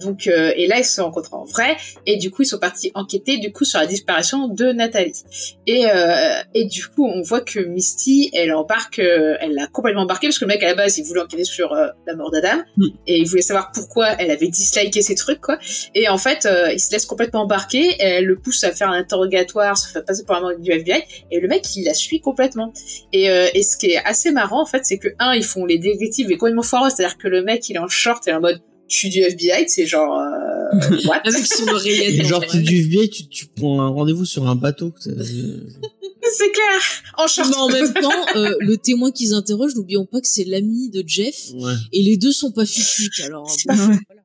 [0.00, 1.76] Donc, euh, et là, ils se sont rencontrés en vrai,
[2.06, 5.22] et du coup, ils sont partis enquêter du coup sur la disparition de Nathalie.
[5.66, 10.02] Et euh, et du coup, on voit que Misty, elle embarque, euh, elle l'a complètement
[10.02, 12.30] embarqué parce que le mec à la base, il voulait enquêter sur euh, la mort
[12.30, 12.86] d'Adam, Mm.
[13.06, 15.58] et il voulait savoir pourquoi elle avait disliké ces trucs quoi.
[15.94, 18.98] Et en fait, euh, il se laisse complètement embarquer, elle le pousse à faire un
[18.98, 22.20] interrogatoire, se fait passer pour un membre du FBI, et le mec, il la suit
[22.20, 22.72] complètement.
[23.12, 25.64] Et, euh, et ce qui est assez marrant, en fait, c'est que, un, ils font
[25.64, 28.40] les détectives et complètement foireux, c'est-à-dire que le mec, il est en short et en
[28.40, 28.60] mode,
[28.94, 31.20] je suis du FBI, c'est genre, euh, what?
[31.24, 32.14] Avec son oreillette.
[32.14, 34.92] Et en genre, t'es du vieil, tu, tu prends un rendez-vous sur un bateau.
[35.00, 36.80] c'est- clair!
[37.18, 37.48] En short!
[37.50, 41.02] Mais en même temps, euh, le témoin qu'ils interrogent, n'oublions pas que c'est l'ami de
[41.06, 41.72] Jeff, Ouais.
[41.92, 43.20] et les deux sont pas fututes.
[43.24, 43.86] Alors, C'est bon, pas faux.
[44.08, 44.20] voilà.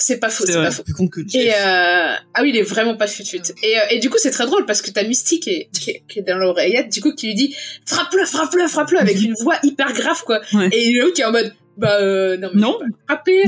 [0.00, 0.66] C'est pas faux, C'est c'est vrai.
[0.68, 0.82] pas faux.
[0.84, 1.54] Plus con que Et Jeff.
[1.56, 2.14] euh...
[2.34, 4.64] ah oui, il est vraiment pas fut Et, euh, et du coup, c'est très drôle
[4.64, 7.26] parce que t'as Misty qui est, qui est, qui est dans l'oreillette, du coup, qui
[7.26, 7.54] lui dit
[7.84, 10.40] frappe-le, frappe-le, frappe-le avec une voix hyper grave, quoi.
[10.54, 10.68] Ouais.
[10.72, 12.78] Et l'autre qui est en mode bah euh, non, mais Non.
[13.08, 13.42] frapper.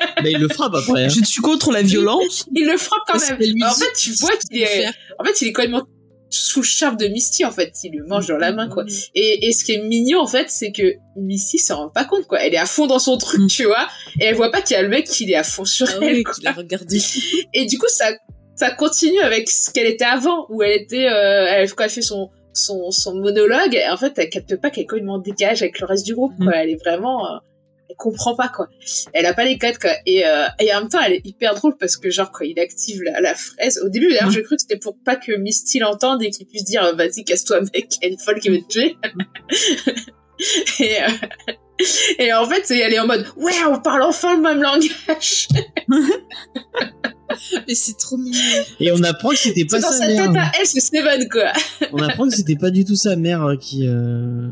[0.22, 1.04] Mais il le frappe après.
[1.04, 1.08] hein.
[1.08, 2.46] Je suis contre la violence.
[2.54, 3.38] il le frappe quand même.
[3.64, 4.86] En fait, tu vois qu'il est,
[5.18, 5.86] en fait, il est complètement
[6.32, 7.72] sous le charme de Misty, en fait.
[7.82, 8.84] Il le mange dans la main, quoi.
[9.16, 12.26] Et, et ce qui est mignon, en fait, c'est que Misty s'en rend pas compte,
[12.28, 12.38] quoi.
[12.40, 13.46] Elle est à fond dans son truc, Mm.
[13.48, 13.88] tu vois.
[14.20, 15.94] Et elle voit pas qu'il y a le mec qui est à fond sur Ah
[16.02, 16.34] elle, ouais, quoi.
[16.34, 16.98] qu'il a regardé.
[17.54, 18.12] Et du coup, ça,
[18.54, 22.00] ça continue avec ce qu'elle était avant, où elle était, euh, elle, quand elle fait
[22.02, 25.80] son, son, son monologue, en fait, elle capte pas qu'elle est complètement en décalage avec
[25.80, 26.52] le reste du groupe, quoi.
[26.54, 27.38] Elle est vraiment, euh,
[28.00, 28.68] comprend pas, quoi.
[29.12, 29.92] Elle a pas les codes, quoi.
[30.06, 32.58] Et, euh, et en même temps, elle est hyper drôle parce que, genre, quand il
[32.58, 34.34] active la, la fraise, au début, d'ailleurs, Ouais.
[34.34, 37.24] j'ai cru que c'était pour pas que Misty l'entende et qu'il puisse dire, euh, vas-y,
[37.24, 38.96] casse-toi, mec, il y a une folle qui veut te tuer.
[40.80, 41.08] et, euh,
[42.18, 45.48] et en fait, c'est- elle est en mode, ouais, on parle enfin le même langage.
[47.68, 48.38] Mais c'est trop mignon.
[48.80, 50.26] Et on apprend que c'était pas sa sa mère.
[50.26, 51.52] tête à elle, c'est Steven, quoi.
[51.92, 53.86] On apprend que c'était pas du tout sa mère qui.
[53.86, 54.48] Euh...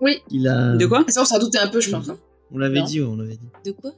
[0.00, 0.18] Oui.
[0.30, 0.74] Il a.
[0.76, 1.04] De quoi?
[1.08, 2.08] Ça, on s'en doutait un peu, je pense.
[2.08, 2.18] hein.
[2.52, 3.48] On l'avait dit, on l'avait dit.
[3.64, 3.92] De quoi?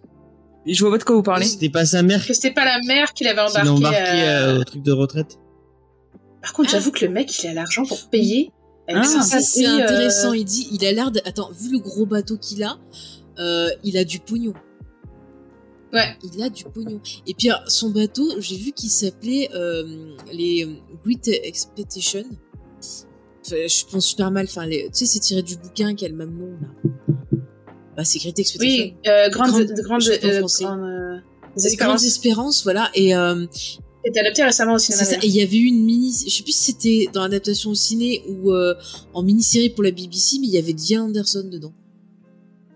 [0.67, 1.47] Je vois pas de quoi vous parlez.
[1.47, 3.69] C'était pas sa mère Que c'était pas la mère qui l'avait embarqué.
[3.69, 3.99] embarqué
[4.29, 5.39] euh, euh, au truc de retraite.
[6.43, 6.77] Par contre, Ah.
[6.79, 8.51] j'avoue que le mec, il a l'argent pour payer.
[8.89, 9.23] Avec Ah.
[9.23, 10.33] sa C'est euh, intéressant.
[10.33, 11.21] Il dit, il a l'air de.
[11.25, 12.79] Attends, vu le gros bateau qu'il a,
[13.39, 14.53] euh, il a du pognon.
[15.93, 16.17] Ouais.
[16.35, 17.01] Il a du pognon.
[17.27, 20.69] Et puis son bateau, j'ai vu qu'il s'appelait euh, les
[21.05, 22.25] Great Expedition.
[23.47, 24.47] Enfin, je pense super mal.
[24.49, 27.39] Enfin, les- tu sais, c'est tiré du bouquin qui a le même nom là.
[28.01, 28.85] Bah, c'est Great Expedition.
[28.85, 31.19] Oui, euh, grande, Grande- grande, je sais pas en euh, grande, euh,
[31.57, 31.77] espérances.
[31.77, 32.91] Grandes Espérances, voilà.
[32.95, 33.45] Et euh,
[34.03, 35.05] C'était adapté récemment au cinéma.
[35.05, 35.17] ça.
[35.17, 37.75] Et il y avait eu une mini, je sais plus si c'était dans l'adaptation au
[37.75, 38.75] ciné ou euh,
[39.13, 41.75] en mini-série pour la BBC, mais il y avait Diane Anderson dedans.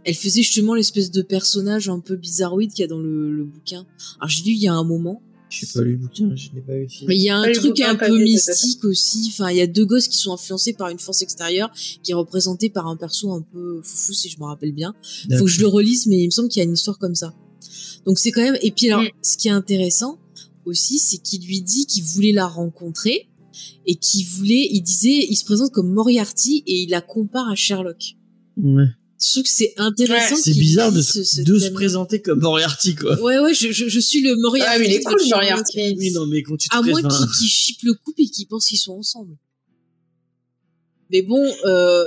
[0.05, 3.45] Elle faisait justement l'espèce de personnage un peu bizarroïde qu'il y a dans le, le
[3.45, 3.87] bouquin.
[4.21, 5.23] Alors j'ai lu il y a un moment,
[5.61, 7.09] Je sais pas lu le bouquin, je l'ai pas le film.
[7.09, 9.29] mais il y a un Pas le truc un peu mystique aussi.
[9.33, 11.71] Enfin, il y a deux gosses qui sont influencés par une force extérieure
[12.03, 14.95] qui est représentée par un perso un peu foufou si je me rappelle bien.
[15.39, 17.15] Faut que je le relise, mais il me semble qu'il y a une histoire comme
[17.15, 17.35] ça.
[18.07, 18.59] Donc c'est quand même.
[18.63, 19.09] Et puis alors, Mm.
[19.23, 20.19] ce qui est intéressant
[20.65, 23.29] aussi, c'est qu'il lui dit qu'il voulait la rencontrer
[23.87, 24.69] et qu'il voulait.
[24.73, 28.17] Il disait, il se présente comme Moriarty et il la compare à Sherlock.
[28.57, 28.87] Ouais.
[29.27, 30.35] Je trouve que c'est intéressant.
[30.35, 31.75] Ouais, C'est qu'il bizarre de, se, ce- ce de se thème-là.
[31.75, 33.19] présenter comme Moriarty, quoi.
[33.23, 34.73] Ouais, ouais, je, je, je suis le Moriarty.
[34.75, 35.21] Ah, mais il est cool.
[35.31, 35.95] Moriarty.
[35.97, 38.27] Oui, non, mais quand tu te À moins présentes- qu'il qu'il chippe le couple et
[38.29, 39.37] qu'il pense qu'ils sont ensemble.
[41.11, 42.05] Mais bon, euh,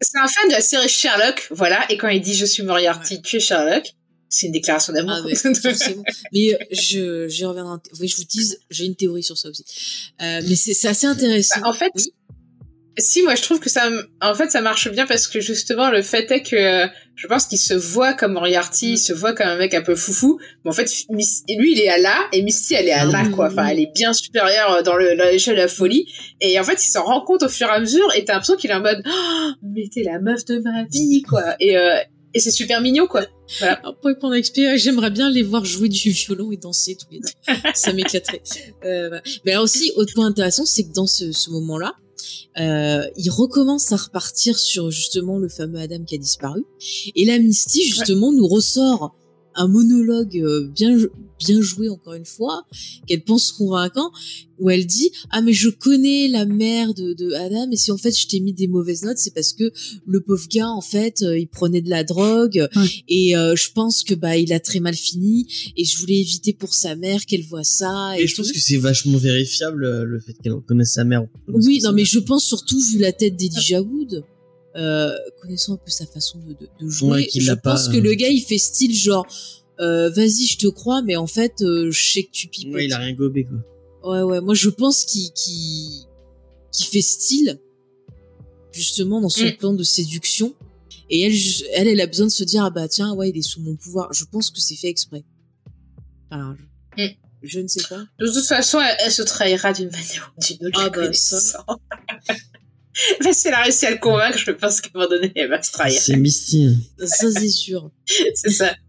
[0.00, 1.90] C'est un fan de la série Sherlock, voilà.
[1.90, 3.84] Et quand il dit je suis Moriarty, tu es Sherlock,
[4.28, 5.12] c'est une déclaration d'amour.
[5.16, 5.34] Ah ouais.
[6.32, 7.72] Mais euh, je, j'y reviendrai.
[7.74, 9.64] en- Oui, je vous dis, j'ai une théorie sur ça aussi.
[10.20, 11.60] Euh, mais c'est, c'est assez intéressant.
[11.60, 12.12] Bah, en fait, Oui.
[13.00, 13.90] Si, moi je trouve que ça,
[14.20, 16.86] en fait, ça marche bien parce que justement le fait est que euh,
[17.16, 19.94] je pense qu'il se voit comme Moriarty, il se voit comme un mec un peu
[19.94, 23.02] foufou, mais en fait, Miss- lui il est à là et Misty elle est à
[23.02, 23.46] Ah là quoi.
[23.48, 26.06] Enfin, elle est bien supérieure euh, dans le dans l'échelle de la folie
[26.40, 28.56] et en fait, il s'en rend compte au fur et à mesure et t'as l'impression
[28.56, 31.56] qu'il est en mode, oh, mais t'es la meuf de ma vie quoi.
[31.60, 31.96] Et euh,
[32.32, 33.26] et c'est super mignon quoi.
[33.60, 37.08] Alors, pour répondre à XP, j'aimerais bien les voir jouer du violon et danser tous
[37.10, 37.54] les deux.
[37.74, 38.40] Ça m'éclaterait.
[38.84, 39.22] Euh, voilà.
[39.44, 41.94] Mais alors aussi, autre point intéressant, c'est que dans ce, ce moment-là,
[42.58, 46.64] euh, il recommence à repartir sur justement le fameux Adam qui a disparu.
[47.14, 49.14] Et là, Misty, justement, nous ressort
[49.54, 50.96] un monologue euh, bien
[51.40, 52.64] bien joué encore une fois,
[53.06, 54.12] qu'elle pense convaincant,
[54.58, 57.96] où elle dit ah mais je connais la mère de, de Adam et si en
[57.96, 59.72] fait je t'ai mis des mauvaises notes c'est parce que
[60.06, 62.68] le pauvre gars en fait euh, il prenait de la drogue
[63.08, 65.46] et euh, je pense que bah il a très mal fini
[65.78, 68.60] et je voulais éviter pour sa mère qu'elle voit ça et, Et je pense que
[68.60, 71.26] c'est vachement vérifiable euh, le fait qu'elle reconnaisse sa mère.
[71.48, 74.24] oui non mais je pense surtout vu la tête d'Elijah Wood
[74.76, 77.72] euh, connaissant un peu sa façon de, de, de jouer Ouais, qu'il je l'a pas,
[77.72, 79.26] pense que euh, le gars il fait style genre
[79.80, 82.84] euh, vas-y je te crois mais en fait euh, je sais que tu pipotes Ouais,
[82.86, 83.58] il a rien gobé quoi.
[84.12, 84.40] Ouais, ouais.
[84.40, 86.06] Moi, je pense qu'il qu'il
[86.72, 87.58] qu'il fait style,
[88.72, 89.56] justement, dans son Mm.
[89.58, 90.54] plan de séduction.
[91.10, 91.34] Et elle,
[91.74, 93.74] elle, elle a besoin de se dire, ah bah tiens, ouais, il est sous mon
[93.76, 94.10] pouvoir.
[94.14, 95.24] Je pense que c'est fait exprès.
[96.30, 96.56] Enfin,
[96.96, 97.08] je, Mm.
[97.42, 98.04] je ne sais pas.
[98.18, 100.80] De toute façon, elle, elle se trahira d'une manière ou d'une autre.
[100.80, 101.64] Ah bah, connaissant.
[103.24, 105.48] Mais si elle a réussi à le convaincre, je pense qu'à un moment donné, elle
[105.48, 106.00] va se trahir.
[106.00, 106.76] C'est Misty.
[106.98, 107.90] Ça, c'est sûr.
[108.34, 108.74] C'est ça.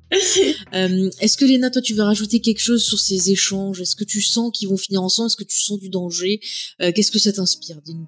[0.74, 3.80] Euh, Est-ce que Léna, toi, tu veux rajouter quelque chose sur ces échanges?
[3.80, 5.28] Est-ce que tu sens qu'ils vont finir ensemble?
[5.28, 6.42] Est-ce que tu sens du danger?
[6.82, 7.78] Euh, Qu'est-ce que ça t'inspire?
[7.86, 8.08] Dis-nous.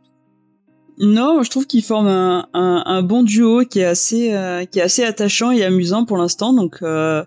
[1.00, 4.80] Non, je trouve qu'ils forment un, un, un bon duo qui est assez euh, qui
[4.80, 6.52] est assez attachant et amusant pour l'instant.
[6.54, 7.24] Donc, euh,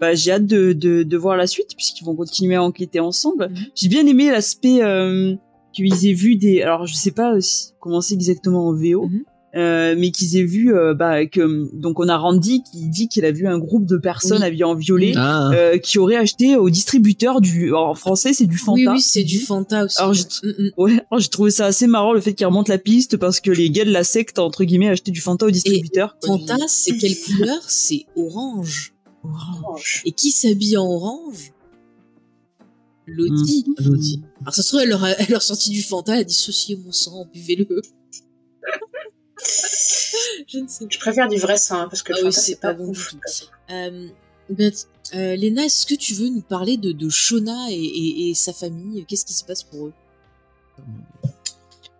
[0.00, 3.50] bah, j'ai hâte de, de, de voir la suite puisqu'ils vont continuer à enquêter ensemble.
[3.50, 3.66] Mhm.
[3.74, 5.34] J'ai bien aimé l'aspect euh,
[5.74, 6.62] qu'ils aient vu des.
[6.62, 9.08] Alors, je sais pas si- comment c'est exactement en VO.
[9.08, 9.22] Mhm.
[9.56, 13.24] euh, mais qu'ils aient vu euh, bah, que donc on a Randy qui dit qu'il
[13.24, 14.46] a vu un groupe de personnes Oui.
[14.48, 18.58] habillées en violet Ah, euh, qui auraient acheté au distributeur du en français c'est du
[18.58, 19.98] Fanta Oui, oui, c'est du Fanta aussi.
[19.98, 20.16] Alors, ouais.
[20.18, 20.70] je- Mm, mm.
[20.76, 23.70] Ouais, j'ai trouvé ça assez marrant le fait qu'ils remontent la piste parce que les
[23.70, 26.16] gars de la secte entre guillemets achetaient du Fanta au distributeur.
[26.20, 26.36] quoi.
[26.36, 27.60] Fanta, c'est quelle couleur?
[27.68, 28.92] C'est orange.
[29.22, 30.02] Orange.
[30.04, 31.52] Et qui s'habille en orange?
[33.06, 33.64] Lottie.
[33.78, 34.22] Lottie.
[34.42, 36.24] Alors ça se trouve, elle leur a, elle leur a sorti du Fanta, elle a
[36.24, 37.66] dissocié mon sang, buvez-le.
[40.46, 40.90] Je ne sais pas.
[40.90, 42.68] Je préfère du vrai sang, hein, parce que Ah le oui, Fanta, c'est c'est pas
[42.72, 43.18] pas bon tout.
[43.70, 44.08] Euh,
[45.14, 48.52] euh, Léna, est-ce que tu veux nous parler de, de Shona et, et- et sa
[48.52, 49.04] famille?
[49.06, 49.92] Qu'est-ce qui se passe pour eux?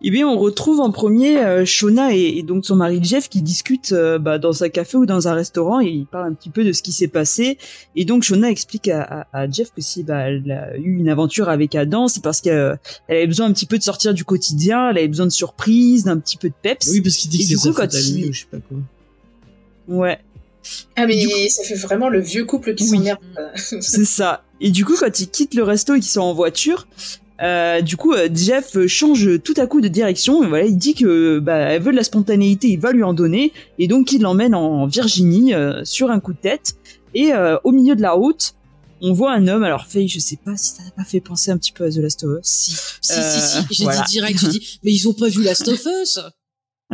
[0.07, 3.41] Eh bien, on retrouve en premier euh, Shona et, et donc son mari Jeff qui
[3.41, 6.51] discutent euh, bah, dans un café ou dans un restaurant et ils parlent un petit
[6.51, 7.57] peu de ce qui s'est passé.
[7.95, 11.09] Et donc Shona explique à, à- à Jeff que si bah, elle a eu une
[11.09, 12.77] aventure avec Adam, c'est parce qu'elle
[13.07, 16.03] elle avait besoin un petit peu de sortir du quotidien, elle avait besoin de surprises,
[16.03, 16.87] d'un petit peu de peps.
[16.91, 18.33] Oui, parce qu'il dit Et que c'est sa coup, quand faute à lui il- ou
[18.33, 18.77] je sais pas quoi.
[19.87, 20.19] Ouais.
[20.95, 22.89] Ah, mais Du ça fait vraiment le vieux couple qui Oui.
[22.97, 23.19] s'emmerde.
[23.55, 24.43] C'est ça.
[24.61, 26.87] Et du coup, quand ils quittent le resto et qu'ils sont en voiture,
[27.41, 30.43] euh, du coup, euh, Jeff change tout à coup de direction.
[30.43, 33.13] Et voilà, il dit que bah, elle veut de la spontanéité, il va lui en
[33.13, 36.75] donner, et donc il l'emmène en Virginie euh, sur un coup de tête.
[37.13, 38.55] Et euh, au milieu de la route,
[39.01, 39.63] on voit un homme.
[39.63, 41.89] Alors, Faye, je sais pas si ça n'a pas fait penser un petit peu à
[41.89, 42.47] The Last of Us.
[42.47, 42.71] Si,
[43.01, 43.65] si, Euh, si, si.
[43.71, 44.01] J'ai voilà.
[44.01, 46.19] dit direct, j'ai dit, mais ils ont pas vu Last of Us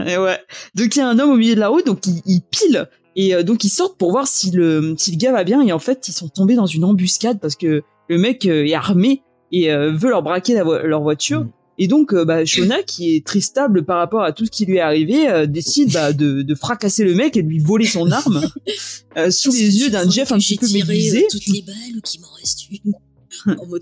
[0.05, 0.39] Et ouais.
[0.75, 2.87] Donc il y a un homme au milieu de la route, donc il, il pile.
[3.15, 5.61] Et euh, donc ils sortent pour voir si le, si le gars va bien.
[5.61, 9.21] Et en fait, ils sont tombés dans une embuscade parce que le mec est armé
[9.51, 11.41] et euh, veut leur braquer la vo- leur voiture.
[11.41, 11.49] Mhm.
[11.77, 14.65] Et donc, euh, bah, Shona, qui est très stable par rapport à tout ce qui
[14.65, 17.85] lui est arrivé, euh, décide bah, de, de fracasser le mec et de lui voler
[17.85, 18.41] son arme
[19.17, 21.23] euh, sous les yeux d'un Jeff un petit peu médusé.
[21.23, 22.93] euh, toutes les balles ou qu'il m'en reste une
[23.57, 23.81] En mode.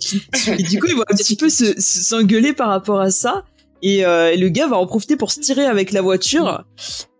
[0.60, 3.44] Et du coup, il va un petit peu se- se- s'engueuler par rapport à ça.
[3.82, 6.64] Et, euh, et le gars va en profiter pour se tirer avec la voiture.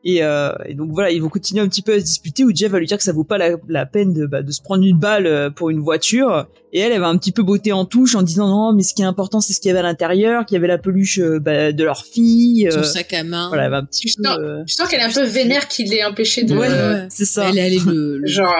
[0.06, 2.56] Et, euh, et donc voilà, ils vont continuer un petit peu à se disputer où
[2.56, 4.62] Jeff va lui dire que ça vaut pas la, la peine de, bah, de se
[4.62, 6.48] prendre une balle euh, pour une voiture.
[6.72, 8.94] Et elle, elle va un petit peu botter en touche en disant non, mais ce
[8.94, 11.20] qui est important, c'est ce qu'il y avait à l'intérieur, qu'il y avait la peluche
[11.20, 12.70] euh, bah, de leur fille.
[12.72, 13.50] Son euh, sac à main.
[13.50, 14.24] voilà, elle va un petit Tu peu.
[14.30, 16.56] sens- euh, Je sens qu'elle est un peu vénère qu'il l'ait empêché de.
[16.56, 17.08] Ouais, ouais.
[17.10, 17.50] c'est ça.
[17.50, 18.56] Elle est allée le, le Genre,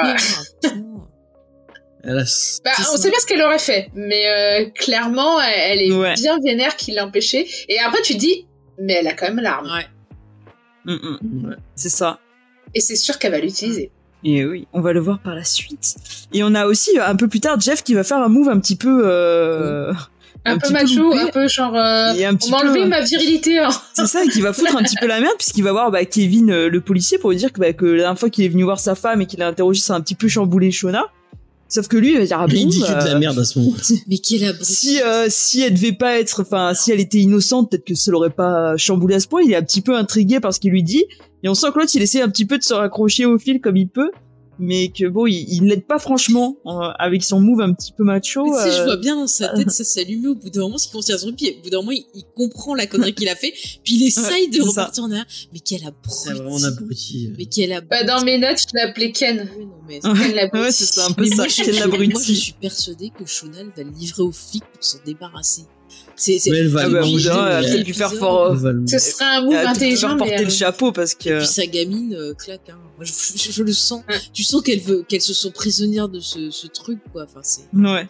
[0.62, 0.72] pire.
[2.04, 2.24] Elle a...
[2.66, 2.98] Bah, on ça.
[2.98, 6.14] sait pas ce qu'elle aurait fait, mais euh, clairement, elle, est Ouais.
[6.16, 7.48] bien vénère qu'il l'a empêché.
[7.68, 8.46] Et après, tu te dis,
[8.82, 9.66] mais elle a quand même l'arme.
[9.68, 9.86] Ouais.
[10.94, 11.46] Mm, mm.
[11.50, 11.56] Ouais.
[11.76, 12.20] c'est ça.
[12.76, 13.92] Et c'est sûr qu'elle va l'utiliser.
[14.24, 15.96] Et oui, on va le voir par la suite.
[16.34, 18.50] Et on a aussi euh, un peu plus tard Jeff qui va faire un move
[18.50, 19.02] un petit peu.
[19.06, 19.94] Euh...
[20.46, 21.76] Un, Un peu macho, un peu genre.
[21.76, 23.60] euh, Et un on m'a enlevé euh, ma virilité.
[23.60, 23.70] hein.
[23.94, 26.06] C'est ça, et qui va foutre un petit peu la merde, puisqu'il va voir bah,
[26.06, 28.50] Kevin, euh, le policier, pour lui dire que, bah, que la dernière fois qu'il est
[28.50, 31.08] venu voir sa femme et qu'il a interrogé, ça a un petit peu chamboulé Shona.
[31.70, 33.38] Sauf que lui, il va dire ah il bon, dit que de la euh, merde
[33.38, 33.74] à ce moment.
[34.08, 34.74] Mais quel abruti.
[34.74, 38.12] si euh, si elle devait pas être, enfin si elle était innocente, peut-être que ça
[38.12, 39.44] l'aurait pas chamboulé à ce point.
[39.44, 41.06] Il est un petit peu intrigué par ce qu'il lui dit,
[41.44, 43.62] et on sent que l'autre il essaie un petit peu de se raccrocher au fil
[43.62, 44.10] comme il peut,
[44.60, 48.04] mais que bon, il, il l'aide pas franchement euh, avec son move un petit peu
[48.04, 48.46] macho.
[48.46, 50.62] Mais tu sais, je euh, vois bien dans sa tête ça s'allumer au bout d'un
[50.62, 51.58] moment, ce qui considère son pied.
[51.60, 53.54] Au bout d'un moment, il, il comprend la connerie qu'il a fait,
[53.84, 54.68] puis il essaye de c'est ça.
[54.70, 55.26] repartir en arrière.
[55.54, 56.30] Mais quel C'est abruti.
[56.44, 57.32] vraiment un abruti.
[57.38, 57.90] Mais quel abruti.
[57.90, 59.50] Bah, dans mes notes, je l'appelais Ken.
[59.58, 60.64] Oui, non, mais Ken l'abruti.
[60.66, 61.36] ouais, c'est ça, un peu Mais ça.
[61.36, 62.12] moi, je, Quel je- abruti.
[62.14, 65.64] moi, je suis persuadée que Shonal va le livrer aux flics pour s'en débarrasser.
[66.20, 67.00] C'est, c'est, Mais elle va Ah le bah,
[67.64, 68.52] elle a dû faire épisode, fort.
[68.66, 70.42] euh, Ce serait un move elle a peut-être dû intelligent, faire porter mais.
[70.42, 71.38] le euh, chapeau parce Et que.
[71.38, 72.62] puis sa gamine euh, claque.
[72.70, 72.78] Hein.
[72.98, 74.04] Moi, je, je- je le sens.
[74.10, 74.16] Ouais.
[74.34, 77.24] Tu sens qu'elle veut, qu'elle se sent prisonnière de ce, ce truc, quoi.
[77.24, 77.62] Enfin, c'est.
[77.74, 78.06] Ouais.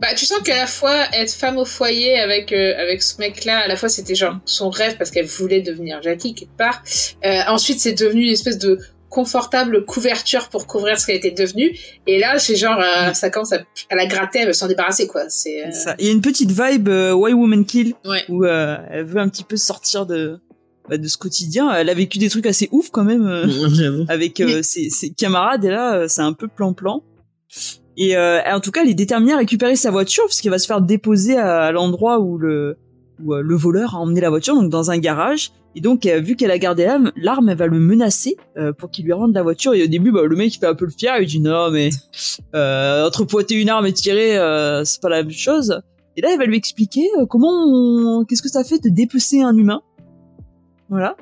[0.00, 3.58] Bah, tu sens qu'à la fois être femme au foyer avec euh, avec ce mec-là,
[3.58, 6.82] à la fois c'était genre son rêve parce qu'elle voulait devenir Jackie quelque part.
[7.24, 8.78] Euh, ensuite, c'est devenu une espèce de
[9.10, 11.76] confortable couverture pour couvrir ce qu'elle était devenue.
[12.06, 13.58] Et là, c'est genre euh, ça commence à,
[13.90, 15.28] à la gratter, elle veut s'en débarrasser quoi.
[15.28, 15.94] C'est euh, C'est ça.
[15.98, 18.24] Il y a une petite vibe euh, Why Woman Kill Ouais.
[18.28, 20.38] où euh, elle veut un petit peu sortir de
[20.88, 21.70] bah, de ce quotidien.
[21.74, 25.64] Elle a vécu des trucs assez ouf quand même euh, avec euh, ses, ses camarades
[25.64, 27.02] et là c'est un peu plan-plan.
[27.96, 30.58] Et euh, en tout cas, elle est déterminée à récupérer sa voiture parce qu'elle va
[30.60, 32.78] se faire déposer à, à l'endroit où le
[33.22, 35.50] où le voleur a emmené la voiture, donc dans un garage.
[35.76, 38.90] Et donc, euh, vu qu'elle a gardé l'arme, l'arme, elle va le menacer euh, pour
[38.90, 39.72] qu'il lui rende la voiture.
[39.74, 41.16] Et au début, bah, le mec, il fait un peu le fier.
[41.20, 41.90] Il dit non, mais
[42.54, 45.80] euh, entre pointer une arme et tirer, euh, c'est pas la même chose.
[46.16, 49.42] Et là, elle va lui expliquer euh, comment, on- qu'est-ce que ça fait de dépecer
[49.42, 49.80] un humain.
[50.88, 51.16] Voilà.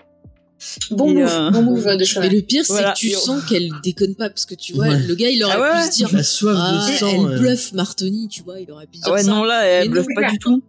[0.91, 2.93] bon Et, move, euh, bon move de Mais le pire, c'est Voilà.
[2.93, 4.99] que tu Et on- sens qu'elle déconne pas, parce que tu vois, Ouais.
[5.07, 7.29] le gars, il aurait Ah ouais, pu se dire, La soif ah, de sang.
[7.31, 9.31] elle bluffe Martoni, tu vois, il aurait pu dire Ah ouais, ça.
[9.31, 10.63] non, là, elle Mais bluffe pas du tout.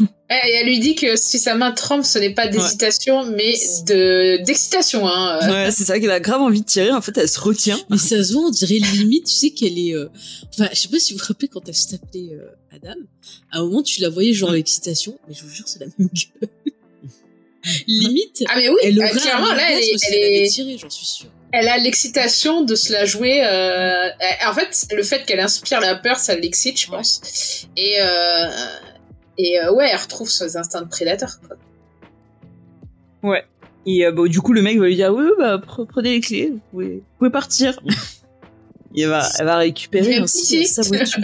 [0.00, 0.04] Eh,
[0.48, 3.54] Et elle lui dit que si sa main tremble, ce n'est pas d'hésitation, mais
[3.86, 5.06] de d'excitation.
[5.06, 5.38] Hein.
[5.42, 5.52] euh.
[5.66, 6.90] Ouais, c'est ça qu'elle a grave envie de tirer.
[6.90, 7.78] En fait, elle se retient.
[7.90, 9.94] Mais ça se voit, on dirait limite, tu sais qu'elle est.
[9.94, 10.08] euh,
[10.52, 12.94] Enfin, je sais pas si vous vous rappelez quand elle se tapait euh, Adam.
[13.52, 16.08] À un moment, tu la voyais genre l'excitation, mais je vous jure, c'est la même
[16.08, 16.48] gueule.
[17.86, 20.50] limite, Ah mais oui, elle euh, aurait clairement là, elle, est- elle elle avait est-
[20.50, 21.30] tiré, j'en suis sûre.
[21.52, 23.42] elle a l'excitation de se la jouer.
[23.44, 24.08] euh,
[24.46, 26.96] En fait, le fait qu'elle inspire la peur, ça l'excite, je Ouais.
[26.98, 27.66] pense.
[27.76, 28.48] Et euh,
[29.38, 31.38] et euh, ouais, elle retrouve ses instincts de prédateur.
[31.46, 31.56] Quoi.
[33.86, 36.20] Et euh, bon, du coup, le mec va lui dire oui, bah pre- prenez les
[36.20, 37.78] clés, vous pouvez, vous pouvez partir.
[38.96, 40.66] Et elle va, elle va récupérer petit.
[40.66, 41.20] sa voiture.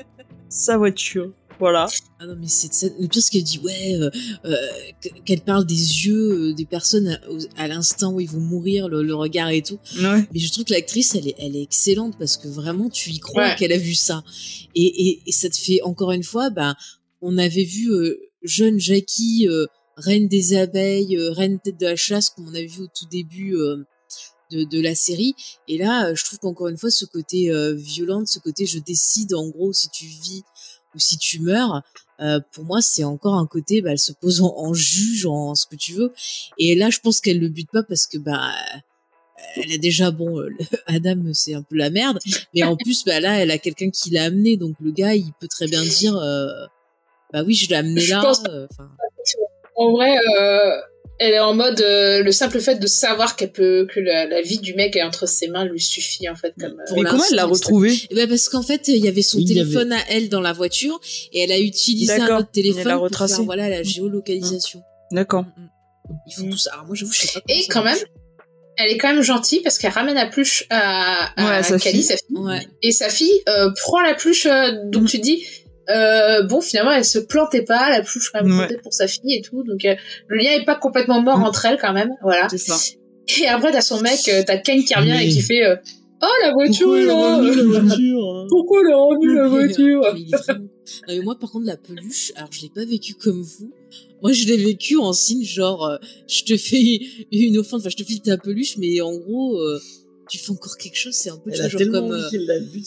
[0.48, 1.30] sa voiture.
[1.60, 1.86] Voilà.
[2.18, 2.88] Ah non, mais c'est ça.
[2.98, 4.10] Le pire, c'est qu'elle dit, ouais, euh,
[4.44, 4.56] euh,
[5.24, 5.74] qu'elle parle des
[6.06, 7.20] yeux euh, des personnes
[7.56, 9.78] à, l'instant où ils vont mourir, le, le regard et tout.
[10.02, 10.24] Ouais.
[10.34, 13.20] Mais je trouve que l'actrice, elle est, elle est excellente parce que vraiment, tu y
[13.20, 13.54] crois Ouais.
[13.56, 14.24] qu'elle a vu ça.
[14.74, 16.74] Et, et, et ça te fait, encore une fois, bah,
[17.22, 19.66] on avait vu euh, jeune Jackie, euh,
[19.96, 23.06] reine des abeilles, euh, reine tête de la chasse, comme on avait vu au tout
[23.10, 23.54] début
[24.50, 25.34] de, de la série.
[25.68, 29.34] Et là, je trouve qu'encore une fois, ce côté euh, violent, ce côté je décide
[29.34, 30.42] en gros si tu vis
[30.94, 31.82] ou si tu meurs,
[32.20, 35.54] euh, pour moi, c'est encore un côté, bah, elle se pose en, en juge, en
[35.54, 36.12] ce que tu veux.
[36.58, 38.52] Et là, je pense qu'elle le bute pas parce que, bah,
[39.56, 40.42] elle a déjà, bon,
[40.86, 42.18] Adam, c'est un peu la merde.
[42.54, 44.58] Mais en plus, bah, là, elle a quelqu'un qui l'a amené.
[44.58, 46.14] Donc, le gars, il peut très bien dire,
[47.32, 48.20] bah oui, je l'ai amené là.
[48.22, 48.66] pense- euh,
[49.76, 50.70] En vrai, euh,
[51.18, 54.42] elle est en mode euh, le simple fait de savoir qu'elle peut que la, la
[54.42, 56.74] vie du mec est entre ses mains lui suffit en fait comme.
[56.88, 59.22] Pour Mais comment elle l'a l'instant, retrouvé Eh ben parce qu'en fait, il y avait
[59.22, 61.00] son Oui, téléphone à elle dans la voiture
[61.32, 62.40] et elle a utilisé un D'accord.
[62.40, 64.82] autre téléphone Elle a pour faire voilà la géolocalisation.
[65.10, 65.42] D'accord.
[65.56, 65.68] Mm, mm.
[66.26, 66.72] Il faut tout ça.
[66.74, 67.40] Alors moi, j'avoue, je sais pas.
[67.48, 67.98] Et ça quand marche.
[68.00, 68.06] même,
[68.76, 71.78] elle est quand même gentille parce qu'elle ramène la pluche à, à Ouais, à sa
[71.78, 72.02] Cali, fille.
[72.04, 72.36] sa fille.
[72.36, 72.66] Ouais.
[72.82, 75.06] Et sa fille euh, prend la pluche, euh, donc Mm.
[75.06, 75.46] tu te dis,
[75.94, 78.76] euh, bon, finalement, elle se plantait pas, la pluche quand même Ouais.
[78.82, 79.62] pour sa fille et tout.
[79.64, 79.94] Donc, euh,
[80.28, 81.44] le lien est pas complètement mort Mm.
[81.44, 82.48] entre elles quand même, voilà.
[82.48, 82.76] Ça.
[83.40, 85.26] Et après, t'as son mec, euh, t'as Ken qui revient Oui.
[85.28, 85.76] et qui fait, euh,
[86.22, 88.46] oh, la voiture Pourquoi est elle a là remis la voiture hein?
[88.48, 88.92] Pourquoi elle
[89.38, 90.02] a la voiture
[91.08, 93.72] Mais moi, par contre, la peluche, alors je l'ai pas vécu comme vous.
[94.22, 95.96] Moi, je l'ai vécu en signe genre, euh,
[96.28, 97.00] je te fais
[97.32, 99.78] une offense, enfin, je te file ta peluche, mais en gros, euh,
[100.28, 102.12] tu fais encore quelque chose, c'est un peu tu Elle vois, a genre comme.
[102.12, 102.86] euh, la bute.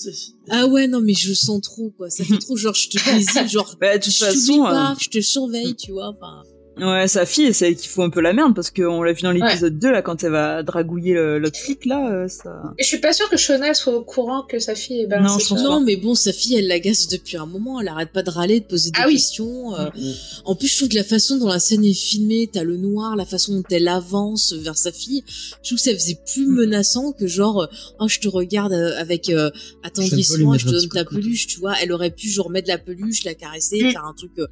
[0.49, 2.09] Ah ouais, non, mais je sens trop, quoi.
[2.09, 4.95] Ça fait trop, genre, je te désigne, genre, Bah, de toute je façon, pas, euh,
[4.99, 6.09] je te surveille, tu vois.
[6.15, 6.43] Enfin,
[6.78, 9.21] ouais, sa fille, c'est elle qui fout un peu la merde parce qu'on l'a vu
[9.21, 12.62] dans l'épisode 2 là quand elle va dragouiller le- l'autre flic là, euh, ça.
[12.78, 15.33] Et je suis pas sûre que Shona soit au courant que sa fille est balancée.
[15.33, 17.79] Non, je pense non, mais bon, sa fille, elle l'agace depuis un moment.
[17.82, 19.13] Elle arrête pas de râler, de poser des Ah oui.
[19.13, 19.75] questions.
[19.75, 20.12] euh, Mm.
[20.45, 23.16] En plus, je trouve que la façon dont la scène est filmée, t'as le noir,
[23.16, 26.55] la façon dont elle avance vers sa fille, je trouve que ça faisait plus Mm.
[26.55, 27.67] menaçant que genre, euh,
[28.00, 29.50] oh, je te regarde avec euh,
[29.83, 31.75] attendrissement, je mettre te donne ta peluche, tu vois.
[31.82, 33.91] Elle aurait pu genre mettre la peluche, la caresser, Mm.
[33.91, 34.47] faire un truc euh,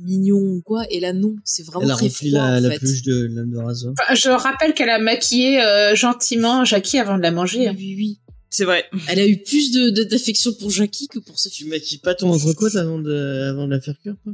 [0.00, 0.84] mignon ou quoi.
[0.90, 2.78] Et là, non, c'est vraiment Elle a très rempli froid, la, en la fait.
[2.80, 3.94] peluche de l'âme de rasoir.
[4.00, 7.60] Enfin, je rappelle qu'elle a maquillé euh, gentiment Jackie avant de la manger.
[7.60, 7.74] Oui, hein.
[7.76, 8.18] oui, oui.
[8.52, 8.84] C'est vrai.
[9.08, 11.68] Elle a eu plus de de- d'affection pour Jackie que pour sa Tu fille.
[11.68, 14.32] maquilles pas ton entrecôte avant de, avant de la faire cuire, quoi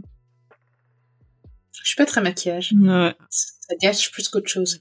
[1.82, 2.72] Je suis pas très maquillage.
[2.80, 3.14] Ouais.
[3.30, 4.80] Ça gâche plus qu'autre chose.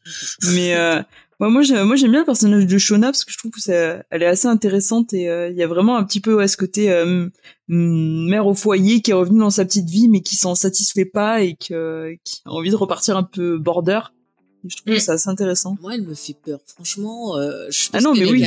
[0.54, 1.02] Mais euh,
[1.40, 3.62] moi, moi, j'ai- moi, j'aime bien le personnage de Shona parce que je trouve que
[3.62, 6.48] ça, elle est assez intéressante et euh, il y a vraiment un petit peu ouais,
[6.48, 7.28] ce côté euh,
[7.68, 11.06] mm, mère au foyer qui est revenue dans sa petite vie mais qui s'en satisfait
[11.06, 14.00] pas et que, qui a envie de repartir un peu border.
[14.64, 14.96] Et je trouve Mm.
[14.96, 15.78] que c'est assez intéressant.
[15.82, 16.60] Moi, elle me fait peur.
[16.66, 18.42] Franchement, euh, je Ah pense non, mais qu'elle oui,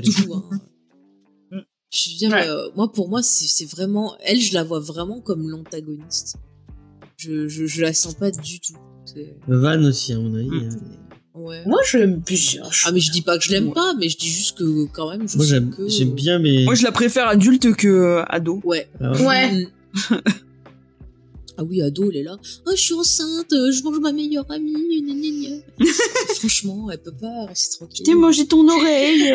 [0.00, 0.34] du bon, tout.
[0.34, 0.60] hein.
[1.50, 1.58] Mm.
[1.92, 2.48] Je veux dire, Ouais.
[2.48, 4.16] euh, moi, pour moi, c'est c'est vraiment...
[4.24, 6.36] Elle, je la vois vraiment comme l'antagoniste.
[7.16, 8.74] Je, je, je la sens pas du tout.
[9.04, 10.48] C'est- Van aussi, à mon avis.
[10.48, 10.78] Mm.
[11.34, 11.38] Hein.
[11.40, 11.62] Ouais.
[11.66, 12.62] Moi, je l'aime bien.
[12.70, 13.74] Je- Ah, mais je dis pas que je l'aime Ouais.
[13.74, 15.88] pas, mais je dis juste que quand même, je Moi, sais j'aime que...
[15.88, 16.64] j'aime bien, mais.
[16.64, 18.60] Moi, je la préfère adulte que euh, ado.
[18.64, 18.88] Ouais.
[19.00, 19.26] Ah ouais.
[19.26, 19.52] Ouais.
[20.10, 20.16] Mm.
[21.58, 22.36] ah oui, ado, elle est là.
[22.66, 24.72] Oh, je suis enceinte, je mange ma meilleure amie.
[24.72, 25.86] gna, gna, gna.
[26.36, 28.06] Franchement, elle peut pas rester tranquille.
[28.06, 29.32] T'es mangé ton oreille.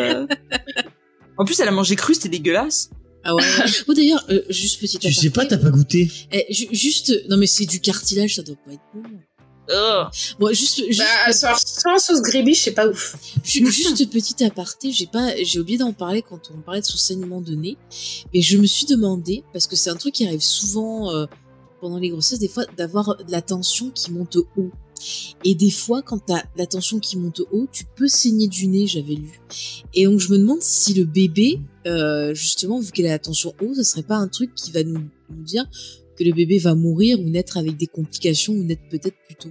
[1.38, 2.90] en plus, elle a mangé cru, c'était dégueulasse.
[3.24, 3.42] Ah ouais.
[3.88, 5.00] oh d'ailleurs, euh, juste petite.
[5.00, 6.10] Tu sais pas, t'as pas goûté.
[6.32, 9.02] Eh, ju- juste, non mais c'est du cartilage, ça doit pas être bon.
[10.38, 13.16] Bon, juste, juste, Bah, sans, sans sauce gribiche, c'est pas ouf.
[13.44, 16.96] ju- juste petit aparté, j'ai pas, j'ai oublié d'en parler quand on parlait de son
[16.96, 17.76] saignement de nez,
[18.32, 21.26] mais je me suis demandé parce que c'est un truc qui arrive souvent euh,
[21.80, 24.70] pendant les grossesses, des fois, d'avoir de la tension qui monte haut.
[25.44, 28.88] Et des fois, quand t'as la tension qui monte haut, tu peux saigner du nez,
[28.88, 29.40] j'avais lu.
[29.94, 33.54] Et donc, je me demande si le bébé, euh, justement, vu qu'elle a la tension
[33.62, 34.98] haut, ça serait pas un truc qui va nous,
[35.30, 35.66] nous dire
[36.18, 39.50] que le bébé va mourir ou naître avec des complications ou naître peut-être plus tôt.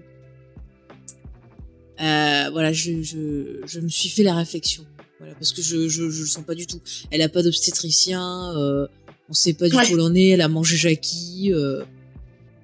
[1.99, 4.85] Euh, voilà, je, je, je me suis fait la réflexion.
[5.19, 6.79] Voilà, parce que je, je, je le sens pas du tout.
[7.09, 8.87] Elle a pas d'obstétricien, euh,
[9.29, 9.83] on sait pas du Ouais.
[9.85, 11.81] tout où elle en est, elle a mangé Jackie, euh,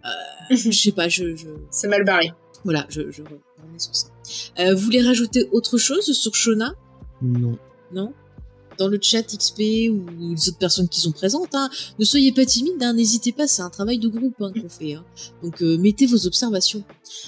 [0.05, 0.09] euh,
[0.55, 1.35] je sais pas, je,
[1.71, 2.31] C'est mal barré.
[2.63, 3.23] voilà, je, je
[3.77, 4.07] sur ça.
[4.59, 6.75] Euh, vous voulez rajouter autre chose sur Shona?
[7.23, 7.57] Non.
[7.91, 8.13] Non?
[8.77, 9.59] Dans le chat XP
[9.91, 11.69] ou les autres personnes qui sont présentes, hein,
[11.99, 14.93] ne soyez pas timides, hein, n'hésitez pas, c'est un travail de groupe hein, qu'on fait.
[14.93, 15.05] Hein.
[15.43, 16.83] Donc euh, mettez vos observations.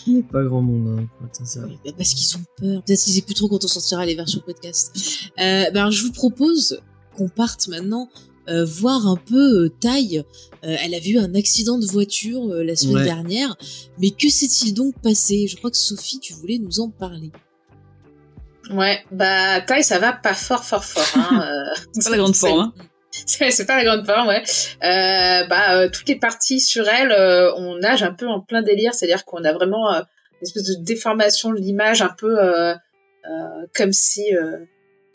[0.08, 1.68] Il y a Pas grand monde, hein, sincère.
[1.86, 2.84] Bah, Parce qu'ils ont peur.
[2.84, 4.92] Peut-être qu'ils écouteront quand on sortira les versions podcast.
[5.40, 6.80] Euh, bah, alors, je vous propose
[7.18, 8.10] qu'on parte maintenant
[8.48, 10.24] euh, voir un peu euh, Taille.
[10.64, 13.04] Euh, elle a vu un accident de voiture euh, la semaine Ouais.
[13.06, 13.56] dernière.
[14.00, 15.48] Mais que s'est-il donc passé?
[15.48, 17.32] Je crois que Sophie, tu voulais nous en parler.
[18.72, 21.04] Ouais, bah, taille, ça va pas fort, fort, fort.
[21.16, 21.42] Hein.
[21.70, 22.60] euh, C'est pas la grande forme.
[22.60, 22.74] Hein.
[23.26, 24.44] C'est pas la grande forme, ouais.
[24.84, 28.62] Euh, bah, euh, toutes les parties sur elle, euh, on nage un peu en plein
[28.62, 30.02] délire, c'est-à-dire qu'on a vraiment euh,
[30.42, 34.58] une espèce de déformation de l'image, un peu euh, euh, comme si, euh,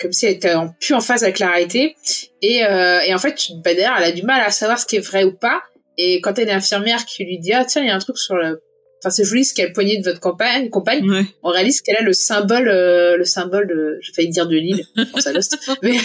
[0.00, 1.96] comme si elle était en, plus en phase avec la réalité.
[2.40, 4.96] Et, euh, et en fait, bah, d'ailleurs, elle a du mal à savoir ce qui
[4.96, 5.62] est vrai ou pas.
[5.98, 8.16] Et quand elle est infirmière qui lui dit ah tiens il y a un truc
[8.16, 8.62] sur le,
[9.02, 11.24] enfin c'est joli ce qu'elle poignée de votre compagne, compagne, Ouais.
[11.42, 14.84] on réalise qu'elle a le symbole, euh, le symbole de, j'ai failli dire de l'île,
[14.96, 15.96] je pense à Lost, mais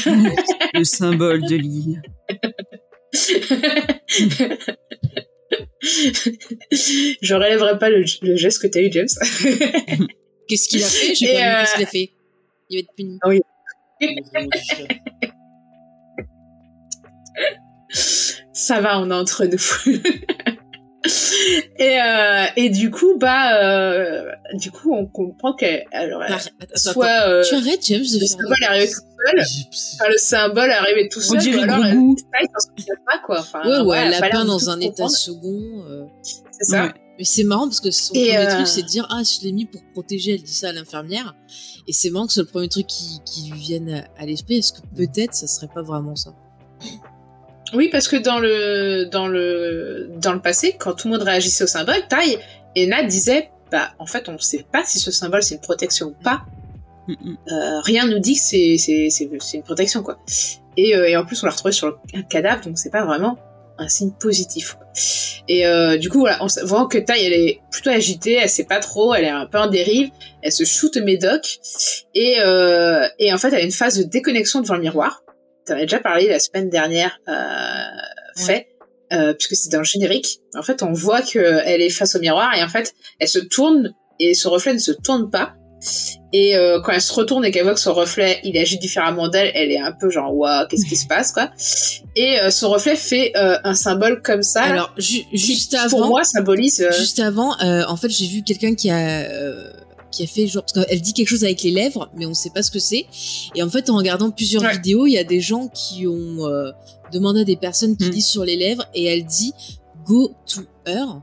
[0.74, 2.02] Le symbole de l'île.
[5.82, 9.08] je relèverai pas le, le geste que t'as eu, James.
[10.48, 11.08] Qu'est-ce qu'il a fait?
[11.08, 12.12] Vu euh, qu'est-ce qu'il a fait.
[12.70, 13.20] Il va être puni.
[18.54, 19.58] Ça va, on est entre nous.
[21.78, 26.50] et, euh, et du coup, bah, euh, du coup, on comprend qu'elle, alors, elle- attends,
[26.62, 26.92] attends.
[26.94, 29.40] soit euh, Tu arrêtes, James, de le symbole est arrivé tout seul,
[30.00, 31.98] enfin, le symbole est arrivé tout seul, dirait ou alors elle
[32.40, 33.40] elle s'en pas, quoi.
[33.40, 35.84] Enfin, Ouais, ouais, elle a l'a peint dans un état second.
[35.90, 36.84] euh, C'est ça.
[36.86, 36.94] Ouais.
[37.18, 39.46] Mais c'est marrant parce que son Et, premier euh, truc, c'est de dire Ah, je
[39.46, 40.34] l'ai mis pour protéger.
[40.34, 41.34] Elle dit ça à l'infirmière.
[41.88, 44.58] Et c'est marrant que c'est le premier truc qui, qui lui vienne à, à l'esprit.
[44.58, 46.34] Est-ce que peut-être ça serait pas vraiment ça?
[47.74, 51.64] Oui, parce que dans le dans le dans le passé, quand tout le monde réagissait
[51.64, 52.38] au symbole, Tai
[52.76, 56.08] et Nat disaient bah en fait on sait pas si ce symbole c'est une protection
[56.08, 56.44] ou pas.
[57.10, 60.20] Euh, rien nous dit que c'est c'est c'est c'est une protection quoi.
[60.78, 63.38] Et, euh, et en plus on l'a retrouvé sur un cadavre donc c'est pas vraiment
[63.78, 64.74] un signe positif.
[64.76, 64.88] quoi.
[65.48, 68.64] Et euh, du coup voilà, on voit que Tai elle est plutôt agitée, elle sait
[68.64, 70.10] pas trop, elle est un peu en dérive,
[70.42, 71.60] elle se shoot Médoc
[72.14, 75.22] et euh, et en fait elle a une phase de déconnexion devant le miroir.
[75.66, 77.34] T'en avais déjà parlé la semaine dernière, euh,
[78.38, 78.68] fait,
[79.14, 80.40] euh, puisque c'est dans le générique.
[80.58, 83.40] En fait, on voit que elle est face au miroir et en fait, elle se
[83.40, 85.54] tourne et ce reflet ne se tourne pas.
[86.34, 89.28] Et euh, quand elle se retourne et qu'elle voit que son reflet, il agit différemment
[89.28, 91.52] d'elle, elle est un peu genre waouh, qu'est-ce qui se passe quoi
[92.16, 94.64] Et euh, son reflet fait euh, un symbole comme ça.
[94.64, 96.82] Alors, ju- qui, juste avant, pour moi, symbolise.
[96.82, 99.70] euh, juste avant, euh, en fait, j'ai vu quelqu'un qui a euh,
[100.16, 102.50] qui a fait genre parce qu'elle dit quelque chose avec les lèvres, mais on sait
[102.50, 103.06] pas ce que c'est.
[103.56, 104.74] Et en fait, en regardant plusieurs Ouais.
[104.74, 106.72] vidéos, il y a des gens qui ont euh,
[107.12, 108.12] demandé à des personnes qui Mm.
[108.12, 109.54] lisent sur les lèvres et elle dit
[110.06, 111.22] go to her.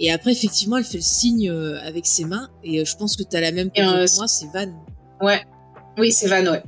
[0.00, 2.48] Et après, effectivement, elle fait le signe euh, avec ses mains.
[2.62, 4.68] Et euh, je pense que tu as la même chose que moi, c'est Van.
[5.20, 5.40] Ouais.
[5.98, 6.62] Oui, c'est Van, ouais.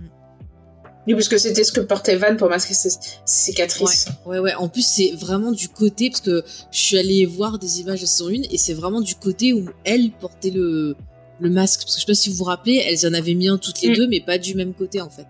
[1.06, 2.90] Oui, parce que c'était ce que portait Van pour masquer ses,
[3.24, 4.06] cicatrices.
[4.26, 4.54] Ouais, ouais.
[4.54, 8.06] En plus, c'est vraiment du côté, parce que je suis allée voir des images de
[8.06, 10.96] saison 1, et c'est vraiment du côté où elle portait le,
[11.40, 11.80] le masque.
[11.82, 13.80] Parce que je sais pas si vous vous rappelez, elles en avaient mis un toutes
[13.82, 13.94] les Mm.
[13.96, 15.26] deux, mais pas du même côté, en fait.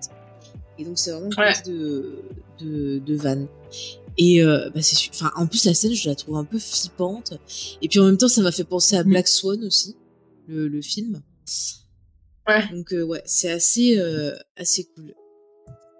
[0.79, 1.53] Et donc, c'est vraiment le Ouais.
[1.67, 2.23] de,
[2.61, 3.47] de, de Van.
[4.19, 7.35] Et euh, bah, c'est enfin, en plus, la scène, je la trouve un peu flippante.
[7.81, 9.09] Et puis en même temps, ça m'a fait penser à Mm.
[9.11, 9.97] Black Swan aussi,
[10.49, 11.23] le, le film.
[12.49, 12.65] Ouais.
[12.73, 15.15] Donc, euh, ouais, c'est assez, euh, assez cool.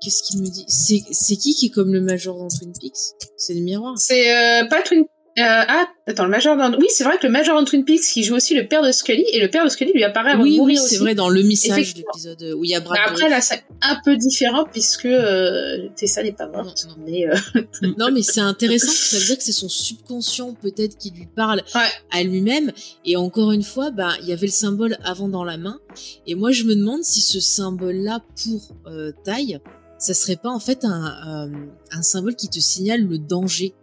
[0.03, 0.65] Qu'est-ce qu'il me dit?
[0.67, 2.97] C'est c'est qui qui est comme le major dans Twin Peaks?
[3.37, 3.99] C'est le miroir?
[3.99, 5.05] C'est euh, pas Twin.
[5.39, 6.77] Euh, ah, attends, le Major dans.
[6.77, 8.91] Oui, c'est vrai que le Major dans Twin Peaks qui joue aussi le père de
[8.91, 10.97] Scully et le père de Scully lui apparaît avant Oui, de oui, mourir c'est aussi.
[10.99, 12.11] vrai, dans le message, Effectivement.
[12.15, 15.89] l'épisode où il y a Brad Mais après, là, c'est un peu différent puisque euh,
[15.97, 16.85] Tessa n'est pas morte.
[16.89, 17.05] Non, non.
[17.07, 17.63] Mais euh,
[17.99, 21.11] Non, mais c'est intéressant, parce que ça veut dire que c'est son subconscient peut-être qui
[21.11, 21.87] lui parle Ouais.
[22.11, 22.73] à lui-même.
[23.05, 25.79] Et encore une fois, bah, il y avait le symbole avant dans la main.
[26.27, 29.61] Et moi, je me demande si ce symbole-là pour euh, taille,
[29.99, 31.57] ça serait pas en fait un, euh,
[31.93, 33.75] un symbole qui te signale le danger.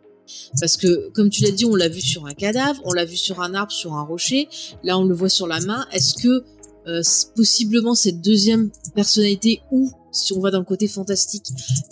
[0.59, 3.15] Parce que, comme tu l'as dit, on l'a vu sur un cadavre, on l'a vu
[3.17, 4.47] sur un arbre, sur un rocher.
[4.83, 5.85] Là, on le voit sur la main.
[5.91, 6.43] Est-ce que
[6.87, 7.01] euh,
[7.35, 11.43] possiblement cette deuxième personnalité ou si on va dans le côté fantastique,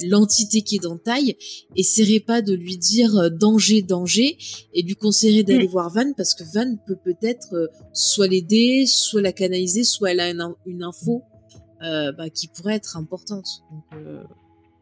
[0.01, 1.35] l'entité qui est dans taille,
[1.75, 4.37] essaierait pas de lui dire euh, danger, danger,
[4.73, 9.21] et lui conseillerait d'aller voir Van parce que Van peut peut-être euh, soit l'aider, soit
[9.21, 11.21] la canaliser, soit elle a une, in- une info
[11.83, 13.45] euh, bah, qui pourrait être importante.
[13.71, 14.23] Donc, euh,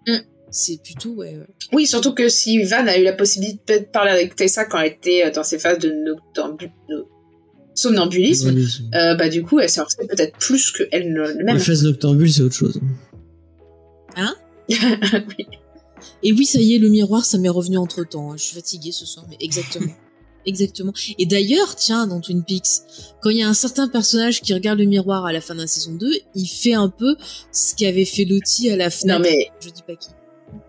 [0.05, 0.17] Mm.
[0.53, 1.37] C'est plutôt ouais.
[1.73, 4.93] oui, surtout que si Van a eu la possibilité de parler avec Tessa quand elle
[4.93, 6.71] était euh, dans ses phases de noctambu-
[7.75, 8.55] somnambulisme,
[8.93, 11.57] euh, bah du coup, elle s'en sait peut-être plus que elle ne le même.
[11.57, 12.79] Les phases noctambules, c'est autre chose.
[14.69, 15.47] Oui.
[16.21, 18.35] Et oui, ça y est, le miroir, ça m'est revenu entre temps.
[18.37, 19.91] Je suis fatiguée ce soir, mais exactement.
[20.45, 20.91] Exactement.
[21.17, 22.81] Et d'ailleurs, tiens, dans Twin Peaks,
[23.21, 25.61] quand il y a un certain personnage qui regarde le miroir à la fin de
[25.61, 27.15] la saison 2, il fait un peu
[27.53, 29.07] ce qu'avait fait Lottie à la fin.
[29.07, 30.09] Non mais Je dis pas qui.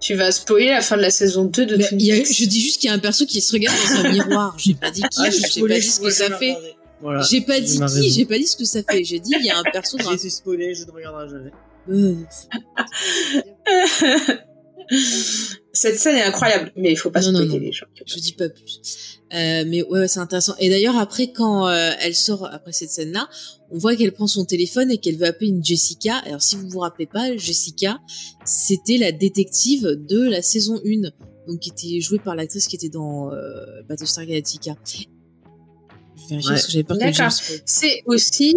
[0.01, 2.32] Tu vas spoiler la fin de la saison 2 de Twin Peaks.
[2.32, 4.55] je dis juste qu'il y a un perso qui se regarde dans un miroir.
[4.59, 6.56] J'ai pas dit qui, Ah, je sais pas dit ce que ça fait.
[7.01, 7.23] Voilà.
[7.23, 9.05] J'ai pas dit qui, j'ai pas dit ce que ça fait.
[9.05, 10.16] J'ai dit il y a un perso dans un...
[10.16, 11.52] J'ai spoilé, je ne regarderai jamais.
[15.75, 17.59] Cette scène est incroyable, mais il faut pas Non, non.
[17.59, 17.87] les gens.
[18.07, 19.21] Je dis pas plus.
[19.35, 20.55] Euh, mais ouais, ouais, c'est intéressant.
[20.61, 23.29] Et d'ailleurs, après, quand euh, elle sort, après cette scène-là,
[23.71, 26.19] on voit qu'elle prend son téléphone et qu'elle veut appeler une Jessica.
[26.27, 27.99] Alors, si vous vous rappelez pas, Jessica,
[28.45, 31.11] c'était la détective de la saison 1.
[31.49, 34.77] Donc, qui était jouée par l'actrice qui était dans euh, Battlestar Galactica.
[34.87, 36.55] Je vérifie Ouais.
[36.55, 37.33] parce que j'avais peur que je me D'accord.
[37.67, 38.57] C'est aussi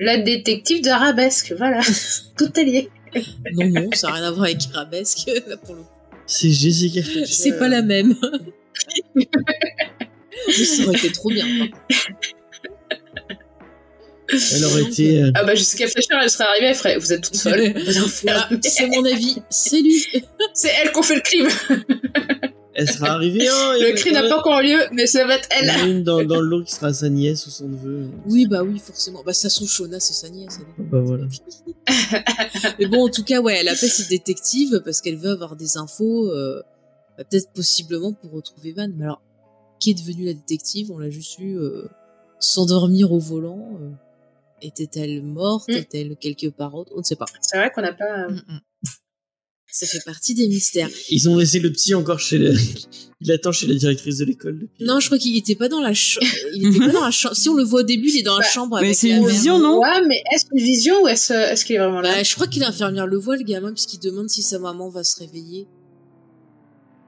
[0.00, 1.80] la détective d'Arabesque, voilà.
[2.36, 2.90] Tout est lié.
[3.54, 5.88] Non, non, ça n'a rien à voir avec Arabesque, là, pour le coup.
[6.28, 7.26] C'est Jessica Fletcher.
[7.26, 8.14] C'est pas la même.
[9.14, 11.44] Mais ça aurait été trop bien.
[11.68, 11.78] quoi.
[14.54, 15.22] Elle aurait été.
[15.22, 17.64] euh, Ah bah Jessica Fletcher, elle serait arrivée, elle ferait, vous êtes toute Voilà,
[18.04, 18.60] enfermez.
[18.62, 19.38] c'est mon avis.
[19.48, 20.04] Salut.
[20.52, 21.48] C'est elle qu'on fait le crime.
[22.80, 23.46] Elle sera arrivée.
[23.50, 25.80] Oh, Le crime n'a pas encore lieu, mais ça va être Il y en elle.
[25.80, 28.08] a une dans, dans le lot qui sera sa nièce ou son neveu.
[28.26, 29.22] Oui, bah oui, forcément.
[29.26, 30.60] Bah, ça son Shona, c'est sa nièce.
[30.78, 30.84] elle.
[30.86, 31.24] Bah voilà.
[32.78, 35.76] Mais bon, en tout cas, ouais, elle appelle cette détective parce qu'elle veut avoir des
[35.76, 36.62] infos, euh,
[37.16, 38.88] bah, peut-être possiblement pour retrouver Van.
[38.96, 39.22] Mais alors,
[39.80, 40.92] qui est devenue la détective?
[40.92, 41.88] On l'a juste euh,
[42.38, 43.76] s'endormir au volant.
[43.82, 43.90] euh.
[44.62, 45.68] Était-elle morte?
[45.68, 45.72] Mm.
[45.72, 46.92] Est-elle quelque part autre?
[46.94, 47.26] On ne sait pas.
[47.40, 48.28] C'est vrai qu'on n'a pas.
[48.28, 48.60] Mm, mm.
[49.70, 50.88] Ça fait partie des mystères.
[51.10, 52.54] Ils ont laissé le petit encore chez le.
[53.20, 54.60] Il attend chez la directrice de l'école.
[54.60, 56.24] depuis- Non, je crois qu'il était pas dans la chambre.
[56.54, 57.34] Il était pas dans la chambre.
[57.36, 59.20] Si on le voit au début, il est dans la Bah, chambre mais c'est une
[59.24, 59.28] mère.
[59.28, 59.80] vision, non?
[59.80, 62.14] Ouais, mais est-ce une vision ou est-ce est-ce qu'il est vraiment là?
[62.14, 65.02] Bah, je crois que l'infirmière le voit, le gamin, puisqu'il demande si sa maman va
[65.02, 65.66] se réveiller.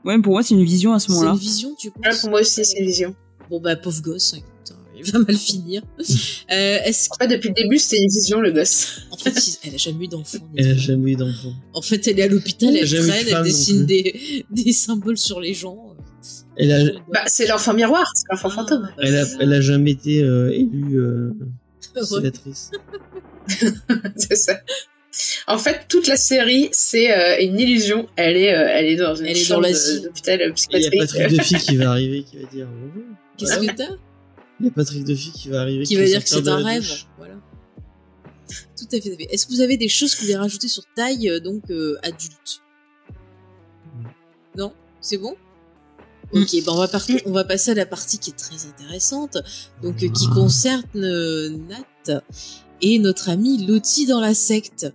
[0.05, 1.33] Ouais, pour moi, c'est une vision à ce C'est moment-là.
[1.33, 2.03] une vision, tu penses?
[2.05, 3.15] Ouais, Pour moi aussi, c'est une vision.
[3.49, 5.83] Bon, bah, pauvre gosse, hein, écoute, hein, il va mal finir.
[6.53, 9.03] Euh, est-ce En fait, depuis le début, c'était une vision, le gosse.
[9.11, 9.33] qu'en fait,
[9.65, 10.39] elle a jamais eu d'enfant.
[10.57, 11.53] Elle a pas jamais eu d'enfant.
[11.75, 15.39] En fait, elle est à l'hôpital, elle de traîne, elle dessine des, des symboles sur
[15.41, 15.95] les gens.
[16.57, 18.89] Elle a, Bah, c'est l'enfant miroir, c'est l'enfant fantôme.
[18.91, 21.31] Ah, elle a, elle a jamais été euh, élue euh,
[22.03, 22.73] sénatrice.
[24.17, 24.61] c'est ça.
[25.47, 28.09] En fait, toute la série, c'est euh, une illusion.
[28.17, 30.51] Elle est, euh, elle est dans une Elle est dans de- d'hôpital euh, Il y
[30.51, 31.01] a psychiatrique.
[31.01, 33.05] Patrick Duffy qui va arriver, qui va dire bonjour.
[33.39, 33.89] Qu'est-ce que t'as?
[34.61, 35.85] Il y a Patrick Duffy qui va arriver.
[35.85, 36.83] Qui va dire que c'est un rêve.
[36.83, 37.07] douche.
[37.19, 37.35] Voilà.
[38.77, 39.27] Tout à fait.
[39.31, 41.97] Est-ce que vous avez des choses que vous voulez rajouter sur taille, euh, donc euh,
[42.03, 42.63] adulte?
[44.57, 44.73] Non?
[45.01, 45.35] C'est bon?
[46.33, 49.39] Ok, ben on, va par- on va passer à la partie qui est très intéressante,
[49.83, 52.23] donc euh, qui concerne euh, Nat
[52.83, 54.87] et notre ami Lottie dans la secte.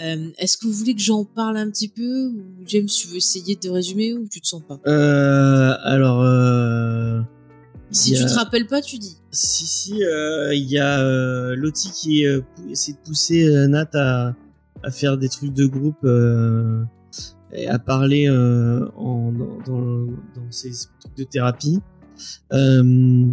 [0.00, 2.26] Euh, Est-ce que vous voulez que j'en parle un petit peu?
[2.28, 4.78] Ou James, tu veux essayer de résumer ou tu te sens pas?
[4.86, 7.07] Euh, alors, euh,
[7.90, 9.16] Si tu te rappelles pas, tu dis.
[9.30, 12.40] si si, euh, il y a euh, Lottie qui euh,
[12.70, 14.34] essaie de pousser euh, Nat à,
[14.82, 16.82] à faire des trucs de groupe euh,
[17.52, 20.70] et à parler euh, en, dans, dans, dans ces
[21.00, 21.80] trucs de thérapie.
[22.52, 23.24] Euh,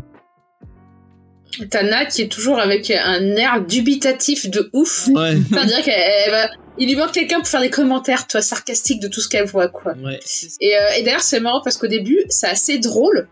[1.69, 5.07] T'as Nat qui est toujours avec un air dubitatif de ouf.
[5.13, 5.37] ouais,
[5.83, 6.49] qu'elle va...
[6.77, 9.69] Il lui manque quelqu'un pour faire des commentaires, toi, sarcastiques de tout ce qu'elle voit,
[9.69, 9.93] quoi.
[10.03, 10.19] ouais.
[10.59, 13.29] Et, euh, et d'ailleurs, c'est marrant parce qu'au début, c'est assez drôle.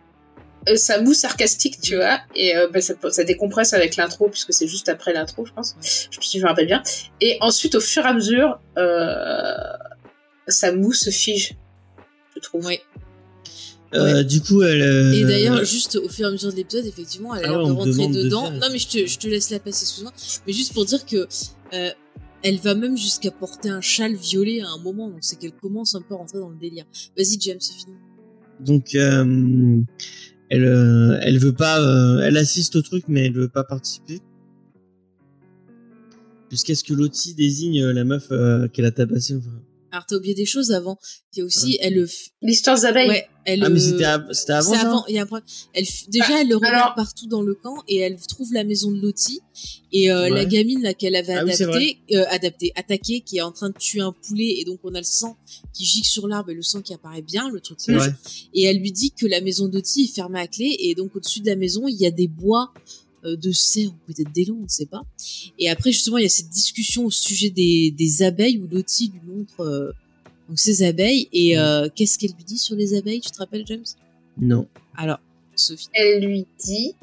[0.69, 4.53] Euh, ça moue sarcastique, tu vois, et euh, bah, ça, ça décompresse avec l'intro, puisque
[4.53, 6.81] c'est juste après l'intro, je pense, je, si je me rappelle bien.
[7.21, 9.53] Et ensuite, au fur et à mesure, euh,
[10.47, 11.55] ça moue se fige,
[12.35, 12.65] je trouve.
[12.65, 12.81] Ouais.
[13.93, 14.81] Euh, Du coup, elle.
[14.81, 17.51] euh, Et d'ailleurs, juste au fur et à mesure de l'épisode, effectivement, elle a Ah
[17.57, 18.43] l'air de rentrer de dedans.
[18.45, 18.53] faire.
[18.53, 20.11] non, mais je te, je te laisse la passer, excuse-moi.
[20.47, 21.27] Mais juste pour dire que
[21.73, 21.89] euh,
[22.41, 25.93] elle va même jusqu'à porter un châle violet à un moment, donc c'est qu'elle commence
[25.93, 26.85] un peu à rentrer dans le délire.
[27.17, 27.93] Vas-y, James, c'est fini.
[28.59, 29.81] Donc, euh,
[30.55, 34.19] elle, euh, elle veut pas, euh, elle assiste au truc, mais elle veut pas participer.
[36.51, 39.35] Jusqu'à ce que Lottie désigne euh, la meuf euh, qu'elle a tabassée.
[39.35, 39.49] Enfin.
[39.91, 40.99] Alors, t'as oublié des choses avant.
[41.35, 42.05] Il y a aussi, elle le.
[42.05, 43.09] f- L'histoire des abeilles.
[43.09, 43.63] Ouais, elle.
[43.63, 45.05] Ah, mais euh, c'était av- c'était avant, avant.
[45.07, 45.45] Il y a un problème.
[45.73, 48.91] Elle, déjà, elle le regarde alors- partout dans le camp et elle trouve la maison
[48.91, 49.41] de Lottie
[49.91, 50.29] et euh, Ouais.
[50.31, 53.69] la gamine là qu'elle avait Ah oui, adaptée, euh, adaptée, attaquée, qui est en train
[53.69, 55.37] de tuer un poulet et donc on a le sang
[55.73, 57.95] qui gicle sur l'arbre et le sang qui apparaît bien, le truc rouge.
[58.07, 58.13] Ouais.
[58.53, 61.15] Et elle lui dit que la maison de Lottie est fermée à clé et donc
[61.15, 62.73] au-dessus de la maison il y a des bois
[63.25, 65.01] euh, de cerf ou peut-être d'élan, on ne sait pas.
[65.57, 69.11] Et après justement il y a cette discussion au sujet des, des abeilles où Lottie
[69.13, 69.91] lui montre euh,
[70.49, 73.63] donc ses abeilles et euh, qu'est-ce qu'elle lui dit sur les abeilles, tu te rappelles
[73.67, 73.83] James?
[74.39, 74.67] Non.
[74.97, 75.19] Alors
[75.55, 75.87] Sophie.
[75.93, 76.95] Elle lui dit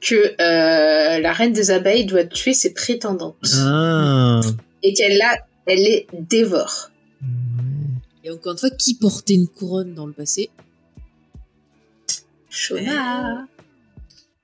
[0.00, 4.40] que euh, la reine des abeilles doit tuer ses prétendantes Ah.
[4.82, 6.90] et qu'elle la, elle les dévore.
[8.24, 10.50] Et encore une fois, qui portait une couronne dans le passé?
[12.50, 13.46] Shona.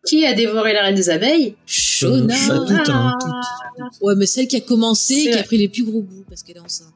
[0.07, 1.57] Qui a dévoré la reine des abeilles?
[1.67, 2.35] Shona.
[2.51, 3.19] Euh, toutes, hein.
[4.01, 6.43] Ouais, mais celle qui a commencé, C'est qui a pris les plus gros bouts parce
[6.43, 6.93] qu'elle est enceinte.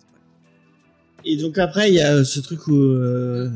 [1.29, 3.49] Et donc après, il y a ce truc où euh,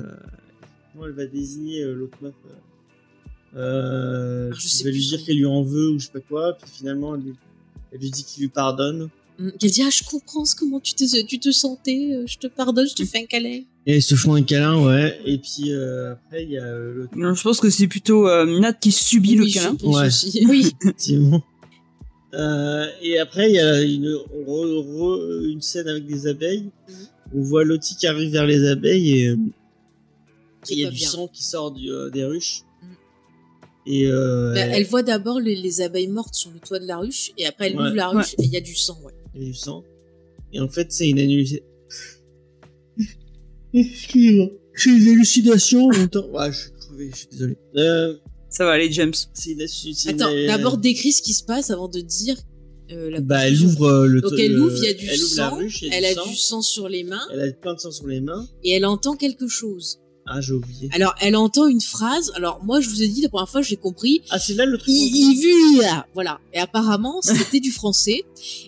[0.93, 2.35] comment elle va désigner euh, l'autre meuf.
[2.47, 5.99] Euh, euh, Ah, je qui sais va lui plus dire qu'elle lui en veut ou
[5.99, 6.53] je sais pas quoi.
[6.61, 7.35] Puis finalement, elle lui,
[7.93, 9.09] elle lui dit qu'il lui pardonne.
[9.39, 12.39] Hum, Qu'elle dit ah je comprends ce- comment tu te tu te sentais, euh, je
[12.39, 13.61] te pardonne, je te fais un câlin.
[13.87, 15.19] Et ils se font un câlin, ouais.
[15.25, 17.13] Et puis euh, après, il y a euh, l'autre.
[17.17, 19.75] Non, je pense que c'est plutôt euh, Nat qui subit le Oui, je câlin.
[19.77, 20.07] pense Ouais.
[20.07, 20.45] aussi.
[20.49, 20.73] Oui.
[20.83, 21.43] Effectivement.
[22.35, 26.69] Euh, et après, il y a une, on re- re- une scène avec des abeilles.
[26.89, 26.95] Mhm.
[27.35, 29.37] On voit Lottie qui arrive vers les abeilles et euh,
[30.71, 31.09] il y a du bien.
[31.09, 32.63] sang qui sort du, euh, des ruches.
[32.83, 32.89] Mhm.
[33.87, 36.99] Et euh, Bah, elle voit d'abord les, les abeilles mortes sur le toit de la
[36.99, 37.87] ruche et après elle Ouais.
[37.87, 38.99] ouvre la ruche et il y a du sang.
[39.05, 39.13] Ouais.
[39.35, 39.85] il y a du sang.
[40.53, 41.65] Et en fait, c'est une hallucination.
[44.75, 46.27] C'est une hallucination en même temps.
[46.31, 47.57] Ouais, je suis crevé, je suis désolé.
[47.77, 48.17] Euh,
[48.49, 49.13] Ça va aller, James.
[49.35, 49.61] c'est une,
[50.21, 52.37] Attends, d'abord décris ce qui se passe avant de dire
[52.93, 54.21] euh, la Bah, elle ouvre euh, le.
[54.21, 56.03] Donc le- elle ouvre, il y a du elle ouvre la sang, ruche, a elle
[56.05, 56.29] du a sang.
[56.31, 58.47] du sang sur les mains Elle a plein de sang sur les mains.
[58.65, 59.99] et elle entend quelque chose.
[60.33, 60.89] Ah, j'ai oublié.
[60.93, 62.31] Alors elle entend une phrase.
[62.37, 64.77] Alors moi je vous ai dit la première fois j'ai compris Ah, c'est là le
[64.79, 64.89] truc.
[64.95, 66.39] il, vu là, voilà.
[66.53, 68.23] Et apparemment, c'était du français.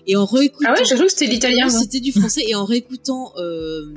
[0.07, 1.69] Et en réécoutant, Ah ouais, j'ai cru que c'était l'italien.
[1.69, 2.43] c'était du français.
[2.47, 3.93] Et en réécoutant euh,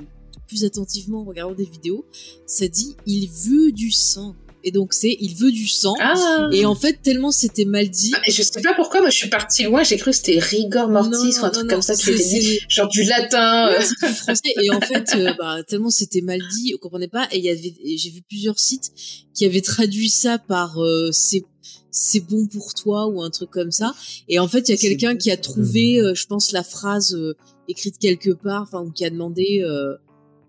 [0.46, 2.04] plus attentivement, en regardant des vidéos,
[2.46, 4.36] ça dit il veut du sang.
[4.66, 5.94] Et donc c'est il veut du sang.
[6.00, 6.48] Ah.
[6.52, 8.12] Et en fait, tellement c'était mal dit.
[8.14, 10.38] Ah, mais je sais pas pourquoi, moi je suis partie loin, j'ai cru que c'était
[10.38, 12.58] rigor mortis Non, ou un non, truc non, comme ça qui était dit.
[12.68, 13.68] Genre du latin.
[13.70, 13.78] euh.
[13.78, 17.38] du français et en fait euh, bah, tellement c'était mal dit on comprenait pas et
[17.38, 18.90] y avait j'ai vu plusieurs sites
[19.34, 21.44] qui avaient traduit ça par euh, c'est
[21.90, 23.94] c'est bon pour toi ou un truc comme ça
[24.28, 25.18] et en fait il y a quelqu'un bon.
[25.18, 27.16] qui a trouvé euh, je pense la phrase
[27.68, 29.64] écrite quelque part enfin ou qui a demandé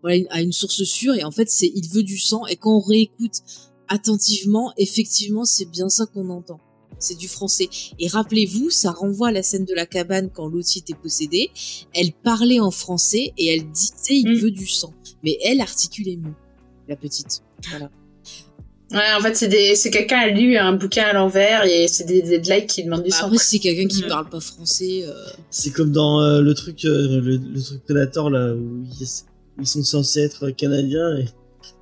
[0.01, 2.75] voilà à une source sûre et en fait c'est il veut du sang et quand
[2.75, 3.41] on réécoute
[3.87, 6.59] attentivement effectivement c'est bien ça qu'on entend
[6.99, 7.69] c'est du français.
[7.99, 11.51] Et rappelez-vous, ça renvoie à la scène de la cabane quand Lottie était possédée.
[11.93, 14.39] Elle parlait en français et elle disait il Mm.
[14.39, 14.95] veut du sang.
[15.23, 16.33] Mais elle articulait mieux,
[16.89, 17.43] la petite.
[17.69, 17.91] Voilà.
[18.93, 22.05] Ouais, en fait, c'est des, c'est quelqu'un a lu un bouquin à l'envers et c'est
[22.05, 23.25] des, des likes qui demandent du Bah, sang.
[23.27, 24.07] après, c'est quelqu'un qui Mm.
[24.07, 25.13] parle pas français, euh,
[25.51, 28.83] C'est comme dans euh, le truc, euh, le, le truc Predator là où
[29.59, 31.25] ils, sont censés être canadiens et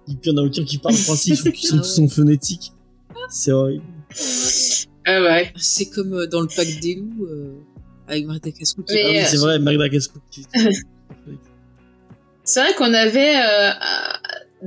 [0.07, 2.07] il y en a aucun qui parle français, ils, font- ils sont Ah tous en
[2.07, 2.71] phonétique.
[3.29, 3.83] C'est horrible.
[5.07, 5.53] Ah ouais.
[5.57, 7.53] c'est comme euh, dans le pack des loups euh,
[8.07, 10.19] avec Martha Cascou qui Ah euh, c'est vrai, Magda Casco.
[10.31, 10.45] qui-
[12.43, 13.69] C'est vrai qu'on avait, euh,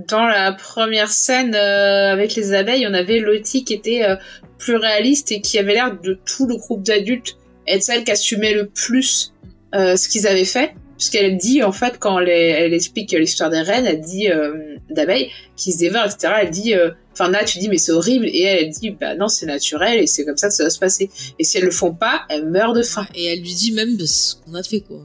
[0.09, 4.17] dans la première scène euh, avec les abeilles, on avait Lottie qui était euh,
[4.59, 7.37] plus réaliste et qui avait l'air de tout le groupe d'adultes
[7.67, 9.33] être celle qui assumait le plus
[9.75, 10.75] euh, ce qu'ils avaient fait.
[10.99, 15.31] Puisqu'elle dit, en fait, quand elle, elle explique l'histoire des reines, elle dit euh, d'abeilles
[15.57, 16.35] qui se dévorent, etc.
[16.43, 18.27] Elle dit, euh, enfin là, tu dis, mais c'est horrible.
[18.27, 20.71] Et elle, elle dit, bah non, c'est naturel et c'est comme ça que ça va
[20.71, 21.09] se passer.
[21.39, 23.07] Et si elles le font pas, elles meurent de faim.
[23.15, 24.99] Et elle lui dit même de ce qu'on a fait, quoi.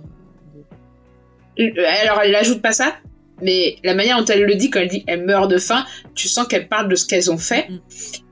[1.59, 2.95] euh, alors elle ajoute pas ça,
[3.41, 6.27] mais la manière dont elle le dit quand elle dit elle meurt de faim, tu
[6.27, 7.69] sens qu'elle parle de ce qu'elles ont fait.
[7.69, 7.79] Mm.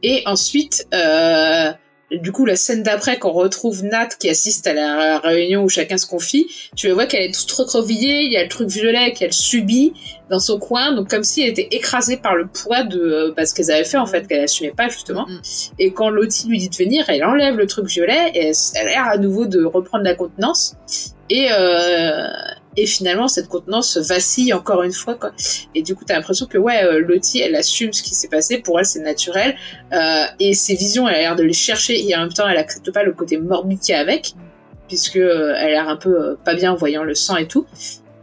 [0.03, 1.71] Et ensuite, euh,
[2.11, 5.97] du coup, la scène d'après, qu'on retrouve Nat qui assiste à la réunion où chacun
[5.97, 9.33] se confie, tu vois qu'elle est toute recroquevillée, il y a le truc violet qu'elle
[9.33, 9.93] subit
[10.29, 13.45] dans son coin, donc comme si elle était écrasée par le poids de euh, bah,
[13.45, 15.25] ce qu'elles avaient fait en fait, qu'elle assumait pas justement.
[15.27, 15.39] Mm.
[15.79, 18.87] Et quand Lottie lui dit de venir, elle enlève le truc violet et elle, elle
[18.87, 20.75] a l'air à nouveau de reprendre la contenance.
[21.29, 22.27] Et, euh,
[22.77, 25.15] et finalement, cette contenance vacille encore une fois.
[25.15, 25.31] Quoi.
[25.75, 28.59] Et du coup, t'as l'impression que ouais, euh, Lottie, elle assume ce qui s'est passé.
[28.59, 29.55] Pour elle, c'est naturel.
[29.91, 32.07] Euh, et ses visions, elle a l'air de les chercher.
[32.07, 34.35] Et en même temps, elle accepte pas le côté morbide qu'il y a avec,
[34.87, 37.47] puisque euh, elle a l'air un peu euh, pas bien en voyant le sang et
[37.47, 37.65] tout.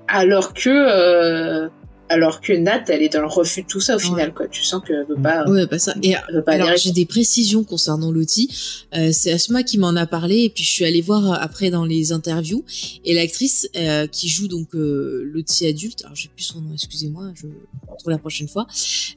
[0.06, 1.68] Alors que
[2.09, 4.32] alors que Nat, elle est dans le refus de tout ça au final.
[4.35, 4.48] Quoi.
[4.48, 5.48] Tu sens qu'elle veut pas.
[5.48, 5.94] Ouais, pas ça.
[6.02, 8.48] Et veut pas alors, j'ai des précisions concernant Lottie.
[8.94, 11.70] Euh, c'est Asma qui m'en a parlé et puis je suis allée voir euh, après
[11.70, 12.64] dans les interviews
[13.05, 16.02] et l'actrice euh, qui joue donc euh, Lottie adulte.
[16.05, 17.47] Alors j'ai plus son nom, excusez-moi, je
[17.89, 18.66] retrouve la prochaine fois.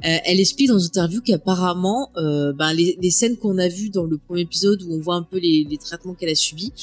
[0.06, 3.90] Euh, elle explique dans une interview qu'apparemment, euh, ben, les, les scènes qu'on a vues
[3.90, 6.74] dans le premier épisode où on voit un peu les, les traitements qu'elle a subis,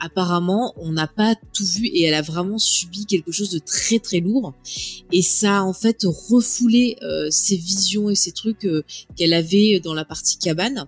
[0.00, 3.98] apparemment on n'a pas tout vu et elle a vraiment subi quelque chose de très
[3.98, 4.54] très lourd
[5.12, 8.82] et ça a en fait refoulé euh, ses visions et ses trucs euh,
[9.16, 10.86] qu'elle avait dans la partie cabane.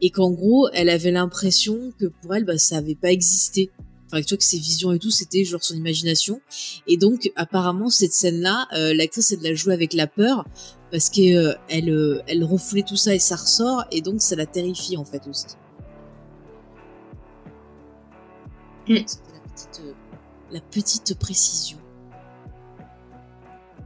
[0.00, 3.70] Et qu'en gros elle avait l'impression que pour elle bah, ça avait pas existé.
[4.06, 6.40] Enfin tu vois que ses visions et tout c'était genre son imagination.
[6.88, 10.44] Et donc apparemment cette scène là l'actrice elle l'a joué avec la peur
[10.94, 13.84] parce que euh, elle euh, elle refoulait tout ça et ça ressort.
[13.90, 15.46] Et donc ça la terrifie en fait aussi.
[18.88, 18.94] Mm.
[18.94, 19.92] La petite euh,
[20.52, 21.78] la petite précision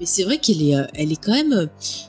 [0.00, 1.66] mais c'est vrai qu'elle est, euh, elle est quand même, euh,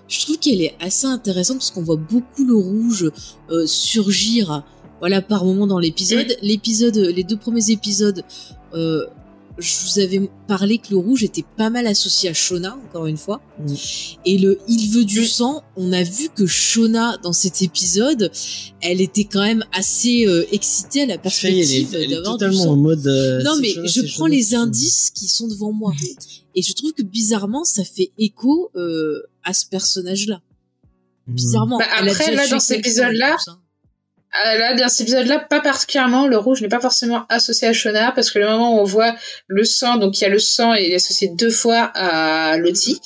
[0.07, 3.11] je trouve qu'elle est assez intéressante parce qu'on voit beaucoup le rouge
[3.49, 4.63] euh, surgir,
[4.99, 6.35] voilà, par moment dans l'épisode.
[6.41, 8.23] L'épisode, les deux premiers épisodes,
[8.73, 9.05] euh,
[9.59, 13.17] je vous avais parlé que le rouge était pas mal associé à Shona, encore une
[13.17, 13.41] fois.
[14.25, 18.31] Et le il veut du sang, on a vu que Shona, dans cet épisode,
[18.81, 22.45] elle était quand même assez euh, excitée à la perspective est, elle est d'avoir du
[22.45, 22.71] totalement sang.
[22.71, 23.05] en mode.
[23.07, 25.93] euh, Non, mais Shona, je prends Shona, les indices qui sont devant moi.
[26.55, 30.41] Et je trouve que bizarrement, ça fait écho euh, à ce personnage-là.
[31.27, 31.33] Mm.
[31.33, 31.77] Bizarrement.
[31.77, 33.59] Bah, après, là, dans cet épisode-là, hein.
[34.31, 36.27] Ah, là, dans cet épisode-là, pas particulièrement.
[36.27, 39.15] Le rouge n'est pas forcément associé à Shona, parce que le moment où on voit
[39.47, 43.01] le sang, donc il y a le sang, il est associé deux fois à Lottie.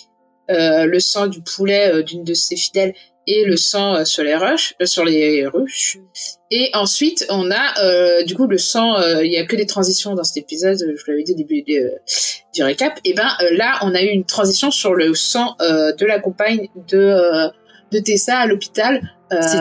[0.51, 2.93] Euh, le sang du poulet euh, d'une de ses fidèles
[3.25, 5.97] et le sang euh, sur les rushs, euh, sur les ruches.
[6.51, 8.99] Et ensuite, on a euh, du coup le sang.
[8.99, 10.77] euh, Il y a que des transitions dans cet épisode.
[10.77, 12.99] Je vous l'avais dit au début du récap.
[13.05, 16.19] Et ben euh, là, on a eu une transition sur le sang euh, de la
[16.19, 17.47] compagne de euh,
[17.93, 19.01] de Tessa à l'hôpital.
[19.37, 19.57] Euh, C'est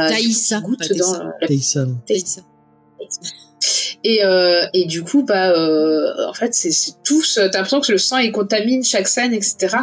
[0.58, 1.46] du coup, Taïssa, dans la.
[2.06, 2.40] Taïssa.
[4.04, 6.90] et, euh, et du coup, bah, euh, en fait, c'est ce-
[7.36, 9.76] T'as l'impression que le sang il contamine chaque scène, etc.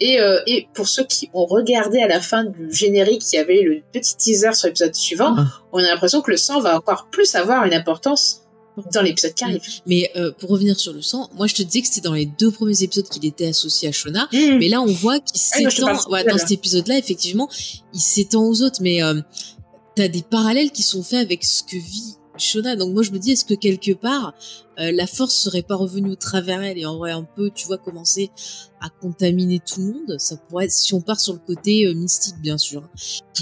[0.00, 3.38] Et, euh, et pour ceux qui ont regardé à la fin du générique, il y
[3.38, 5.34] avait le petit teaser sur l'épisode suivant.
[5.36, 5.46] Ah.
[5.72, 8.42] On a l'impression que le sang va encore plus avoir une importance
[8.92, 9.60] dans l'épisode qui arrive.
[9.86, 12.26] Mais euh, pour revenir sur le sang, moi je te disais que c'était dans les
[12.26, 14.28] deux premiers épisodes qu'il était associé à Shona.
[14.32, 14.58] Mmh.
[14.58, 16.10] Mais là, on voit qu'il Ah, s'étend.
[16.10, 17.48] ouais, dans cet épisode-là, effectivement,
[17.92, 18.78] il s'étend aux autres.
[18.80, 19.20] Mais euh,
[19.94, 22.76] t'as des parallèles qui sont faits avec ce que vit Shona.
[22.76, 24.34] Donc moi, je me dis, est-ce que quelque part,
[24.80, 27.78] euh, la force serait pas revenue au travers elle et aurait un peu, tu vois,
[27.78, 28.30] commencer
[28.80, 31.94] à contaminer tout le monde Ça pourrait être, si on part sur le côté euh,
[31.94, 32.82] mystique, bien sûr.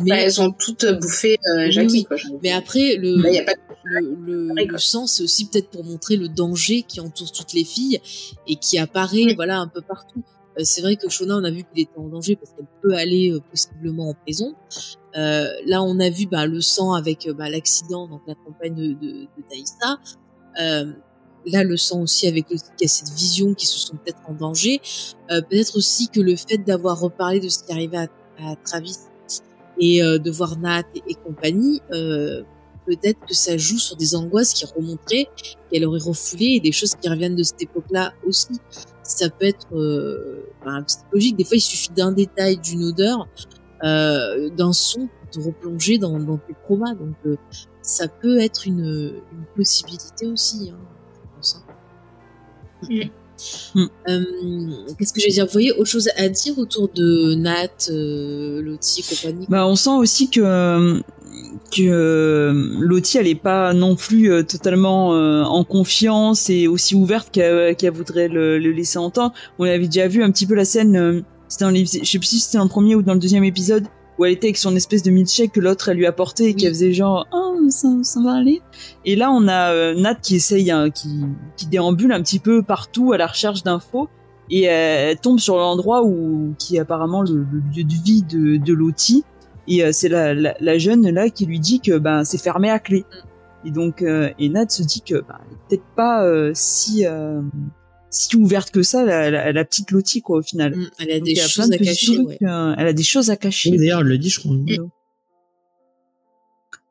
[0.03, 1.93] Mais, Bah, elles ont toutes bouffé euh, Jackie.
[1.93, 2.05] oui.
[2.05, 4.79] Quoi, mais après, le, Là, il y a pas de- le, le, quoi.
[4.79, 8.01] sang, c'est aussi peut-être pour montrer le danger qui entoure toutes les filles
[8.47, 9.35] et qui apparaît, Oui.
[9.35, 10.23] voilà, un peu partout.
[10.59, 12.95] Euh, c'est vrai que Shona, on a vu qu'il était en danger parce qu'elle peut
[12.95, 14.55] aller euh, possiblement en prison.
[15.17, 18.75] Euh, là, on a vu bah, le sang avec euh, bah, l'accident, donc la compagne
[18.75, 19.29] de, de, de.
[20.61, 20.93] Euh,
[21.47, 24.35] là, le sang aussi avec le, y a cette vision qui se sont peut-être en
[24.35, 24.81] danger.
[25.31, 28.09] Euh, peut-être aussi que le fait d'avoir reparlé de ce qui arrivait à,
[28.39, 28.97] à Travis
[29.79, 34.65] et euh, de voir Nat et, compagnie, peut-être que ça joue sur des angoisses qui
[34.67, 35.29] remonteraient,
[35.71, 38.61] qu'elle aurait refoulées et des choses qui reviennent de cette époque-là aussi.
[39.05, 39.69] Ça peut être
[40.65, 41.37] ben, psychologique.
[41.37, 43.29] Des fois, il suffit d'un détail, d'une odeur,
[43.85, 46.95] euh, d'un son te replonger dans, dans tes traumas.
[46.95, 47.37] Donc, euh,
[47.83, 50.71] ça peut être une, une possibilité aussi.
[50.73, 50.79] Hein,
[51.15, 52.87] je pense, hein.
[52.89, 53.03] Mm.
[54.09, 54.23] Euh,
[54.97, 55.47] Qu'est-ce que j'allais dire?
[55.47, 59.47] Vous voyez autre chose à dire autour de Nat, euh, Lottie et compagnie?
[59.49, 61.01] Bah, on sent aussi que
[61.75, 67.31] que Lottie elle est pas non plus euh, totalement euh, en confiance et aussi ouverte
[67.33, 69.35] qu'elle voudrait le, le laisser entendre.
[69.59, 71.23] On avait déjà vu un petit peu la scène, euh,
[71.53, 73.87] c'était dans je sais plus si c'était dans le premier ou dans le deuxième épisode
[74.19, 76.55] où elle était avec son espèce de milkshake que l'autre elle lui apportait et Oui.
[76.57, 78.61] qu'elle faisait genre oh ça, ça va aller.
[79.05, 81.21] Et là on a euh, Nat qui essaye hein, qui
[81.57, 84.09] qui déambule un petit peu partout à la recherche d'infos
[84.51, 88.57] et elle tombe sur l'endroit où qui est apparemment le, le lieu de vie de,
[88.57, 89.25] de Lottie
[89.69, 92.69] et euh, c'est la, la, la jeune là qui lui dit que ben c'est fermé
[92.71, 93.05] à clé
[93.65, 95.39] et donc euh, et Nat se dit que ben,
[95.69, 97.41] peut-être pas euh, si euh,
[98.13, 101.15] si ouverte que ça la, la, la petite Lottie quoi au final Mm, Elle a
[101.19, 102.15] Donc, des il y a choses plein de à cacher.
[102.15, 102.39] trucs, ouais.
[102.43, 104.55] euh, elle a des choses à cacher Oui, D'ailleurs, elle le dit, je crois.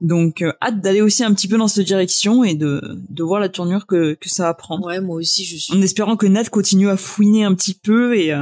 [0.01, 3.39] donc euh, hâte d'aller aussi un petit peu dans cette direction et de de voir
[3.39, 5.73] la tournure que que ça va prendre Ouais, moi aussi, je suis.
[5.73, 8.41] en espérant que Nat continue à fouiner un petit peu et euh,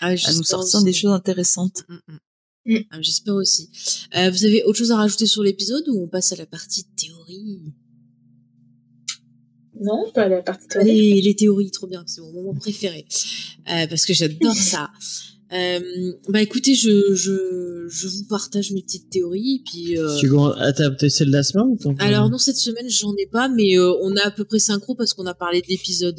[0.00, 0.84] Ah, à j'espère nous sortir aussi.
[0.84, 1.84] des choses intéressantes.
[1.88, 2.18] Mm, mm.
[2.74, 2.78] Mm.
[2.90, 3.70] Ah, J'espère aussi.
[4.16, 6.84] Euh, vous avez autre chose à rajouter sur l'épisode ou on passe à la partie
[6.96, 7.60] théorie?
[9.82, 10.92] Non, pas la partie théorique.
[10.92, 13.04] les, les théories, trop bien, c'est mon moment préféré.
[13.70, 14.90] Euh, parce que j'adore ça.
[15.54, 19.62] Euh, bah écoutez, je, je, je vous partage mes petites théories.
[19.70, 22.88] Puis, euh, Tu Ah, peut-être celle de la semaine ou t'en alors non, cette semaine,
[22.88, 25.60] j'en ai pas, mais euh, on a à peu près synchro parce qu'on a parlé
[25.60, 26.18] de l'épisode.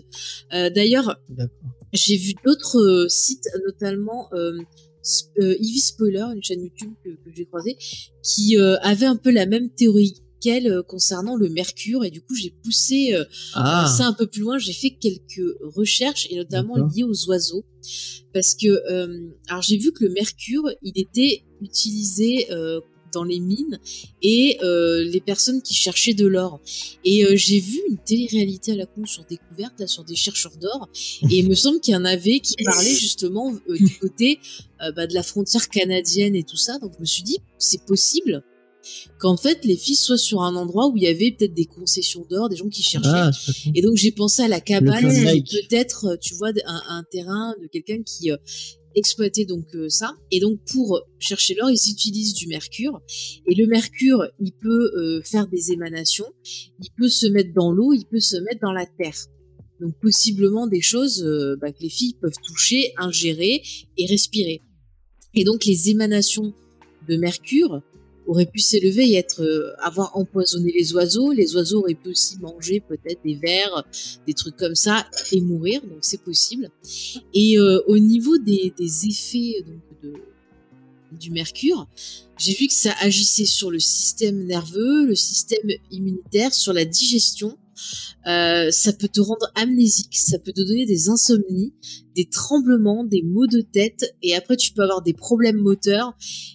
[0.53, 1.19] Euh, D'ailleurs,
[1.93, 4.51] j'ai vu d'autres sites, notamment euh,
[5.03, 7.75] Sp- euh, Ivy Spoiler, une chaîne YouTube que, que j'ai croisée,
[8.21, 10.13] qui euh, avait un peu la même théorie
[10.43, 12.03] qu'elle euh, concernant le mercure.
[12.03, 14.57] Et du coup, j'ai poussé euh, Ah, ça un peu plus loin.
[14.57, 17.63] J'ai fait quelques recherches, et notamment liées aux oiseaux.
[18.33, 22.47] Parce que, euh, alors j'ai vu que le mercure, il était utilisé
[23.13, 23.79] dans les mines
[24.21, 26.59] et euh, les personnes qui cherchaient de l'or.
[27.05, 30.57] Et euh, j'ai vu une télé-réalité à la con sur découverte, là, sur des chercheurs
[30.57, 30.89] d'or,
[31.29, 34.39] et il me semble qu'il y en avait qui parlaient justement euh, du côté
[34.97, 36.77] bah, de la frontière canadienne et tout ça.
[36.79, 38.43] Donc je me suis dit, c'est possible
[39.19, 42.25] qu'en fait les filles soient sur un endroit où il y avait peut-être des concessions
[42.29, 43.09] d'or, des gens qui cherchaient.
[43.11, 43.31] ah.
[43.73, 47.67] Et donc j'ai pensé à la cabane, peut-être, euh, tu vois, un, un terrain de
[47.67, 48.37] quelqu'un qui euh,
[48.95, 50.15] exploitait donc euh, ça.
[50.31, 53.01] Et donc pour chercher l'or, ils utilisent du mercure.
[53.47, 56.27] Et le mercure, il peut euh, faire des émanations,
[56.79, 59.17] il peut se mettre dans l'eau, il peut se mettre dans la terre.
[59.81, 63.61] Donc possiblement des choses euh, bah, que les filles peuvent toucher, ingérer
[63.97, 64.61] et respirer.
[65.35, 66.53] Et donc les émanations
[67.09, 67.81] de mercure
[68.27, 71.31] auraient pu s'élever et être euh, avoir empoisonné les oiseaux.
[71.31, 73.83] Les oiseaux auraient pu aussi manger peut-être des vers,
[74.27, 75.81] des trucs comme ça et mourir.
[75.81, 76.69] Donc c'est possible.
[77.33, 80.13] Et euh, au niveau des, des effets donc, de,
[81.19, 81.87] du mercure,
[82.37, 87.57] j'ai vu que ça agissait sur le système nerveux, le système immunitaire, sur la digestion.
[88.27, 91.73] Euh, ça peut te rendre amnésique, ça peut te donner des insomnies,
[92.15, 96.13] des tremblements, des maux de tête, et après tu peux avoir des problèmes moteurs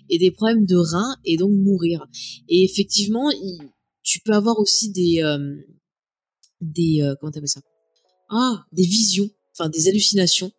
[0.09, 2.07] et des problèmes de reins et donc mourir.
[2.49, 3.31] Et effectivement,
[4.03, 5.57] tu peux avoir aussi des euh,
[6.61, 7.61] des euh, comment t'appelles ça?
[8.31, 10.53] Ah, des visions, enfin des hallucinations.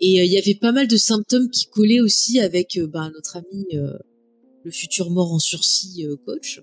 [0.00, 3.66] Et il y avait pas mal de symptômes qui collaient aussi avec ben, notre ami
[3.72, 6.60] le futur mort en sursis coach.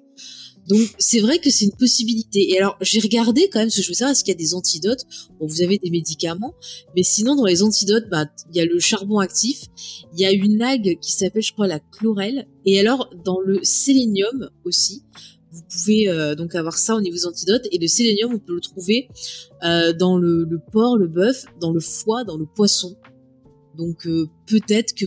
[0.67, 2.51] Donc c'est vrai que c'est une possibilité.
[2.51, 4.37] Et alors j'ai regardé quand même, parce que je veux savoir est-ce qu'il y a
[4.37, 5.05] des antidotes.
[5.39, 6.53] Bon, vous avez des médicaments,
[6.95, 9.65] mais sinon dans les antidotes, bah il y a le charbon actif,
[10.13, 12.47] il y a une algue qui s'appelle, je crois, la chlorelle.
[12.65, 15.03] Et alors dans le sélénium aussi,
[15.51, 17.67] vous pouvez euh, donc avoir ça au niveau des antidotes.
[17.71, 19.09] Et le sélénium, on peut le trouver
[19.63, 22.97] euh, dans le, le porc, le bœuf, dans le foie, dans le poisson.
[23.77, 25.05] Donc euh, peut-être que,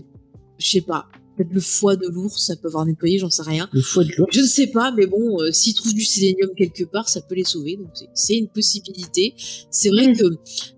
[0.59, 3.69] je sais pas, peut-être le foie de l'ours, ça peut avoir nettoyé, j'en sais rien.
[3.73, 4.31] Le foie de l'ours.
[4.35, 7.35] Je ne sais pas, mais bon, euh, s'ils trouvent du sélénium quelque part, ça peut
[7.35, 7.77] les sauver.
[7.77, 9.35] Donc c'est- une possibilité.
[9.71, 10.25] C'est vrai que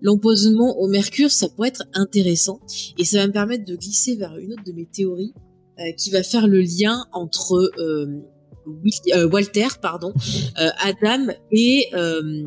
[0.01, 2.59] l'empoisonnement au mercure, ça pourrait être intéressant,
[2.97, 5.33] et ça va me permettre de glisser vers une autre de mes théories,
[5.79, 8.05] euh, qui va faire le lien entre euh,
[8.65, 10.13] Will- euh, Walter, pardon,
[10.59, 12.43] euh, Adam et euh,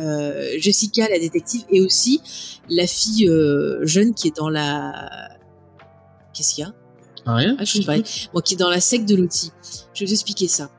[0.00, 2.20] euh, Jessica, la détective, et aussi
[2.68, 5.28] la fille euh, jeune qui est dans la
[6.32, 6.74] Qu'est-ce qu'il y a?
[7.26, 7.96] Rien ah, je sais pas.
[8.32, 9.50] Bon, qui est dans la secte de Lottie.
[9.94, 10.70] Je vais vous expliquer ça.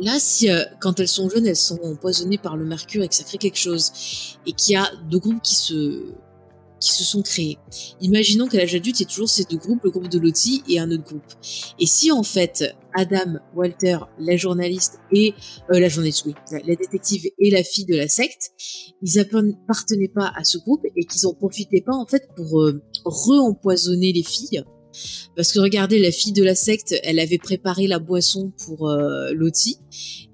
[0.00, 3.14] Là, si euh, quand elles sont jeunes, elles sont empoisonnées par le mercure et que
[3.14, 6.12] ça crée quelque chose, et qu'il y a deux groupes qui se
[6.78, 7.58] qui se sont créés.
[8.00, 10.62] Imaginons qu'à l'âge adulte, il y a toujours ces deux groupes, le groupe de Lottie
[10.68, 11.24] et un autre groupe.
[11.78, 15.34] Et si en fait Adam, Walter, la journaliste et
[15.70, 18.50] euh, la journaliste, oui, la détective et la fille de la secte,
[19.02, 22.82] ils appartenaient pas à ce groupe et qu'ils en profitaient pas en fait pour euh,
[23.04, 24.62] re-empoisonner les filles
[25.34, 29.32] parce que regardez, la fille de la secte, elle avait préparé la boisson pour euh,
[29.32, 29.78] Lottie.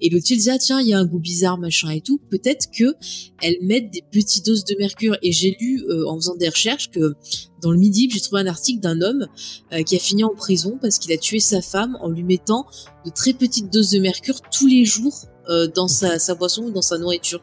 [0.01, 2.21] Et Lottie elle disait, ah tiens, il y a un goût bizarre, machin et tout.
[2.31, 2.95] Peut-être que
[3.41, 5.17] elles mettent des petites doses de mercure.
[5.23, 7.15] Et j'ai lu, euh, en faisant des recherches, que
[7.63, 9.29] dans le Midi, j'ai trouvé un article d'un homme
[9.73, 12.67] euh, qui a fini en prison parce qu'il a tué sa femme en lui mettant
[13.07, 16.71] de très petites doses de mercure tous les jours euh, dans sa, sa boisson ou
[16.71, 17.41] dans sa nourriture.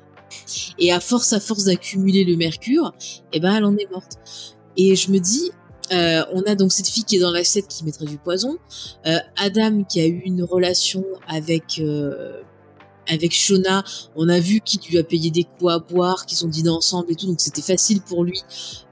[0.78, 2.94] Et à force, à force d'accumuler le mercure,
[3.34, 4.18] eh ben, elle en est morte.
[4.78, 5.52] Et je me dis,
[5.92, 8.58] euh, on a donc cette fille qui est dans la secte qui mettrait du poison.
[9.06, 12.42] Euh, Adam qui a eu une relation avec euh,
[13.12, 13.84] avec Shona,
[14.16, 17.12] on a vu qu'il lui a payé des coups à boire, qu'ils ont dîné ensemble
[17.12, 18.40] et tout, donc c'était facile pour lui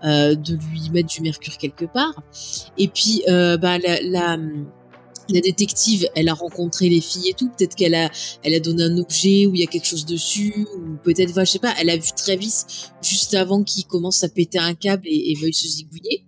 [0.04, 2.16] euh, de lui mettre du mercure quelque part.
[2.78, 4.38] Et puis, euh, bah, la, la,
[5.30, 7.50] la détective, elle a rencontré les filles et tout.
[7.50, 8.10] Peut-être qu'elle a,
[8.44, 11.46] elle a donné un objet où il y a quelque chose dessus, ou peut-être, je
[11.46, 12.64] sais pas, elle a vu Travis
[13.04, 16.27] juste avant qu'il commence à péter un câble et, et veuille se zigouiller.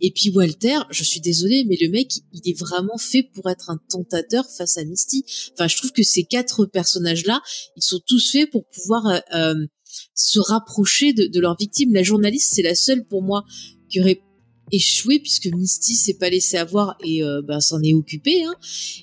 [0.00, 3.70] Et puis Walter, je suis désolée, mais le mec, il est vraiment fait pour être
[3.70, 5.24] un tentateur face à Misty.
[5.52, 7.40] Enfin, je trouve que ces quatre personnages-là,
[7.76, 9.66] ils sont tous faits pour pouvoir euh, euh,
[10.14, 11.92] se rapprocher de, leur victime.
[11.92, 13.44] La journaliste, c'est la seule pour moi
[13.88, 14.22] qui aurait
[14.70, 18.54] échoué puisque Misty s'est pas laissé avoir et euh, ben s'en est occupé hein.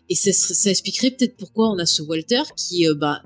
[0.09, 3.21] et ça expliquerait peut-être pourquoi on a ce Walter qui euh, bah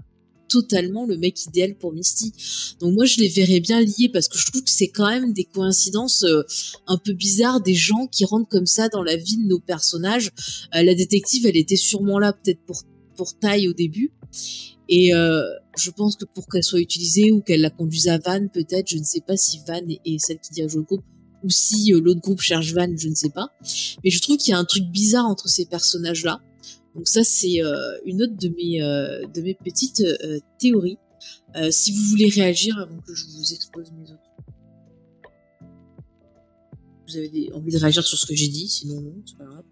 [0.53, 2.31] totalement le mec idéal pour Misty.
[2.79, 5.33] Donc moi je les verrais bien liés parce que je trouve que c'est quand même
[5.33, 6.43] des coïncidences euh,
[6.85, 10.29] un peu bizarres des gens qui rentrent comme ça dans la vie de nos personnages.
[10.75, 12.83] Euh, la détective elle était sûrement là peut-être pour
[13.15, 14.11] pour taille au début
[14.89, 15.41] et euh,
[15.75, 18.97] je pense que pour qu'elle soit utilisée ou qu'elle la conduise à Van peut-être je
[18.97, 21.03] ne sais pas si Van est, est celle qui dirige le groupe
[21.43, 23.49] ou si l'autre groupe cherche Van, je ne sais pas.
[24.03, 26.39] Mais je trouve qu'il y a un truc bizarre entre ces personnages-là.
[26.95, 30.97] Donc ça, c'est euh, une autre de mes, euh, de mes petites euh, théories.
[31.55, 34.19] Euh, si vous voulez réagir avant que je vous expose mes autres.
[37.07, 39.63] Vous avez envie de réagir sur ce que j'ai dit, sinon non, c'est pas grave.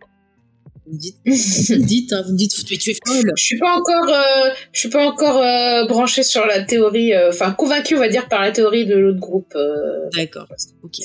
[0.85, 3.31] Vous me dites, vous me dites, hein, vous me dites, mais tu es folle.
[3.35, 7.29] Je suis pas encore, euh, je suis pas encore euh, branchée sur la théorie, euh,
[7.29, 9.53] enfin convaincue, on va dire, par la théorie de l'autre groupe.
[9.55, 10.09] euh.
[10.15, 10.47] D'accord,
[10.83, 10.97] ok.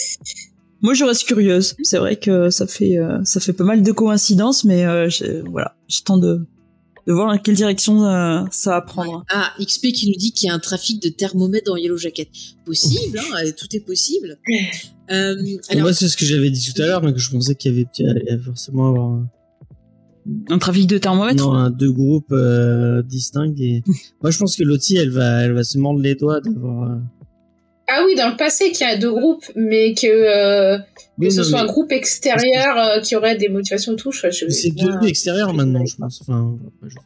[0.82, 1.74] Moi, je reste curieuse.
[1.82, 5.40] C'est vrai que ça fait euh, ça fait pas mal de coïncidences, mais euh, j'ai-
[5.50, 6.46] voilà, j'attends de
[7.06, 9.24] de voir dans quelle direction euh, ça va prendre.
[9.30, 12.28] Ah, XP qui nous dit qu'il y a un trafic de thermomètres dans Yellow Jacket.
[12.64, 14.38] Possible, hein, tout est possible.
[15.08, 17.30] Euh, Et alors, Moi, c'est ce que j'avais dit tout à l'heure, mais que je
[17.30, 19.28] pensais qu'il y avait, il y avait forcément avoir un,
[20.50, 21.36] Un trafic de thermomètre.
[21.40, 23.54] non, un- deux groupes euh, distincts.
[23.60, 23.84] Et...
[24.20, 26.98] moi, je pense que Lottie, elle va, elle va se mordre les doigts d'avoir.
[27.88, 30.84] Ah oui, dans le passé, qu'il y a deux groupes, mais que, euh, que
[31.18, 34.10] Oui, ce non, soit mais un groupe extérieur euh, qui aurait des motivations et tout.
[34.10, 36.20] Je, je- C'est devenu extérieur maintenant, je pense.
[36.22, 36.96] Enfin, après, je-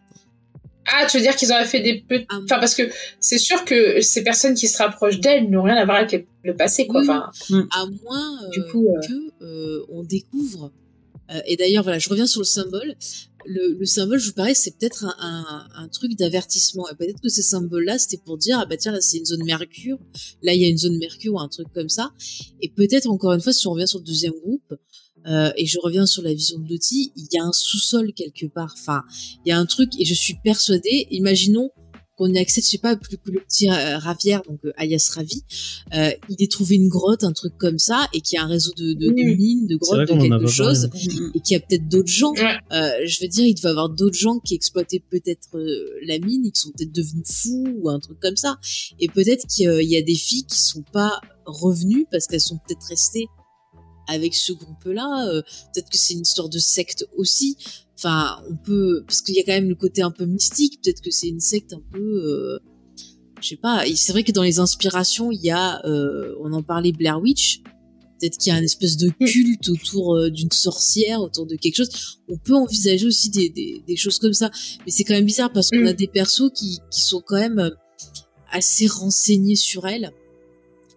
[0.92, 2.26] Ah, tu veux dire qu'ils auraient fait des petits...
[2.30, 2.82] Ah, Enfin, parce que
[3.20, 6.24] c'est sûr que ces personnes qui se rapprochent d'elles n'ont rien à voir avec le,
[6.44, 7.00] le passé, quoi.
[7.02, 7.08] Oui.
[7.10, 7.30] Enfin,
[7.72, 10.72] à moins euh, Du coup, euh, que euh, on découvre.
[11.30, 12.94] euh, et d'ailleurs, voilà, je reviens sur le symbole.
[13.46, 16.88] Le, le symbole, je vous parais, c'est peut-être un, un, un truc d'avertissement.
[16.90, 19.44] Et peut-être que ces symboles-là, c'était pour dire, ah bah tiens, là c'est une zone
[19.44, 19.98] Mercure,
[20.42, 22.12] là il y a une zone Mercure ou un truc comme ça.
[22.60, 24.74] Et peut-être encore une fois, si on revient sur le deuxième groupe,
[25.26, 28.46] euh, et je reviens sur la vision de Lottie, il y a un sous-sol quelque
[28.46, 28.74] part.
[28.78, 29.02] Enfin,
[29.44, 31.70] il y a un truc, et je suis persuadée, imaginons
[32.20, 35.10] qu'on y accède, je sais pas, plus que le petit euh, Ravière, donc euh, alias
[35.14, 35.42] Ravi,
[35.94, 38.48] euh, il ait trouvé une grotte, un truc comme ça, et qu'il y a un
[38.48, 39.36] réseau de, de, de Oui.
[39.36, 40.90] mines, de grottes, de quelque chose,
[41.34, 42.32] et qu'il y a peut-être d'autres gens.
[42.32, 42.58] Ouais.
[42.72, 46.18] Euh, je veux dire, il devait y avoir d'autres gens qui exploitaient peut-être euh, la
[46.18, 48.58] mine, et qui sont peut-être devenus fous ou un truc comme ça.
[49.00, 52.26] Et peut-être qu'il y a- il y a des filles qui sont pas revenues parce
[52.26, 53.26] qu'elles sont peut-être restées
[54.08, 55.28] avec ce groupe-là.
[55.28, 55.42] euh,
[55.72, 57.56] peut-être que c'est une histoire de secte aussi.
[58.02, 60.80] Enfin, on peut parce qu'il y a quand même le côté un peu mystique.
[60.82, 61.98] Peut-être que c'est une secte un peu.
[62.00, 62.58] euh,
[63.42, 63.84] je sais pas.
[63.94, 67.62] C'est vrai que dans les inspirations, il y a, euh, on en parlait Blair Witch.
[68.18, 71.76] Peut-être qu'il y a un espèce de culte autour euh, d'une sorcière, autour de quelque
[71.76, 72.18] chose.
[72.28, 74.50] On peut envisager aussi des, des, des choses comme ça.
[74.84, 75.86] Mais c'est quand même bizarre parce qu'on Mm.
[75.88, 77.70] a des persos qui, qui sont quand même
[78.50, 80.10] assez renseignés sur elle.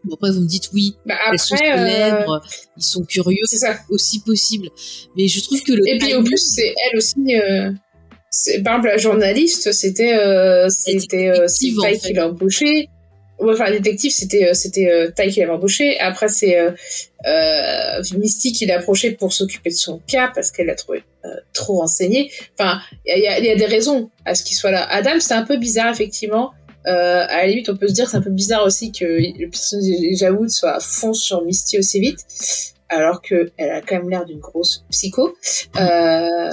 [0.04, 2.42] Bon, après, vous me dites oui, bah elles sont après, euh, célèbres,
[2.78, 3.78] ils sont curieux, c'est ça.
[3.90, 4.70] aussi possible.
[5.16, 7.16] Mais je trouve que le Et puis au plus, c'est elle aussi.
[7.36, 7.72] Euh,
[8.30, 11.98] c'est- par exemple, la journaliste, c'était euh, c'était euh, c'est en fait.
[12.00, 12.90] qui l'a embauché.
[13.40, 16.00] Ouais, enfin, la détective, c'était euh, c'était euh, Ty qui l'avait embauché.
[16.00, 16.72] Après, c'est euh,
[18.18, 21.80] Misty qui l'a approché pour s'occuper de son cas parce qu'elle l'a trouvé euh, trop
[21.80, 22.32] renseigné.
[22.58, 24.86] Enfin, il y a, y a des raisons à ce qu'il soit là.
[24.90, 26.52] Adam, c'est un peu bizarre, effectivement.
[26.88, 29.06] Euh, à la limite, on peut se dire que c'est un peu bizarre aussi que
[29.06, 32.20] le personnage de Jawood soit à fond sur Misty aussi vite,
[32.90, 35.36] alors que elle a quand même l'air d'une grosse psycho.
[35.80, 36.52] Euh,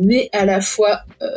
[0.00, 1.28] mais à la fois, euh,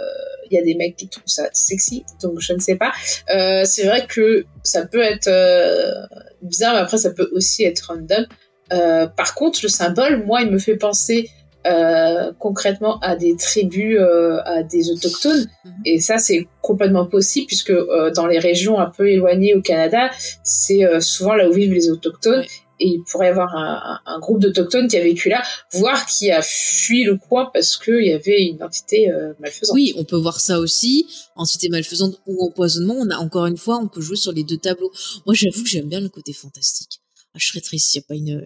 [0.50, 2.92] il y a des mecs qui trouvent ça sexy, donc je ne sais pas.
[3.34, 6.06] Euh, c'est vrai que ça peut être euh,
[6.42, 8.26] bizarre, mais après ça peut aussi être random.
[8.74, 11.30] Euh, par contre, le symbole, moi, il me fait penser
[11.66, 15.72] euh, concrètement à des tribus, euh, à des autochtones, Mhm.
[15.86, 20.10] et ça c'est complètement possible puisque euh, dans les régions un peu éloignées au Canada,
[20.44, 22.44] c'est euh, souvent là où vivent les autochtones.
[22.78, 26.06] Et il pourrait y avoir un, un- un groupe d'autochtones qui a vécu là, voire
[26.06, 29.74] qui a fui le coin parce qu'il y avait une entité euh, malfaisante.
[29.74, 31.08] Oui, on peut voir ça aussi.
[31.38, 32.96] Entité malfaisante ou empoisonnement.
[33.00, 34.92] On a encore une fois, on peut jouer sur les deux tableaux.
[35.26, 37.00] Moi, j'avoue que j'aime bien le côté fantastique.
[37.34, 38.42] Ah, je serais triste s'il n'y a pas une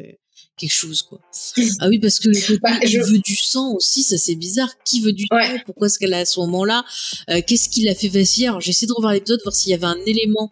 [0.60, 1.19] quelque chose quoi.
[1.80, 4.69] Ah oui parce que le côté Bah, je- veut du sang aussi, ça c'est bizarre.
[4.86, 5.45] Qui veut du Ouais.
[5.48, 5.64] sang?
[5.65, 6.84] Pourquoi est-ce qu'elle a à ce moment-là?
[7.30, 8.48] Euh, Qu'est-ce qui l'a fait vaciller?
[8.48, 10.52] Alors j'essaie de revoir l'épisode voir s'il y avait un élément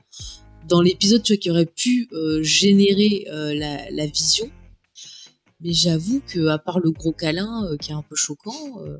[0.67, 4.49] dans l'épisode tu vois qui aurait pu euh, générer euh, la, la vision.
[5.61, 8.97] Mais j'avoue que à part le gros câlin euh, qui est un peu choquant, euh,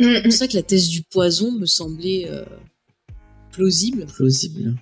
[0.00, 0.22] Mm, c'est mm.
[0.24, 2.44] pour ça que la thèse du poison me semblait euh,
[3.52, 4.06] plausible.
[4.06, 4.74] Plausible.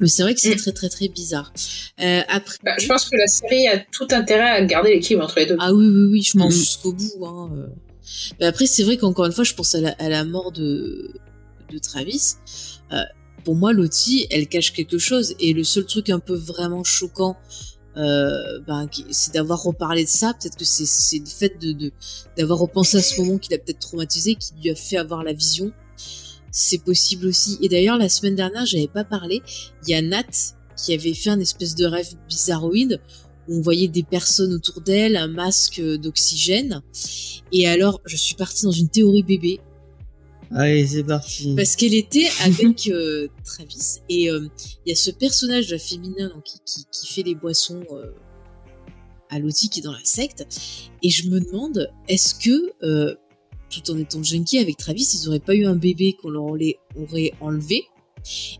[0.00, 0.56] Mais c'est vrai que c'est Mm.
[0.58, 1.52] très très très bizarre.
[2.00, 5.38] Euh, après, Bah, je pense que la série a tout intérêt à garder l'équilibre entre
[5.38, 5.56] les deux.
[5.58, 6.58] ah oui oui oui, je pense Mhm.
[6.60, 7.24] jusqu'au bout.
[7.26, 7.50] Hein.
[7.56, 7.66] euh.
[8.40, 11.12] Mais après, c'est vrai qu'encore une fois, je pense à la, à la mort de
[11.70, 12.34] de Travis.
[12.92, 13.02] Euh,
[13.44, 15.34] pour moi, Lottie, elle cache quelque chose.
[15.40, 17.36] Et le seul truc un peu vraiment choquant,
[17.98, 20.32] euh, ben, c'est d'avoir reparlé de ça.
[20.32, 21.92] Peut-être que c'est c'est le fait de de-
[22.38, 25.32] d'avoir repensé à ce moment qui l'a peut-être traumatisé, qui lui a fait avoir la
[25.34, 25.72] vision.
[26.50, 27.58] C'est possible aussi.
[27.62, 29.42] Et d'ailleurs, la semaine dernière, j'avais pas parlé.
[29.86, 33.00] Il y a Nat qui avait fait un espèce de rêve bizarroïde
[33.48, 36.82] où on voyait des personnes autour d'elle, un masque d'oxygène.
[37.52, 39.60] Et alors, je suis partie dans une théorie bébé
[40.50, 41.54] Allez, c'est parti.
[41.56, 44.48] parce qu'elle était avec euh, Travis et euh,
[44.86, 48.12] il y a ce personnage féminin donc, qui, qui, qui fait les boissons euh,
[49.28, 50.46] à Lottie qui est dans la secte
[51.02, 53.16] et je me demande est-ce que
[53.70, 57.32] tout en étant junkie avec Travis ils auraient pas eu un bébé qu'on leur aurait
[57.40, 57.86] enlevé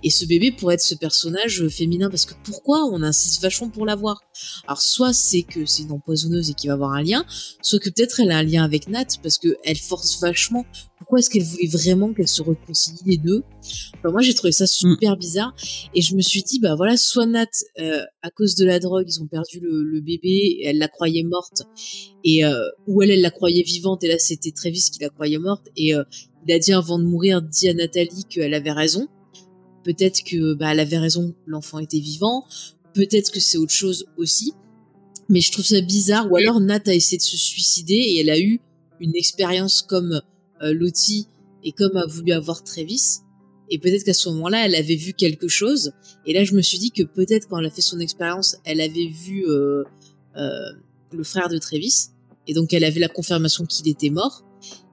[0.02, 3.86] et ce bébé pourrait être ce personnage féminin parce que pourquoi on insiste vachement pour
[3.86, 4.20] l'avoir?
[4.66, 7.24] Alors soit c'est que c'est une empoisonneuse et qu'il va avoir un lien
[7.62, 10.64] soit que peut-être elle a un lien avec Nat parce que elle force vachement.
[10.98, 13.42] Pourquoi est-ce qu'elle voulait vraiment qu'elle se réconcilient les deux?
[13.98, 15.54] Enfin, moi j'ai trouvé ça super bizarre.
[15.94, 17.46] Et je me suis dit bah voilà soit Nat
[17.78, 20.88] euh, à cause de la drogue ils ont perdu le, le bébé et elle la
[20.88, 21.62] croyait morte
[22.24, 25.38] et euh, ou elle elle la croyait vivante et là c'était Travis qui la croyait
[25.38, 26.04] morte et euh,
[26.46, 29.08] il a dit avant de mourir dit à Nathalie qu'elle avait raison
[29.84, 32.46] peut-être que bah elle avait raison l'enfant était vivant
[32.94, 34.52] peut-être que c'est autre chose aussi
[35.28, 38.30] mais je trouve ça bizarre ou alors Nat a essayé de se suicider et elle
[38.30, 38.60] a eu
[39.00, 40.20] une expérience comme
[40.62, 41.28] euh, Lottie
[41.64, 43.20] et comme a voulu avoir Travis.
[43.70, 45.92] Et peut-être qu'à ce moment-là, elle avait vu quelque chose.
[46.26, 48.80] Et là, je me suis dit que peut-être quand elle a fait son expérience, elle
[48.80, 49.84] avait vu euh,
[50.36, 50.50] euh,
[51.12, 52.08] le frère de Travis.
[52.46, 54.44] Et donc, elle avait la confirmation qu'il était mort.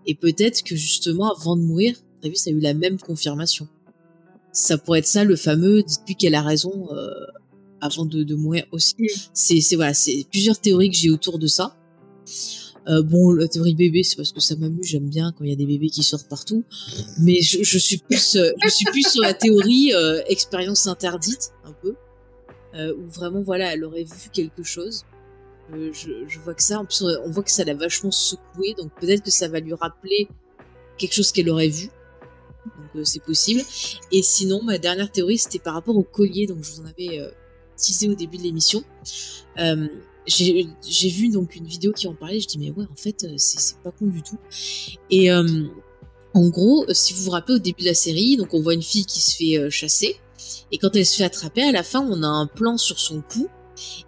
[0.05, 3.69] Et peut-être que justement, avant de mourir, Travis a eu la même confirmation.
[4.55, 7.09] Ça pourrait être ça, le fameux «dites-lui qu'elle a raison euh,
[7.81, 8.95] avant de, de mourir aussi.
[9.33, 11.75] C'est c'est voilà, c'est plusieurs théories que j'ai autour de ça.
[12.87, 15.53] Euh, bon, la théorie bébé, c'est parce que ça m'amuse, j'aime bien quand il y
[15.53, 16.63] a des bébés qui sortent partout.
[17.19, 21.51] Mais je, je suis plus, euh, je suis plus sur la théorie euh, expérience interdite,
[21.65, 21.95] un peu,
[22.75, 25.03] euh, où vraiment, voilà, elle aurait vu quelque chose.
[25.73, 28.73] Euh, je, je vois que ça, en plus, on voit que ça l'a vachement secoué,
[28.77, 30.29] donc peut-être que ça va lui rappeler
[30.97, 31.89] quelque chose qu'elle aurait vu.
[32.65, 33.61] Donc euh, c'est possible.
[34.11, 37.19] Et sinon, ma dernière théorie, c'était par rapport au collier, donc je vous en avais
[37.19, 37.29] euh,
[37.77, 38.83] teasé au début de l'émission.
[39.59, 39.87] Euh,
[40.27, 43.33] j'ai vu donc une vidéo qui en parlait, je dis mais ouais en fait euh,
[43.37, 44.39] c'est pas con du tout.
[45.11, 48.73] Et en gros, si vous vous rappelez au début de la série, donc on voit
[48.73, 50.17] une fille qui se fait chasser
[50.71, 53.21] et quand elle se fait attraper à la fin, on a un plan sur son
[53.21, 53.47] cou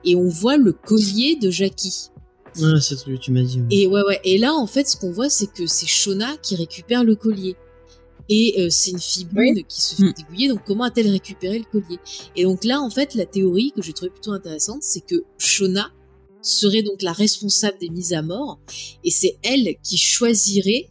[0.03, 2.09] et on voit le collier de Jackie.
[2.61, 3.59] Ah, c'est ce que tu m'as dit.
[3.59, 3.67] ouais.
[3.69, 6.55] Et ouais ouais, et là en fait ce qu'on voit c'est que c'est Shona qui
[6.55, 7.55] récupère le collier.
[8.29, 9.27] Et euh, c'est une fille
[9.67, 10.13] qui se fait Mm.
[10.17, 11.99] dégouiller, donc comment a-t-elle récupéré le collier?
[12.35, 15.91] Et donc là, en fait, la théorie que j'ai trouvée plutôt intéressante, c'est que Shona
[16.41, 18.59] serait donc la responsable des mises à mort,
[19.03, 20.89] et c'est elle qui choisirait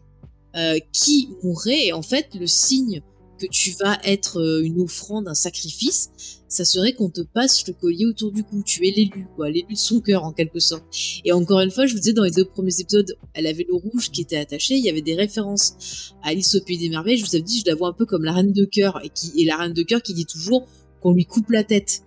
[0.57, 1.87] euh, qui mourrait.
[1.87, 3.03] Et en fait, le signe
[3.39, 6.11] que tu vas être euh, une offrande, un sacrifice,
[6.49, 8.63] ça serait qu'on te passe le collier autour du cou.
[8.65, 10.85] Tu es l'élu, quoi, l'élu de son cœur en quelque sorte.
[11.25, 13.75] Et encore une fois, je vous disais dans les deux premiers épisodes, elle avait le
[13.75, 14.75] rouge qui était attaché.
[14.75, 17.19] Il y avait des références à Alice au pays des merveilles.
[17.19, 19.09] Je vous avais dit, je la vois un peu comme la reine de cœur et
[19.09, 20.67] qui et la reine de cœur qui dit toujours
[21.01, 22.03] qu'on lui coupe la tête.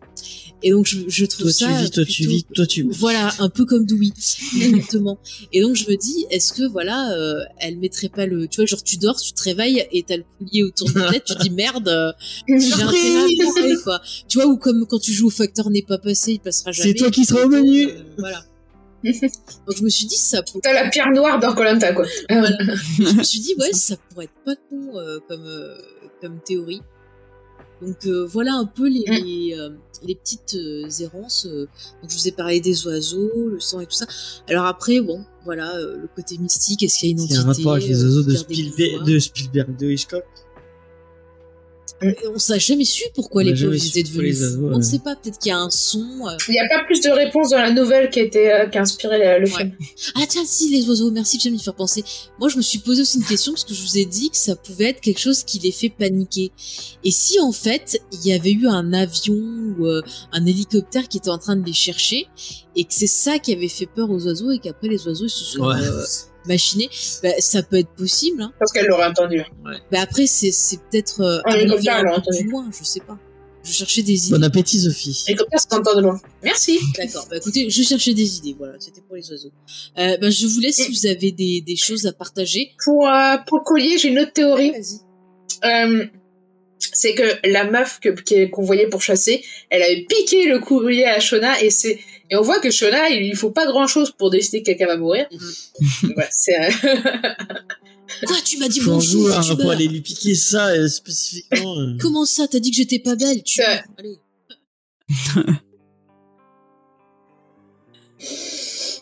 [0.62, 3.34] Et donc je, je trouve Toi, ça tu vis, toi, tu vis, toi, tu voilà,
[3.40, 4.08] un peu comme Dewey,
[4.58, 5.18] exactement.
[5.54, 8.66] Et donc je me dis, est-ce que voilà, euh, elle mettrait pas le, tu vois,
[8.66, 11.36] genre tu dors, tu te réveilles et t'as le collier autour de la tête, tu
[11.38, 12.12] dis merde, euh,
[12.48, 12.56] j'ai
[13.38, 14.02] baiser, quoi.
[14.28, 16.90] Tu vois, ou comme quand tu joues au facteur n'est pas passé, il passera jamais.
[16.90, 17.88] C'est toi qui seras au menu.
[17.88, 18.44] euh, voilà.
[19.02, 22.06] Donc je me suis dit, ça pourrait T'as la pierre noire dans Colanta, quoi.
[22.30, 22.58] voilà.
[22.98, 25.78] je me suis dit ouais ça pourrait être pas con euh, comme euh,
[26.22, 26.82] comme théorie
[27.82, 29.24] donc euh, voilà un peu les Mm.
[29.26, 29.70] les, euh,
[30.04, 31.68] les petites euh, errances euh.
[32.02, 34.06] donc je vous ai parlé des oiseaux le sang et tout ça
[34.48, 37.38] alors après bon voilà euh, le côté mystique est-ce qu'il y a une Il y
[37.38, 40.24] entité a un rapport avec les oiseaux de Spielberg, de Spielberg, de Hitchcock?
[42.34, 44.82] On s'est jamais su pourquoi On les pauvres étaient pourquoi devenus On ne ouais.
[44.82, 46.00] sait pas, peut-être qu'il y a un son.
[46.28, 46.38] euh.
[46.48, 48.78] Il n'y a pas plus de réponses dans la nouvelle qui a, été, euh, qui
[48.78, 49.58] a inspiré le, le Ouais.
[49.58, 49.72] film.
[50.16, 52.04] Ah tiens, si, les oiseaux, merci de me faire penser.
[52.40, 54.38] Moi, je me suis posé aussi une question parce que je vous ai dit que
[54.38, 56.52] ça pouvait être quelque chose qui les fait paniquer.
[57.04, 59.36] Et si en fait, il y avait eu un avion
[59.78, 60.02] ou euh,
[60.32, 62.28] un hélicoptère qui était en train de les chercher
[62.76, 65.30] et que c'est ça qui avait fait peur aux oiseaux et qu'après les oiseaux ils
[65.30, 65.76] se sont Ouais.
[66.50, 66.90] Machinés,
[67.24, 68.42] bah, ça peut être possible.
[68.42, 68.52] Hein.
[68.60, 69.44] Parce qu'elle l'aurait entendu.
[69.64, 72.40] Bah, après, c'est c'est peut-être euh, Un hélicoptère, attendez.
[72.42, 73.18] plus loin, je sais pas.
[73.64, 74.38] Je cherchais des idées.
[74.38, 75.24] Bon appétit, Sophie.
[75.28, 76.20] L'hélicoptère, ça s'entend de loin.
[76.44, 76.80] Merci.
[76.98, 77.28] D'accord.
[77.30, 78.56] Bah écoutez, je cherchais des idées.
[78.58, 79.52] Voilà, c'était pour les oiseaux.
[79.98, 82.72] Euh, bah, je vous laisse si vous avez des, des choses à partager.
[82.84, 84.72] Pour, euh, pour le collier, j'ai une autre théorie.
[84.72, 85.02] Vas-y.
[85.66, 86.06] Euh,
[86.94, 88.10] c'est que la meuf que
[88.48, 92.00] qu'on voyait pour chasser, elle avait piqué le collier à Shona et c'est
[92.32, 94.86] et on voit que Shona, il lui faut pas grand chose pour décider que quelqu'un
[94.88, 95.28] va mourir.
[96.04, 96.70] voilà, c'est euh,
[98.26, 99.72] Quoi, tu m'as dit bonjour, tu pour meurs.
[99.72, 101.80] aller lui piquer ça euh, spécifiquement.
[101.80, 101.98] euh.
[102.00, 103.62] Comment ça, t'as dit que j'étais pas belle Tu.
[103.62, 104.18] Allez.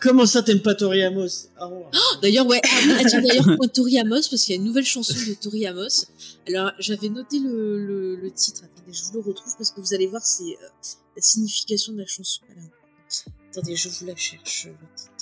[0.00, 1.84] Comment ça t'aimes pas Tori Amos Ah, ouais.
[2.22, 2.60] D'ailleurs, ouais.
[2.64, 2.68] Ah,
[3.00, 5.66] ah, tiens, d'ailleurs, point Tori Amos, parce qu'il y a une nouvelle chanson de Tori
[5.66, 6.04] Amos.
[6.46, 8.62] Alors, j'avais noté le, le, le titre.
[8.64, 10.68] Attendez, je vous le retrouve parce que vous allez voir, c'est euh,
[11.16, 12.40] la signification de la chanson.
[12.50, 12.70] Alors,
[13.50, 14.66] attendez, je vous la cherche.
[14.66, 15.12] Le titre.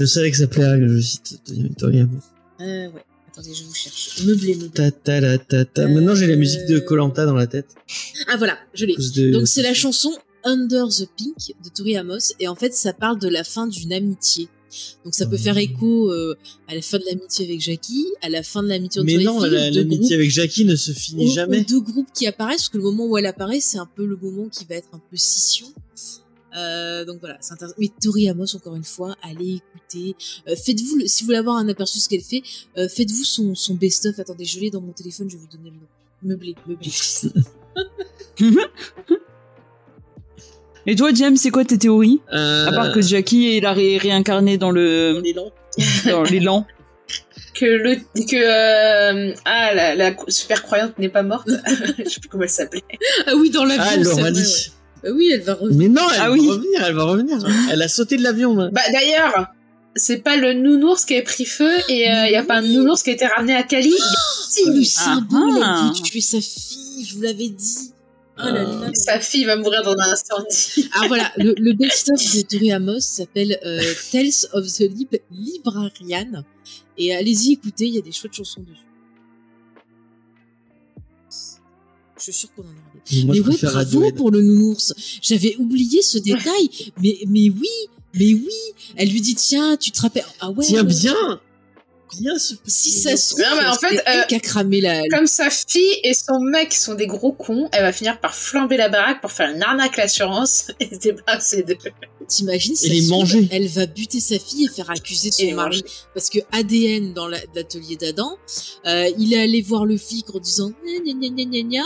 [0.00, 1.40] Je savais que ça plairait que je cite
[1.78, 2.20] Tori Amos.
[2.60, 3.04] Euh, ouais.
[3.32, 4.22] Attendez, je vous cherche.
[4.24, 4.70] Meublé, meublé.
[4.70, 5.86] Ta ta la ta ta.
[5.86, 7.74] Maintenant j'ai la musique de Colanta dans la tête.
[8.26, 8.94] Ah, voilà, je l'ai.
[8.96, 10.12] De- Donc c'est la chanson
[10.44, 13.92] Under the Pink de Tori Amos et en fait ça parle de la fin d'une
[13.92, 14.48] amitié.
[15.04, 16.36] Donc ça peut faire écho euh,
[16.68, 19.40] à la fin de l'amitié avec Jackie, à la fin de l'amitié entre Mais non,
[19.40, 21.60] la- l'amitié avec Jackie ne se finit aux- jamais.
[21.60, 24.04] aux deux groupes qui apparaissent, parce que le moment où elle apparaît, c'est un peu
[24.04, 25.68] le moment qui va être un peu scission.
[26.56, 27.76] Euh, donc voilà, c'est intéressant.
[27.78, 30.16] Mais Tori Amos, encore une fois, allez écouter.
[30.48, 32.42] Euh, faites-vous, si vous voulez avoir un aperçu de ce qu'elle fait,
[32.76, 34.18] faites-vous son, son best-of.
[34.18, 35.86] Attendez, je l'ai dans mon téléphone, je vais vous donner le nom.
[36.22, 36.90] Meublé, meublé.
[40.90, 43.98] Et toi, James, c'est quoi tes théories Euh, À part que Jackie, il a ré-
[43.98, 45.52] réincarné dans le L'élan.
[46.06, 46.66] dans l'élan.
[47.54, 51.48] que le que euh, ah la, la super croyante n'est pas morte.
[51.98, 52.84] Je sais plus comment elle s'appelait.
[53.26, 53.84] Ah oui, dans l'avion.
[54.18, 54.32] Ah, ouais.
[55.02, 55.78] Bah oui, elle va revenir.
[55.78, 56.48] Mais non, elle Ah va oui.
[56.48, 57.38] revenir, elle va revenir.
[57.70, 58.54] Elle a sauté de l'avion.
[58.72, 59.48] Bah d'ailleurs,
[59.94, 63.02] c'est pas le nounours qui a pris feu et il y a pas un nounours
[63.02, 63.92] qui a été ramené à Cali.
[64.48, 65.82] Si, le symbole, Ah.
[65.86, 67.92] elle dit tuer sa fille, je vous l'avais dit.
[68.40, 68.68] Oh là là.
[68.88, 70.88] Euh, Sa fille va mourir dans un incendie.
[70.94, 73.80] Ah voilà, le, le best-of de Tori Amos s'appelle euh,
[74.12, 76.44] Tales of the Lib Librarian.
[76.96, 78.82] Et allez-y, écoutez, il y a des chouettes chansons dessus.
[82.18, 82.72] Je suis sûre qu'on en aura
[83.10, 83.24] des.
[83.24, 84.92] Mais ouais, bravo pour le nounours.
[85.22, 86.68] J'avais oublié ce détail.
[87.00, 87.68] mais, mais oui,
[88.14, 88.48] mais oui.
[88.96, 90.24] Elle lui dit, tiens, tu te rappelles.
[90.40, 90.64] Ah ouais.
[90.66, 90.94] Tiens ouais.
[90.94, 91.40] bien,
[92.16, 95.02] bien ce Si ça se trouve, Non, mais en fait, elle euh, a cramé la.
[95.08, 98.76] Comme sa fille et son mec sont des gros cons, elle va finir par flamber
[98.76, 101.76] la baraque pour faire une arnaque à l'assurance et se débarrasser d'eux.
[102.26, 103.48] T'imagines se trouve, manger.
[103.50, 105.78] Elle va buter sa fille et faire accuser de son Et mari.
[105.78, 105.84] manger.
[106.14, 108.36] Parce que ADN dans la- l'atelier d'Adam,
[108.86, 111.84] euh, il est allé voir le flic en disant gna gna gna gna gna.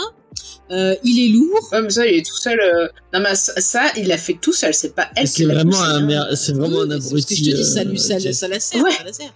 [0.71, 1.69] Euh, il est lourd.
[1.71, 2.59] Ouais, mais ça, il est tout seul.
[2.59, 5.45] euh, Non, mais ça, ça, il l'a fait tout seul, c'est pas elle qui C'est
[5.45, 7.35] l'a vraiment un c'est vraiment Oui, un c'est ce que abruti.
[7.35, 8.91] je te dis, ça, euh, lui, ça, la sert, Ouais.
[8.91, 9.33] ça la sert.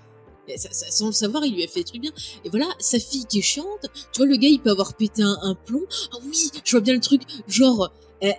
[0.48, 2.12] Et ça- ça- sans le savoir, il lui a fait des trucs bien.
[2.46, 5.22] Et voilà, sa fille qui est chiante, tu vois, le gars, il peut avoir pété
[5.22, 5.84] un, un plomb.
[6.14, 7.92] Ah oui, je vois bien le truc, genre,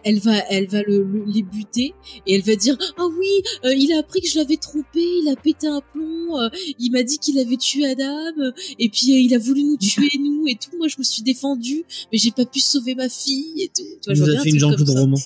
[0.03, 1.95] elle, va, elle va le, le- les buter
[2.27, 3.29] et elle va dire, ah oui,
[3.65, 6.49] euh, il a appris que je l'avais trompé, il a pété un plomb, euh,
[6.81, 9.77] il m'a dit qu'il avait tué Adam, euh, et puis euh, il a voulu nous
[9.77, 10.77] tuer nous et tout.
[10.79, 13.85] Moi, je me suis défendue, mais j'ai pas pu sauver ma fille et tout.
[14.03, 15.17] Tu vois, je fait une comme de roman.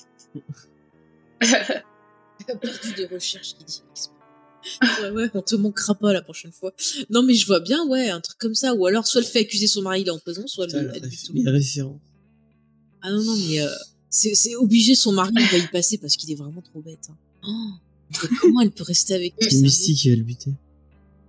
[2.61, 3.81] Partie de recherche qui dit.
[5.01, 6.73] Ouais, ouais, on te manquera pas la prochaine fois.
[7.09, 8.73] Non, mais je vois bien, ouais, un truc comme ça.
[8.73, 11.33] Ou alors, soit elle fait accuser son mari, il est en prison, soit elle, tout
[11.33, 11.99] le références.
[13.01, 13.67] Ah non, non, mais euh,
[14.09, 17.07] c'est c'est obligé, son mari, va y passer parce qu'il est vraiment trop bête.
[17.09, 17.15] hein.
[17.45, 17.71] Oh,
[18.23, 20.51] mais comment elle peut rester avec lui C'est Mystique qui va le buter.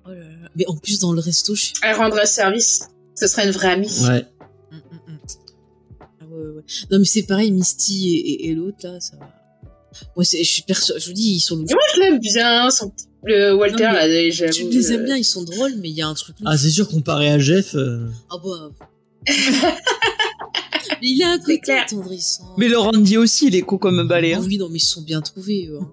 [0.06, 0.51] Oh là là.
[0.55, 1.74] Mais en plus, dans le resto, je suis.
[1.82, 2.89] Elle rendrait service.
[3.16, 3.89] Ce serait une vraie amie.
[4.02, 4.27] Ouais.
[4.70, 5.19] Hum, hum, hum.
[6.01, 6.62] Ah ouais, ouais, ouais.
[6.90, 9.31] Non, mais c'est pareil, Misty et, et- et l'autre, là, ça va.
[10.16, 10.92] Moi, je suis perso...
[10.98, 14.50] je vous dis, ils sont moi, je l'aime bien, son petit- le Walter, Non, là.
[14.50, 16.36] Tu les aimes euh, bien, ils sont drôles, mais il y a un truc.
[16.44, 17.74] Ah, c'est sûr, comparé à Jeff.
[17.74, 18.70] euh, Ah bah.
[21.00, 22.54] mais il a un côté attendrissant.
[22.58, 24.34] Mais le Randy aussi, il est con comme un balai.
[24.34, 24.44] Ah Hein.
[24.46, 25.78] oui, non, mais ils se sont bien trouvés, eux.
[25.80, 25.92] hein.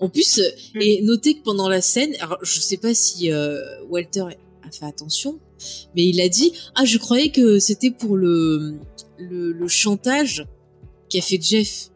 [0.00, 3.60] En plus, euh, et notez que pendant la scène, alors je sais pas si euh,
[3.88, 4.20] Walter
[4.62, 5.38] a fait attention,
[5.94, 8.74] mais il a dit Ah, je croyais que c'était pour le,
[9.18, 10.46] le, le chantage
[11.08, 11.90] qu'a fait Jeff.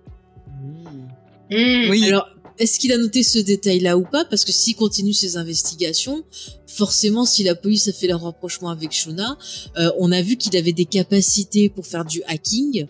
[1.50, 1.90] Hmm.
[1.90, 2.04] Oui.
[2.06, 4.24] Alors, est-ce qu'il a noté ce détail-là ou pas?
[4.24, 6.24] Parce que s'il continue ses investigations,
[6.66, 9.38] forcément, si la police a fait leur rapprochement avec Shona,
[9.76, 12.86] euh, on a vu qu'il avait des capacités pour faire du hacking,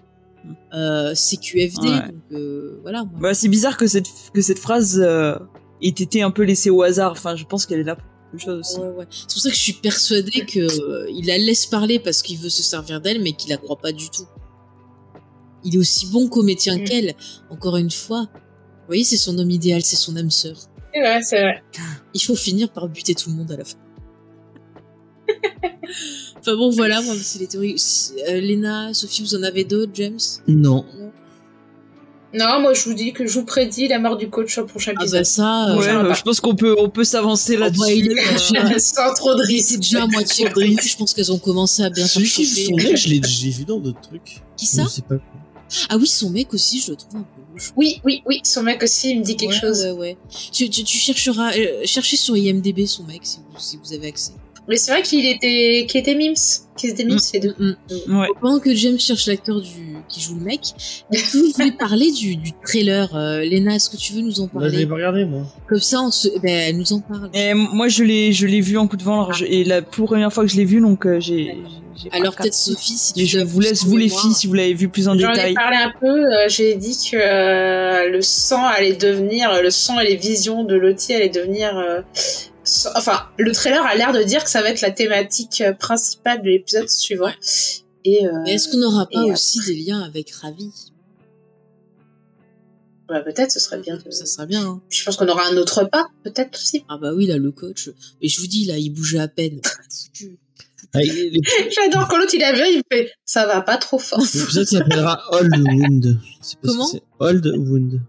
[0.72, 1.88] euh, CQFD.
[1.88, 2.00] Ouais.
[2.00, 3.04] Donc euh, voilà.
[3.20, 5.36] Bah, c'est bizarre que cette, que cette phrase euh,
[5.82, 7.12] ait été un peu laissée au hasard.
[7.12, 8.78] Enfin, je pense qu'elle est là pour quelque chose aussi.
[8.80, 9.06] Ouais, ouais.
[9.10, 12.38] C'est pour ça que je suis persuadée que euh, il la laisse parler parce qu'il
[12.38, 14.26] veut se servir d'elle, mais qu'il la croit pas du tout.
[15.64, 16.84] Il est aussi bon comédien Mm.
[16.84, 17.14] qu'elle.
[17.50, 18.28] Encore une fois,
[18.88, 20.56] voyez, c'est son homme idéal, c'est son âme sœur.
[20.92, 21.62] C'est vrai, c'est vrai.
[22.14, 23.76] Il faut finir par buter tout le monde à la fin.
[26.40, 27.76] enfin bon, voilà, moi, c'est les théories.
[28.28, 30.18] Euh, Léna, Sophie, vous en avez d'autres, James?
[30.46, 30.84] Non.
[32.34, 34.92] Non, moi je vous dis que je vous prédis la mort du coach au prochain
[34.96, 35.20] Ah épisode.
[35.20, 38.10] bah ça, euh, Ouais, je pense qu'on peut, on peut s'avancer bah, là-dessus.
[38.54, 39.78] Euh, Sans trop de c'est risques.
[39.78, 40.46] déjà à moitié.
[40.46, 42.66] Je pense qu'elles ont commencé à bien faire chauffer.
[42.66, 44.42] son mec, je l'ai vu dans d'autres trucs.
[44.58, 44.82] Qui ça?
[44.82, 45.24] Je sais pas quoi.
[45.88, 47.37] Ah oui, son mec aussi, je le trouve un peu louche.
[47.76, 49.84] Oui, oui, oui, son mec aussi il me dit quelque Ouais, chose.
[49.84, 50.16] Ouais, ouais.
[50.52, 54.08] Tu, tu, tu chercheras, euh, cherchez sur IMDB son mec si vous, si vous avez
[54.08, 54.32] accès.
[54.68, 56.34] Mais c'est vrai qu'il était, qu'il était Mims,
[56.76, 57.30] qu'ils étaient Mims Mm.
[57.34, 57.54] les deux.
[57.58, 58.18] Mm.
[58.20, 58.26] Ouais.
[58.40, 59.70] Pendant que James cherche l'acteur du
[60.08, 60.60] qui joue le mec,
[61.12, 64.40] est-ce que vous voulez parler du, du trailer euh, Léna, est-ce que tu veux nous
[64.40, 65.42] en Bah, je l'ai parler pas regardé, moi.
[65.68, 66.28] Comme ça, on se...
[66.40, 67.28] ben, elle nous en parle.
[67.34, 69.82] Et moi, je l'ai, je l'ai vu en coup de vent, alors je- et la
[69.82, 71.56] première fois que je l'ai vu, donc euh, j'ai.
[72.02, 74.46] j'ai pas Alors peut-être Sophie, si tu Et je vous laisse vous les filles si
[74.46, 75.54] vous l'avez vu plus en J'en ai détail.
[75.54, 80.06] parlé un peu, euh, j'ai dit que euh, le sang allait devenir, le sang et
[80.08, 81.74] les visions de Lottie allaient devenir...
[82.96, 86.42] enfin, le trailer a l'air de dire que ça va être la thématique euh, principale
[86.42, 87.30] de l'épisode suivant.
[88.04, 90.70] Et euh, est-ce qu'on n'aura pas aussi des liens avec Ravi?
[93.08, 93.96] Bah, peut-être ce serait bien.
[93.96, 94.62] de- Ça serait bien.
[94.66, 94.82] hein.
[94.90, 96.84] Je pense qu'on aura un autre pas, peut-être aussi.
[96.88, 97.90] Ah bah oui, là, le coach.
[98.20, 99.60] Mais je vous dis, là, il bougeait à peine.
[100.94, 101.00] Ah,
[101.70, 104.20] J'adore quand l'autre il a vu, il fait ça va pas trop fort.
[104.20, 106.18] L'épisode s'appellera Old Wound.
[106.64, 106.88] Comment?
[107.18, 108.00] Old Wound.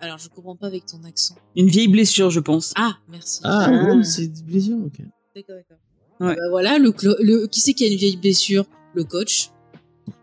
[0.00, 1.36] Alors, je comprends pas avec ton accent.
[1.56, 2.72] Une vieille blessure, je pense.
[2.76, 3.40] Ah, merci.
[3.44, 4.02] Ah, Ah.
[4.04, 5.00] C'est une blessure, ok.
[5.36, 5.76] D'accord, d'accord.
[6.20, 6.34] Ouais.
[6.36, 8.64] Bah voilà, le, le qui c'est qui a une vieille blessure?
[8.94, 9.50] Le coach.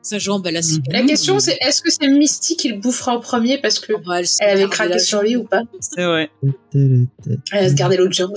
[0.02, 0.84] Sa jambe, elle a ses Mhm.
[0.90, 4.02] La question c'est est-ce que c'est Misty qui le bouffera en premier parce que Oh,
[4.06, 5.64] bah, elle avait craqué sur lui ou pas?
[5.80, 6.30] C'est vrai.
[6.74, 7.08] Elle
[7.52, 8.34] a se gardé l'autre jambe.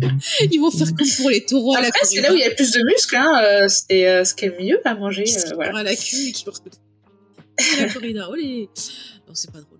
[0.50, 2.44] Ils vont faire comme pour les taureaux à la Après, c'est là où il y
[2.44, 3.42] a le plus de muscles, hein.
[3.44, 5.24] euh, c'est euh, ce qui est le mieux à manger.
[5.24, 5.78] Qui euh, voilà.
[5.78, 6.44] à la queue et qui
[7.78, 8.30] à la corrida.
[8.30, 8.68] Olé
[9.26, 9.79] Non, c'est pas drôle.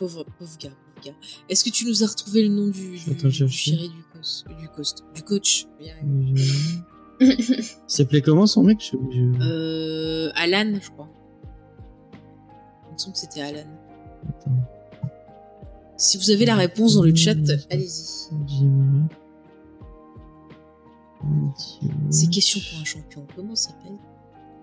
[0.00, 1.14] Pauvre, pauvre gars, pauvre gars.
[1.50, 4.44] Est-ce que tu nous as retrouvé le nom du, du, Attends, du chéri du coach,
[4.58, 5.66] du cost, du coach?
[7.20, 8.80] Il s'appelait comment son mec?
[8.80, 8.96] Je,
[9.42, 11.10] euh, Alan, je crois.
[12.88, 13.68] Il me semble que c'était Alan.
[14.26, 14.50] Attends.
[15.98, 17.36] Si vous avez la réponse dans le chat,
[17.68, 18.30] allez-y.
[22.08, 23.26] C'est question pour un champion.
[23.36, 23.98] Comment s'appelle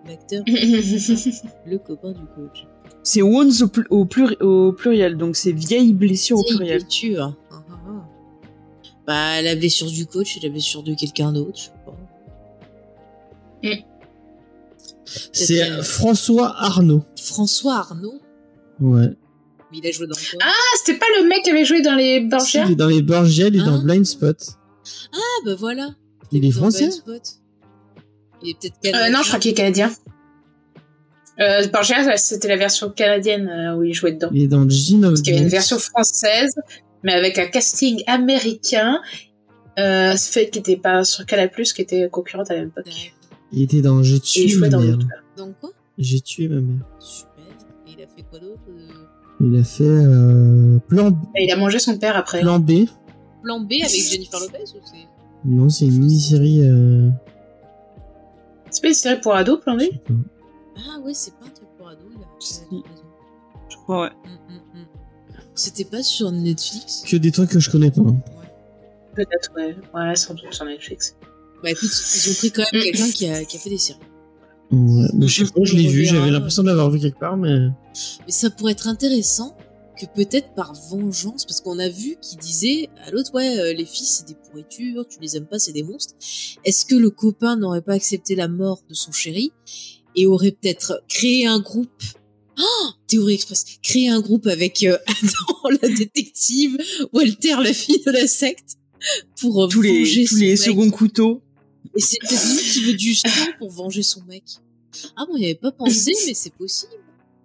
[0.08, 2.66] l'acteur, le copain du coach?
[3.04, 6.82] C'est wounds au, pl- au, pluri- au pluriel, donc c'est vieille blessure au Vieille pluriel.
[6.84, 7.36] blessure.
[7.52, 8.06] Ah, ah, ah.
[9.06, 11.94] Bah, la blessure du coach et la blessure de quelqu'un d'autre, je sais pas.
[15.32, 17.04] C'est euh, François Arnaud.
[17.22, 18.20] François Arnaud,
[18.82, 19.08] Ouais.
[19.72, 21.96] mais il a joué dans quoi Ah, c'était pas le mec qui avait joué dans
[21.96, 24.38] les Borgia Il est dans les Borgia, il est dans Hein Blind Spot.
[25.14, 25.96] Ah, bah voilà.
[26.32, 27.22] Il est français Blind Spot.
[28.44, 29.10] Il est peut-être euh.
[29.10, 29.92] Non, je crois qu'il est canadien.
[31.40, 34.30] Euh, Borgia, c'était la version canadienne euh, où il jouait dedans.
[34.34, 36.56] Il est dans Gene Parce qu'il y avait une version française,
[37.04, 39.00] mais avec un casting américain,
[39.78, 43.14] euh, ce fait qui était pas sur Canal+, qui était concurrente à l'époque.
[43.52, 44.98] Il était dans J'ai tué ma dans mère.
[45.38, 45.70] Donc quoi?
[45.98, 46.86] J'ai tué ma mère.
[47.00, 47.44] Super.
[47.88, 51.56] Et il a fait quoi d'autre euh, Il a fait euh, plan, Et il a
[51.56, 52.42] mangé son père après.
[52.42, 52.86] plan B.
[53.44, 55.08] Plan B avec Jennifer Lopez ou c'est?
[55.46, 56.68] Non, c'est une mini-série.
[56.68, 57.10] Euh...
[58.72, 59.84] C'est pas une série pour ados, plan B?
[60.78, 62.02] Ah ouais, c'est pas un truc pour ado.
[62.16, 62.62] Il a Si.
[63.70, 64.12] Je crois, ouais.
[64.26, 64.86] Mm, mm, mm.
[65.56, 68.02] C'était pas sur Netflix Que des trucs que je connais pas.
[68.02, 68.18] hein.
[69.16, 69.76] Peut-être, ouais.
[69.94, 71.16] Ouais, sans doute sur Netflix.
[71.64, 74.00] Bah écoute, ils ont pris quand même quelqu'un qui a, qui a fait des séries.
[74.72, 77.36] Ouais, mais je sais pas, je l'ai vu, j'avais l'impression de l'avoir vu quelque part,
[77.38, 77.68] mais.
[78.26, 79.58] Mais ça pourrait être intéressant
[80.00, 83.86] que peut-être par vengeance, parce qu'on a vu qu'il disait à l'autre, ouais, euh, les
[83.86, 86.14] filles, c'est des pourritures, tu les aimes pas, c'est des monstres.
[86.64, 89.52] Est-ce que le copain n'aurait pas accepté la mort de son chéri?
[90.18, 92.04] Et aurait peut-être créé un groupe
[92.60, 93.66] Oh Théorie Express.
[93.84, 96.78] Créé un groupe avec euh, Adam, la détective,
[97.14, 98.78] Walter, la fille de la secte,
[99.40, 100.58] pour euh, Tous les, tous son les mec.
[100.58, 101.42] seconds couteaux.
[101.96, 103.30] Et c'est peut-être lui qui veut du sang
[103.60, 104.44] pour venger son mec.
[105.16, 106.92] Ah bon, il n'y avait pas pensé, mais c'est possible.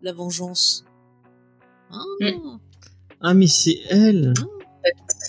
[0.02, 0.84] La vengeance.
[1.90, 2.02] Ah.
[2.20, 2.58] Mm.
[3.20, 4.32] Ah, mais c'est elle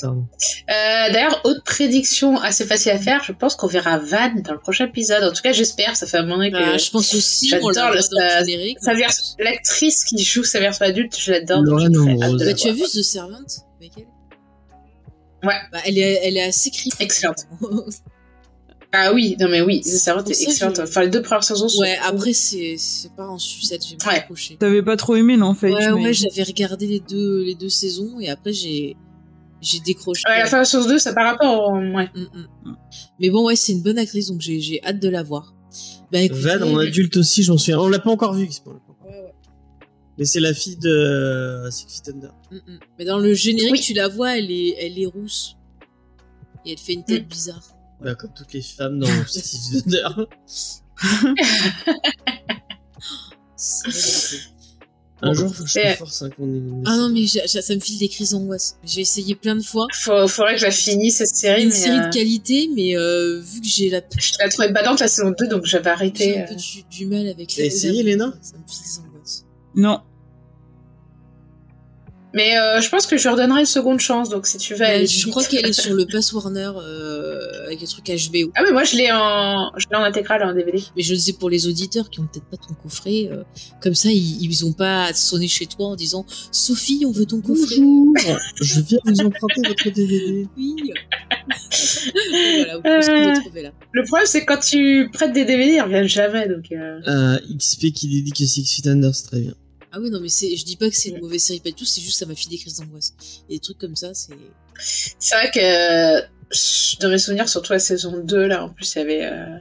[0.10, 4.60] Euh, D'ailleurs, autre prédiction assez facile à faire, je pense qu'on verra Van dans le
[4.60, 5.24] prochain épisode.
[5.24, 5.96] En tout cas, j'espère.
[5.96, 7.72] Ça fait un moment que Bah, je pense aussi, J'adore
[9.40, 11.64] l'actrice qui joue sa version adulte, je l'adore.
[11.64, 13.40] Bah, tu as vu The Servant
[15.44, 15.54] Ouais.
[15.72, 16.96] Bah, elle, est, elle est assez creepy.
[17.04, 17.46] Excellente.
[18.96, 20.78] Ah oui, non mais oui, The Servant est excellente.
[20.80, 21.82] Enfin, les deux premières saisons sont.
[21.82, 23.98] ouais, après, c'est c'est pas en sucette, j'ai Ouais.
[24.06, 24.56] pas accroché.
[24.56, 27.70] T'avais pas trop aimé, non, Faith Ouais, mais- ouais, j'avais regardé les deux, les deux
[27.70, 28.96] saisons et après, j'ai
[29.64, 30.22] j'ai décroché.
[30.28, 31.78] Ouais, la fin de saison 2, ça par rapport au.
[31.78, 32.10] Ouais.
[32.14, 32.76] Mm, mm.
[33.20, 35.56] Mais bon, ouais, c'est une bonne actrice, donc j'ai j'ai hâte de la voir.
[36.12, 37.74] Bah, écoutez, Van en adulte aussi, j'en suis.
[37.74, 38.94] On l'a pas encore vu, Xpo, on l'a pas.
[39.06, 39.34] Ouais, ouais.
[40.18, 42.34] Mais c'est la fille de euh, Six Feet Under.
[42.52, 42.80] Mm, mm.
[43.00, 43.80] Mais dans le générique, Oui.
[43.82, 45.58] tu la vois, elle est, elle est rousse.
[46.66, 47.64] Et elle fait une tête bizarre.
[48.02, 50.28] Bah, comme toutes les femmes dans Six Feet Under.
[55.26, 56.62] Un jour, faut que je Et- te force un qu'on est.
[56.86, 58.76] Ah non, mais j'ai- j'ai- ça me file des crises d'angoisse.
[58.84, 59.88] J'ai essayé plein de fois.
[59.94, 61.64] Faut, faudrait que je la finisse cette série.
[61.64, 64.72] Une mais, série euh, de qualité, mais euh, vu que j'ai la Je la trouvais
[64.72, 66.40] badante la saison 2, donc j'avais j'ai arrêté.
[66.40, 66.58] un peu euh.
[66.58, 69.46] du, du mal avec T'as essayé, Léna Ça me file des angoisses.
[69.76, 70.02] Non.
[72.36, 74.80] Mais euh, je pense que je lui redonnerai une seconde chance, donc si tu veux.
[74.82, 78.52] Ouais, je crois qu'elle est sur le Pass Warner euh, avec les trucs HBO.
[78.56, 80.84] Ah, mais moi je l'ai en, je l'ai en intégral en DVD.
[80.98, 83.30] Mais je le sais pour les auditeurs qui ont peut-être pas ton coffret.
[83.32, 83.44] euh,
[83.82, 87.26] comme ça, ils, ils ont pas à sonner chez toi en disant Sophie, on veut
[87.28, 87.76] ton coffret.
[87.80, 90.48] Bonjour, je viens vous emprunter votre DVD.
[90.58, 90.76] Oui.
[92.58, 93.40] voilà, vous pouvez Euh.
[93.42, 93.72] trouver là.
[93.92, 96.72] Le problème, c'est quand tu prêtes des DVD, ils reviennent jamais, donc.
[96.72, 99.54] euh, Euh, XP qui dédie que Six Feet Under, c'est très bien.
[99.96, 101.76] Ah oui, non, mais c'est, je dis pas que c'est une mauvaise série, pas du
[101.76, 103.14] tout, c'est juste que ça m'a fait des crises d'angoisse.
[103.48, 104.34] Et des trucs comme ça, c'est.
[104.76, 109.02] C'est vrai que dans mes souvenirs, surtout la saison 2, là, en plus, il y
[109.02, 109.58] avait euh,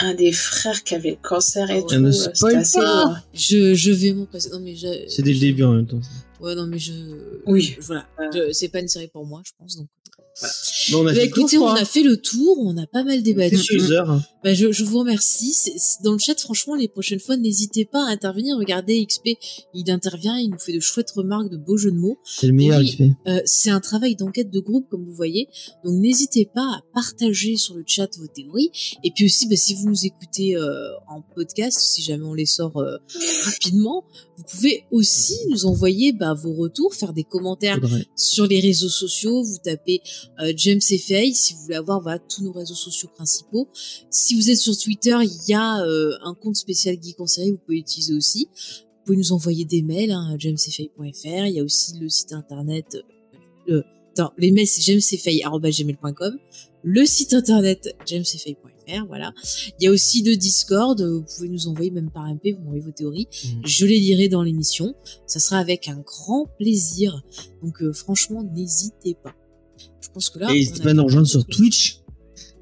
[0.00, 1.98] un des frères qui avait le cancer et Ah tout.
[1.98, 3.04] Ne euh, spoil assez pas.
[3.06, 3.16] lourd.
[3.32, 4.50] Je, je vais m'en passer.
[4.50, 6.00] Non, mais je- C'est dès le début en même temps.
[6.40, 6.92] Ouais, non, mais je.
[7.46, 7.76] Oui.
[7.80, 8.06] Voilà.
[8.52, 9.76] C'est pas une série pour moi, je pense.
[9.76, 9.88] Donc.
[10.90, 13.22] Bon, on a Bah, fait tour, on a fait le tour, on a pas mal
[13.22, 13.78] débattu.
[13.78, 14.20] Deux heures.
[14.42, 15.54] Bah, je, je vous remercie.
[16.02, 18.56] Dans le chat, franchement, les prochaines fois, n'hésitez pas à intervenir.
[18.58, 19.30] Regardez, XP,
[19.74, 22.18] il intervient, il nous fait de chouettes remarques, de beaux jeux de mots.
[22.24, 22.82] C'est le meilleur.
[22.82, 23.02] XP.
[23.28, 25.48] Euh, c'est un travail d'enquête de groupe, comme vous voyez.
[25.84, 28.70] Donc, n'hésitez pas à partager sur le chat vos théories.
[29.04, 32.46] Et puis aussi, bah, si vous nous écoutez euh, en podcast, si jamais on les
[32.46, 32.96] sort euh,
[33.44, 34.04] rapidement,
[34.36, 38.06] vous pouvez aussi nous envoyer bah, vos retours, faire des commentaires Faudrait.
[38.16, 39.42] sur les réseaux sociaux.
[39.42, 40.00] Vous tapez
[40.40, 43.68] euh, James et Faye si vous voulez avoir bah, tous nos réseaux sociaux principaux.
[44.10, 47.52] Si vous êtes sur Twitter, il y a euh, un compte spécial Geek en série,
[47.52, 48.48] vous pouvez l'utiliser aussi.
[48.56, 51.46] Vous pouvez nous envoyer des mails, hein, jamesfay.fr.
[51.46, 52.98] Il y a aussi le site internet.
[53.68, 53.82] Euh,
[54.38, 56.38] les mails c'est jamesfay.gmail.com.
[56.82, 59.32] Le site internet jamesfay.fr, voilà.
[59.78, 62.82] Il y a aussi le Discord, vous pouvez nous envoyer même par MP, vous m'envoyez
[62.82, 63.28] vos théories.
[63.44, 63.62] Mhm.
[63.64, 64.94] Je les lirai dans l'émission.
[65.26, 67.22] Ça sera avec un grand plaisir.
[67.62, 69.34] Donc euh, franchement, n'hésitez pas.
[70.00, 70.50] Je pense que là.
[70.50, 71.44] Et n'hésitez pas à nous rejoindre sur.
[71.46, 72.00] Twitch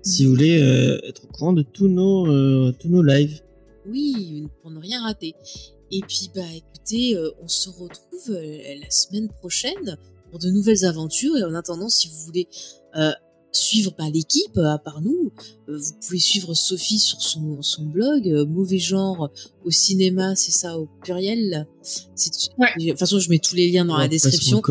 [0.03, 3.41] si vous voulez euh, être au courant de tous nos, euh, tous nos lives.
[3.87, 5.35] Oui, pour ne rien rater.
[5.91, 9.99] Et puis, bah, écoutez, euh, on se retrouve euh, la semaine prochaine
[10.33, 11.37] pour de nouvelles aventures.
[11.37, 12.49] Et en attendant, si vous voulez
[12.97, 13.13] euh,
[13.55, 15.31] suivre bah, l'équipe, euh, à part nous,
[15.69, 19.31] euh, vous pouvez suivre Sophie sur son, son blog, euh, Mauvais genre
[19.63, 21.67] au cinéma, c'est ça au pluriel?
[21.83, 22.69] C'est- Ouais.
[22.79, 24.63] De toute façon, je mets tous les liens dans la description.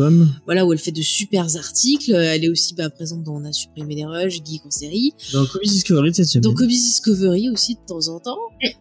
[0.46, 2.12] Voilà, où elle fait de super articles.
[2.12, 5.12] Elle est aussi bah, présente dans On a supprimé les rushs, Geek en série.
[5.32, 6.42] Dans Comics Discovery cette semaine.
[6.42, 8.38] Dans Comics Discovery aussi de temps en temps.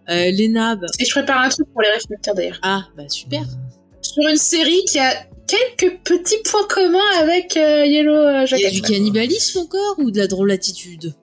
[0.10, 2.60] Euh, Léna, bah, Et je prépare un truc pour les réflecteurs d'ailleurs.
[2.64, 3.46] ah, bah super.
[4.02, 5.14] Sur une série qui a
[5.78, 8.74] quelques petits points communs avec euh, Yellow euh, Il y a Jacket.
[8.74, 11.14] du cannibalisme encore ou de la drôle attitude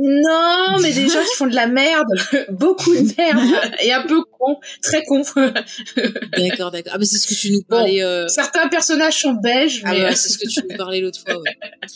[0.00, 2.06] Non, mais des gens qui font de la merde,
[2.50, 5.22] beaucoup de merde, et un peu con, très con.
[6.36, 6.92] D'accord, d'accord.
[6.94, 8.02] Ah bah c'est ce que tu nous parlais.
[8.02, 11.00] euh, Certains personnages sont belges, Ah mais ouais, euh, c'est ce que tu nous parlais
[11.00, 11.36] l'autre fois.
[11.40, 11.56] ouais.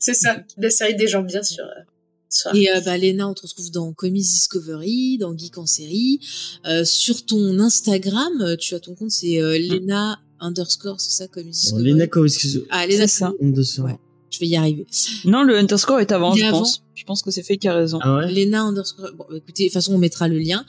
[0.00, 1.64] c'est ça, la série des gens bien sûr.
[1.64, 6.20] euh, Et euh, bah Léna, on te retrouve dans Comics Discovery, dans Geek en série.
[6.66, 11.50] Euh, sur ton Instagram, tu as ton compte, c'est euh, Léna underscore, c'est ça, Bon,
[11.50, 11.92] Discovery.
[11.92, 12.64] Lena Kowalski.
[12.70, 13.32] Ah, ça.
[13.40, 13.86] Underscore.
[13.86, 13.98] Ouais.
[14.32, 14.86] Je vais y arriver.
[15.24, 16.82] Non, le underscore est avant, je avant pense.
[16.94, 17.98] Je pense que c'est fait qui a raison.
[18.02, 18.30] Ah ouais?
[18.30, 19.10] Léna underscore.
[19.16, 20.64] Bon, écoutez, de toute façon, on mettra le lien.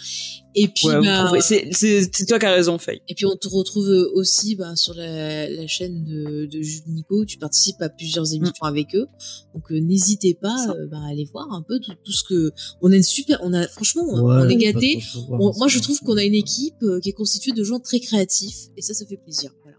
[0.56, 3.02] Et puis, Ouais, bah, c'est- toi qui as raison, Faye.
[3.10, 7.26] Et puis on te retrouve aussi bah, sur la, la chaîne de, de Jules Nico.
[7.26, 9.06] Tu participes à plusieurs émissions avec eux.
[9.54, 12.52] Donc euh, n'hésitez pas euh, bah, à aller voir un peu tout, tout ce que
[12.82, 13.40] on a une super.
[13.44, 15.00] On a franchement on- Ouais, on est c'est
[15.30, 18.68] moi je trouve qu'on a une équipe euh, qui est constituée de gens très créatifs
[18.78, 19.52] et ça ça fait plaisir.
[19.64, 19.78] Voilà.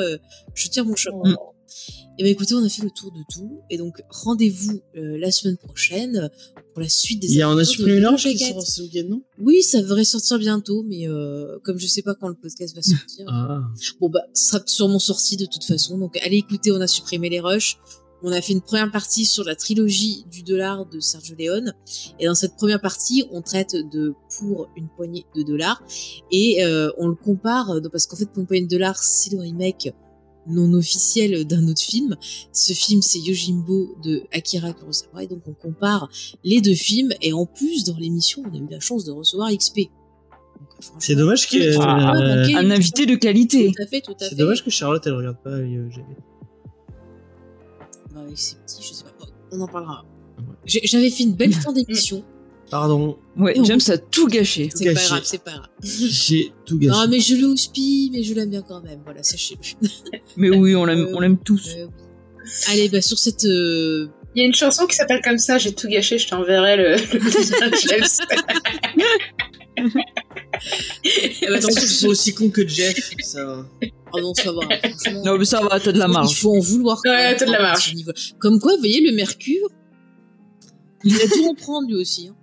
[0.00, 0.18] Ouais, euh,
[0.54, 1.24] je tire mon chapeau.
[1.26, 1.34] Mm.
[2.18, 3.60] Et ben écoutez, on a fait le tour de tout.
[3.70, 6.30] Et donc, rendez-vous euh, la semaine prochaine
[6.72, 8.52] pour la suite des Il y on a supprimé Jacket.
[8.54, 9.22] sort ce week-end, non?
[9.38, 12.82] Oui, ça devrait sortir bientôt, mais euh, comme je sais pas quand le podcast va
[12.82, 13.62] sortir, Ah.
[14.00, 15.98] bon bah, ça sera sûrement sorti de toute façon.
[15.98, 17.78] Donc, allez écouter, on a supprimé les rushs.
[18.22, 21.72] On a fait une première partie sur la trilogie du dollar de Sergio Leone.
[22.18, 25.82] Et dans cette première partie, on traite de pour une poignée de dollars.
[26.30, 29.38] Et euh, on le compare, parce qu'en fait, pour une poignée de dollars, c'est le
[29.38, 29.94] remake
[30.50, 32.16] non officiel d'un autre film.
[32.52, 35.22] Ce film, c'est Yojimbo de Akira Kurosawa.
[35.24, 36.08] Et donc, on compare
[36.44, 37.12] les deux films.
[37.22, 39.90] Et en plus, dans l'émission, on a eu la chance de recevoir XP.
[40.98, 41.56] C'est dommage que.
[41.56, 42.56] Euh.
[42.58, 43.72] Un invité de qualité.
[43.76, 44.30] Tout à fait, tout à fait.
[44.30, 46.04] c'est dommage que Charlotte elle regarde pas euh, GV.
[48.14, 49.10] Bah, avec ses petits, je sais pas.
[49.52, 50.04] On en parlera.
[50.64, 52.24] J'ai- J'avais fait une belle fin d'émission.
[52.70, 54.68] Pardon, Ouais, James a tout gâché.
[54.74, 55.66] C'est pas grave, c'est pas grave.
[55.82, 56.92] j'ai tout gâché.
[56.96, 59.00] Non, mais je le houspille, mais je l'aime bien quand même.
[59.04, 59.88] Voilà, sachez-le.
[60.36, 61.68] Mais oui, on l'aime, on l'aime tous.
[61.76, 62.50] Euh, oui.
[62.68, 63.44] Allez, bah, sur cette.
[63.44, 66.76] euh, Il y a une chanson qui s'appelle comme ça, j'ai tout gâché, je t'enverrai
[66.76, 68.08] le, le James.
[71.04, 71.60] eh ben,
[72.08, 73.66] aussi cons que Jeff, ça va.
[74.12, 74.60] Oh non, ça va.
[75.24, 76.38] Non, mais ça va, t'as de la Il marge.
[76.40, 77.00] faut en vouloir.
[77.04, 77.94] Ouais, t'as de la à marge.
[78.38, 79.68] Comme quoi, vous voyez, le Mercure,
[81.04, 82.28] il a tout reprendre lui aussi.
[82.28, 82.36] hein.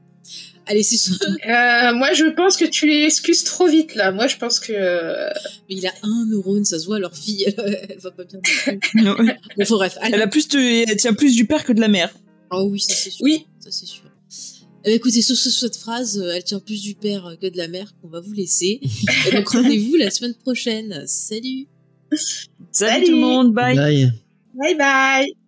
[0.67, 1.15] Allez, c'est sûr.
[1.23, 4.11] Euh, moi, je pense que tu les excuses trop vite, là.
[4.11, 4.73] Moi, je pense que...
[4.73, 5.29] euh,
[5.69, 8.39] Mais il a un neurone, ça se voit, leur fille, elle, elle va pas bien.
[8.95, 9.15] non.
[9.15, 9.97] Bon, enfin, bref.
[10.01, 10.15] Allez.
[10.15, 12.13] Elle a plus de, elle tient plus du père que de la mère.
[12.51, 13.23] Oh oui, ça c'est sûr.
[13.23, 13.45] Oui.
[13.59, 14.03] Ça c'est sûr.
[14.85, 17.57] Eh ben, écoutez, sur ce- cette phrase, euh, elle tient plus du père que de
[17.57, 18.79] la mère qu'on va vous laisser.
[19.27, 21.03] Et donc rendez-vous la semaine prochaine.
[21.07, 21.67] Salut
[22.11, 23.05] Salut, Salut.
[23.05, 23.75] tout le monde, bye.
[23.75, 24.11] Bye.
[24.53, 25.46] Bye bye